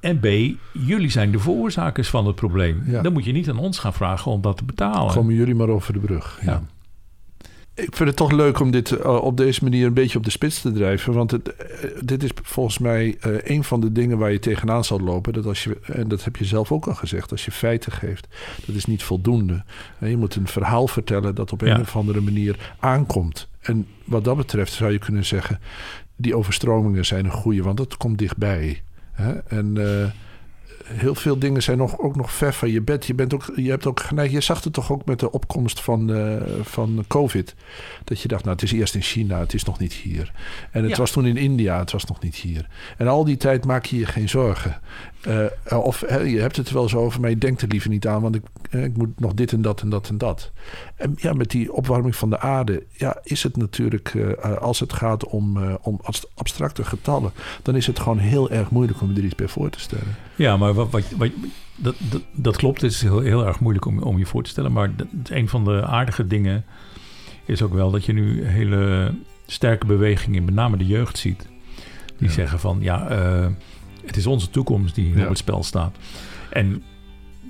En 0.01 0.19
B, 0.19 0.25
jullie 0.73 1.09
zijn 1.09 1.31
de 1.31 1.39
veroorzakers 1.39 2.09
van 2.09 2.25
het 2.27 2.35
probleem. 2.35 2.83
Ja. 2.85 3.01
Dan 3.01 3.13
moet 3.13 3.25
je 3.25 3.31
niet 3.31 3.49
aan 3.49 3.57
ons 3.57 3.79
gaan 3.79 3.93
vragen 3.93 4.31
om 4.31 4.41
dat 4.41 4.57
te 4.57 4.63
betalen. 4.63 5.13
Komen 5.13 5.35
jullie 5.35 5.55
maar 5.55 5.69
over 5.69 5.93
de 5.93 5.99
brug. 5.99 6.39
Ja. 6.41 6.51
Ja. 6.51 6.61
Ik 7.73 7.95
vind 7.95 8.09
het 8.09 8.17
toch 8.17 8.31
leuk 8.31 8.59
om 8.59 8.71
dit 8.71 8.91
eh, 8.91 9.15
op 9.15 9.37
deze 9.37 9.63
manier 9.63 9.85
een 9.85 9.93
beetje 9.93 10.17
op 10.17 10.23
de 10.23 10.29
spits 10.29 10.61
te 10.61 10.71
drijven. 10.71 11.13
Want 11.13 11.31
het, 11.31 11.55
eh, 11.55 11.89
dit 12.03 12.23
is 12.23 12.29
volgens 12.43 12.77
mij 12.77 13.17
eh, 13.19 13.31
een 13.43 13.63
van 13.63 13.81
de 13.81 13.91
dingen 13.91 14.17
waar 14.17 14.31
je 14.31 14.39
tegenaan 14.39 14.83
zal 14.83 14.99
lopen. 14.99 15.33
Dat 15.33 15.45
als 15.45 15.63
je, 15.63 15.77
en 15.81 16.07
dat 16.07 16.23
heb 16.23 16.35
je 16.35 16.45
zelf 16.45 16.71
ook 16.71 16.87
al 16.87 16.95
gezegd, 16.95 17.31
als 17.31 17.45
je 17.45 17.51
feiten 17.51 17.91
geeft, 17.91 18.27
dat 18.65 18.75
is 18.75 18.85
niet 18.85 19.03
voldoende. 19.03 19.63
En 19.99 20.09
je 20.09 20.17
moet 20.17 20.35
een 20.35 20.47
verhaal 20.47 20.87
vertellen 20.87 21.35
dat 21.35 21.51
op 21.51 21.61
een 21.61 21.79
of 21.79 21.95
andere 21.95 22.21
manier 22.21 22.73
aankomt. 22.79 23.47
En 23.61 23.87
wat 24.03 24.23
dat 24.23 24.37
betreft 24.37 24.73
zou 24.73 24.91
je 24.91 24.99
kunnen 24.99 25.25
zeggen, 25.25 25.59
die 26.15 26.35
overstromingen 26.35 27.05
zijn 27.05 27.25
een 27.25 27.31
goede, 27.31 27.63
want 27.63 27.77
dat 27.77 27.97
komt 27.97 28.17
dichtbij. 28.17 28.81
Hè? 29.21 29.33
En 29.47 29.77
eh, 29.77 30.09
heel 30.83 31.15
veel 31.15 31.39
dingen 31.39 31.63
zijn 31.63 31.77
nog, 31.77 31.99
ook 31.99 32.15
nog 32.15 32.31
ver 32.31 32.53
van 32.53 32.69
je 32.71 32.81
bed. 32.81 33.05
Je, 33.05 33.13
bent 33.13 33.33
ook, 33.33 33.51
je 33.55 33.69
hebt 33.69 33.85
ook 33.85 33.99
geneigd. 33.99 34.31
Je 34.31 34.41
zag 34.41 34.63
het 34.63 34.73
toch 34.73 34.91
ook 34.91 35.05
met 35.05 35.19
de 35.19 35.31
opkomst 35.31 35.81
van, 35.81 36.13
eh, 36.13 36.41
van 36.61 37.05
COVID. 37.07 37.55
Dat 38.03 38.21
je 38.21 38.27
dacht, 38.27 38.43
nou, 38.43 38.55
het 38.55 38.63
is 38.65 38.71
eerst 38.71 38.95
in 38.95 39.01
China, 39.01 39.39
het 39.39 39.53
is 39.53 39.63
nog 39.63 39.79
niet 39.79 39.93
hier. 39.93 40.31
En 40.71 40.81
het 40.81 40.91
Ja. 40.91 40.97
was 40.97 41.11
toen 41.11 41.25
in 41.25 41.37
India, 41.37 41.79
het 41.79 41.91
was 41.91 42.05
nog 42.05 42.21
niet 42.21 42.35
hier. 42.35 42.67
En 42.97 43.07
al 43.07 43.23
die 43.23 43.37
tijd 43.37 43.65
maak 43.65 43.85
je 43.85 43.97
je 43.97 44.05
geen 44.05 44.29
zorgen. 44.29 44.79
Eh, 45.21 45.77
of 45.83 46.03
hè, 46.07 46.17
je 46.19 46.39
hebt 46.39 46.55
het 46.55 46.71
wel 46.71 46.89
zo 46.89 46.97
over, 46.97 47.21
maar 47.21 47.29
je 47.29 47.37
denkt 47.37 47.61
er 47.61 47.67
liever 47.67 47.89
niet 47.89 48.07
aan, 48.07 48.21
want 48.21 48.35
ik, 48.35 48.41
eh, 48.69 48.83
ik 48.83 48.97
moet 48.97 49.19
nog 49.19 49.33
dit 49.33 49.51
en 49.51 49.61
dat 49.61 49.81
en 49.81 49.89
dat 49.89 50.09
en 50.09 50.17
dat. 50.17 50.51
En 50.95 51.13
ja, 51.17 51.33
met 51.33 51.49
die 51.51 51.73
opwarming 51.73 52.15
van 52.15 52.29
de 52.29 52.39
aarde, 52.39 52.83
ja, 52.91 53.17
is 53.23 53.43
het 53.43 53.57
natuurlijk, 53.57 54.13
eh, 54.13 54.57
als 54.57 54.79
het 54.79 54.93
gaat 54.93 55.25
om, 55.25 55.63
eh, 55.63 55.73
om 55.81 55.99
abst- 56.03 56.29
abstracte 56.35 56.83
getallen, 56.83 57.31
dan 57.61 57.75
is 57.75 57.87
het 57.87 57.99
gewoon 57.99 58.17
heel 58.17 58.49
erg 58.51 58.69
moeilijk 58.69 59.01
om 59.01 59.11
je 59.11 59.17
er 59.17 59.23
iets 59.25 59.35
bij 59.35 59.47
voor 59.47 59.69
te 59.69 59.79
stellen. 59.79 60.15
Ja, 60.35 60.57
maar 60.57 60.73
wat, 60.73 60.89
wat, 60.91 61.03
wat- 61.17 61.29
dat, 61.75 61.95
dat, 61.97 62.21
dat 62.33 62.55
klopt. 62.57 62.81
Het 62.81 62.91
is 62.91 63.01
heel, 63.01 63.19
heel 63.19 63.45
erg 63.45 63.59
moeilijk 63.59 63.85
om, 63.85 63.99
om 64.03 64.17
je 64.17 64.25
voor 64.25 64.43
te 64.43 64.49
stellen. 64.49 64.71
Maar 64.71 64.95
dat, 64.95 65.07
een 65.29 65.47
van 65.49 65.63
de 65.63 65.85
aardige 65.85 66.27
dingen 66.27 66.65
is 67.45 67.61
ook 67.61 67.73
wel 67.73 67.91
dat 67.91 68.05
je 68.05 68.13
nu 68.13 68.45
hele 68.45 69.13
sterke 69.45 69.85
bewegingen, 69.85 70.43
met 70.45 70.53
name 70.53 70.77
de 70.77 70.85
jeugd, 70.87 71.17
ziet. 71.17 71.47
Die 72.17 72.27
Ja. 72.27 72.33
zeggen 72.33 72.59
van 72.59 72.77
ja, 72.81 73.07
eh, 73.09 73.47
het 74.05 74.17
is 74.17 74.27
onze 74.27 74.49
toekomst 74.49 74.95
die 74.95 75.15
Ja. 75.15 75.21
op 75.23 75.29
het 75.29 75.37
spel 75.37 75.63
staat. 75.63 75.95
En 76.49 76.83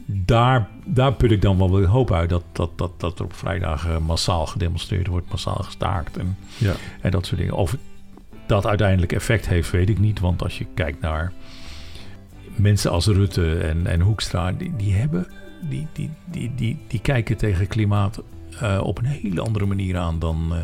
daar, 0.05 0.67
daar 0.85 1.13
put 1.13 1.31
ik 1.31 1.41
dan 1.41 1.57
wel 1.57 1.75
weer 1.75 1.87
hoop 1.87 2.11
uit 2.11 2.29
dat, 2.29 2.43
dat, 2.51 2.77
dat, 2.77 2.99
dat 2.99 3.19
er 3.19 3.25
op 3.25 3.33
vrijdag 3.33 3.87
eh, 3.87 3.97
massaal 3.97 4.45
gedemonstreerd 4.45 5.07
wordt, 5.07 5.29
massaal 5.29 5.55
gestaakt 5.63 6.17
en, 6.17 6.37
Ja. 6.57 6.73
en 7.01 7.11
dat 7.11 7.25
soort 7.25 7.39
dingen. 7.39 7.53
Of 7.55 7.77
dat 8.45 8.65
uiteindelijk 8.65 9.11
effect 9.11 9.47
heeft, 9.47 9.71
weet 9.71 9.89
ik 9.89 9.99
niet. 9.99 10.19
Want 10.19 10.43
als 10.43 10.57
je 10.57 10.65
kijkt 10.73 11.01
naar 11.01 11.31
mensen 12.55 12.91
als 12.91 13.05
Rutte 13.07 13.57
en, 13.57 13.87
en 13.87 14.01
Hoekstra, 14.01 14.51
die, 14.51 14.75
die 14.75 14.93
hebben, 14.93 15.27
die, 15.69 15.87
die, 15.93 16.09
die, 16.25 16.51
die, 16.55 16.77
die 16.87 16.99
kijken 16.99 17.37
tegen 17.37 17.67
klimaat 17.67 18.21
eh, 18.59 18.79
op 18.83 18.97
een 18.97 19.05
hele 19.05 19.41
andere 19.41 19.65
manier 19.65 19.97
aan 19.97 20.19
dan. 20.19 20.47
eh, 20.51 20.57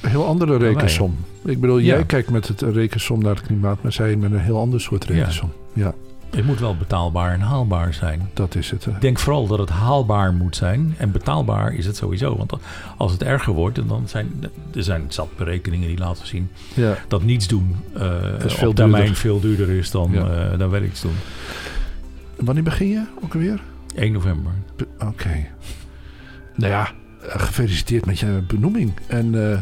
Een 0.00 0.10
heel 0.10 0.26
andere 0.26 0.56
rekensom. 0.56 1.16
Ik 1.44 1.60
bedoel, 1.60 1.78
Ja. 1.78 1.94
jij 1.94 2.04
kijkt 2.04 2.30
met 2.30 2.48
het 2.48 2.60
rekensom 2.60 3.22
naar 3.22 3.34
het 3.34 3.46
klimaat, 3.46 3.82
maar 3.82 3.92
zij 3.92 4.16
met 4.16 4.32
een 4.32 4.38
heel 4.40 4.58
ander 4.58 4.80
soort 4.80 5.04
rekensom. 5.04 5.52
Ja, 5.72 5.94
het 6.30 6.44
moet 6.46 6.60
wel 6.60 6.76
betaalbaar 6.76 7.32
en 7.32 7.40
haalbaar 7.40 7.94
zijn. 7.94 8.30
dat 8.34 8.54
is 8.54 8.70
het. 8.70 8.84
hè. 8.84 8.92
Denk 9.00 9.18
vooral 9.18 9.46
dat 9.46 9.58
het 9.58 9.68
haalbaar 9.68 10.32
moet 10.34 10.56
zijn. 10.56 10.94
En 10.98 11.10
betaalbaar 11.12 11.74
is 11.74 11.86
het 11.86 11.96
sowieso. 11.96 12.36
Want 12.36 12.52
als 12.96 13.12
het 13.12 13.22
erger 13.22 13.52
wordt, 13.52 13.88
dan 13.88 14.08
zijn 14.08 14.28
er 14.74 14.82
zijn 14.82 15.04
zat 15.08 15.36
berekeningen 15.36 15.88
die 15.88 15.98
laten 15.98 16.26
zien 16.26 16.50
Ja. 16.74 16.96
dat 17.08 17.22
niets 17.22 17.48
doen 17.48 17.76
eh 17.94 18.44
is 18.44 18.54
veel 18.54 18.68
op 18.68 18.74
termijn 18.74 19.02
duurder. 19.02 19.20
veel 19.20 19.40
duurder 19.40 19.68
is 19.68 19.90
dan, 19.90 20.10
Ja. 20.12 20.26
eh, 20.50 20.58
dan 20.58 20.70
wel 20.70 20.82
iets 20.82 21.00
doen. 21.00 21.14
Wanneer 22.36 22.64
begin 22.64 22.88
je 22.88 23.04
ook 23.24 23.34
alweer? 23.34 23.60
1 23.94 24.12
november. 24.12 24.52
Oké. 24.98 25.46
Nou 26.54 26.72
ja, 26.72 26.90
gefeliciteerd 27.22 28.06
met 28.06 28.18
je 28.18 28.42
benoeming. 28.46 28.92
En 29.06 29.50
eh, 29.50 29.60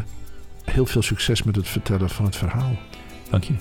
heel 0.63 0.85
veel 0.85 1.01
succes 1.01 1.43
met 1.43 1.55
het 1.55 1.67
vertellen 1.67 2.09
van 2.09 2.25
het 2.25 2.35
verhaal. 2.35 2.75
Dank 3.29 3.43
je. 3.43 3.53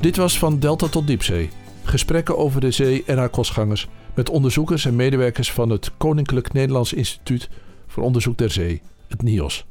Dit 0.00 0.16
was 0.16 0.38
van 0.38 0.58
Delta 0.58 0.88
tot 0.88 1.06
Diepzee. 1.06 1.50
Gesprekken 1.82 2.38
over 2.38 2.60
de 2.60 2.70
zee 2.70 3.02
en 3.06 3.18
haar 3.18 3.28
kostgangers 3.28 3.88
met 4.14 4.30
onderzoekers 4.30 4.84
en 4.84 4.96
medewerkers 4.96 5.52
van 5.52 5.70
het 5.70 5.90
Koninklijk 5.96 6.52
Nederlands 6.52 6.92
Instituut 6.92 7.48
voor 7.86 8.02
Onderzoek 8.02 8.38
der 8.38 8.50
Zee, 8.50 8.82
het 9.08 9.22
NIOS. 9.22 9.66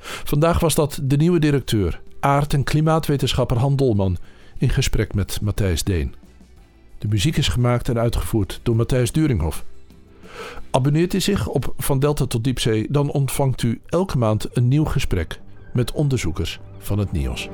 Vandaag 0.00 0.60
was 0.60 0.74
dat 0.74 1.00
de 1.02 1.16
nieuwe 1.16 1.38
directeur, 1.38 2.00
aard- 2.24 2.52
en 2.52 2.64
klimaatwetenschapper 2.64 3.58
Han 3.58 3.76
Dolman, 3.76 4.16
in 4.58 4.68
gesprek 4.68 5.14
met 5.14 5.40
Matthijs 5.40 5.82
Deen. 5.82 6.14
De 6.98 7.08
muziek 7.08 7.36
is 7.36 7.48
gemaakt 7.48 7.88
en 7.88 7.98
uitgevoerd 7.98 8.60
door 8.62 8.76
Matthijs 8.76 9.12
Duringhof. 9.12 9.64
Abonneert 10.70 11.14
u 11.14 11.20
zich 11.20 11.48
op 11.48 11.74
Van 11.76 11.98
Delta 11.98 12.26
tot 12.26 12.44
Diepzee, 12.44 12.86
dan 12.90 13.10
ontvangt 13.10 13.62
u 13.62 13.80
elke 13.86 14.18
maand 14.18 14.56
een 14.56 14.68
nieuw 14.68 14.84
gesprek 14.84 15.40
met 15.72 15.92
onderzoekers 15.92 16.60
van 16.78 16.98
het 16.98 17.12
NIOS. 17.12 17.48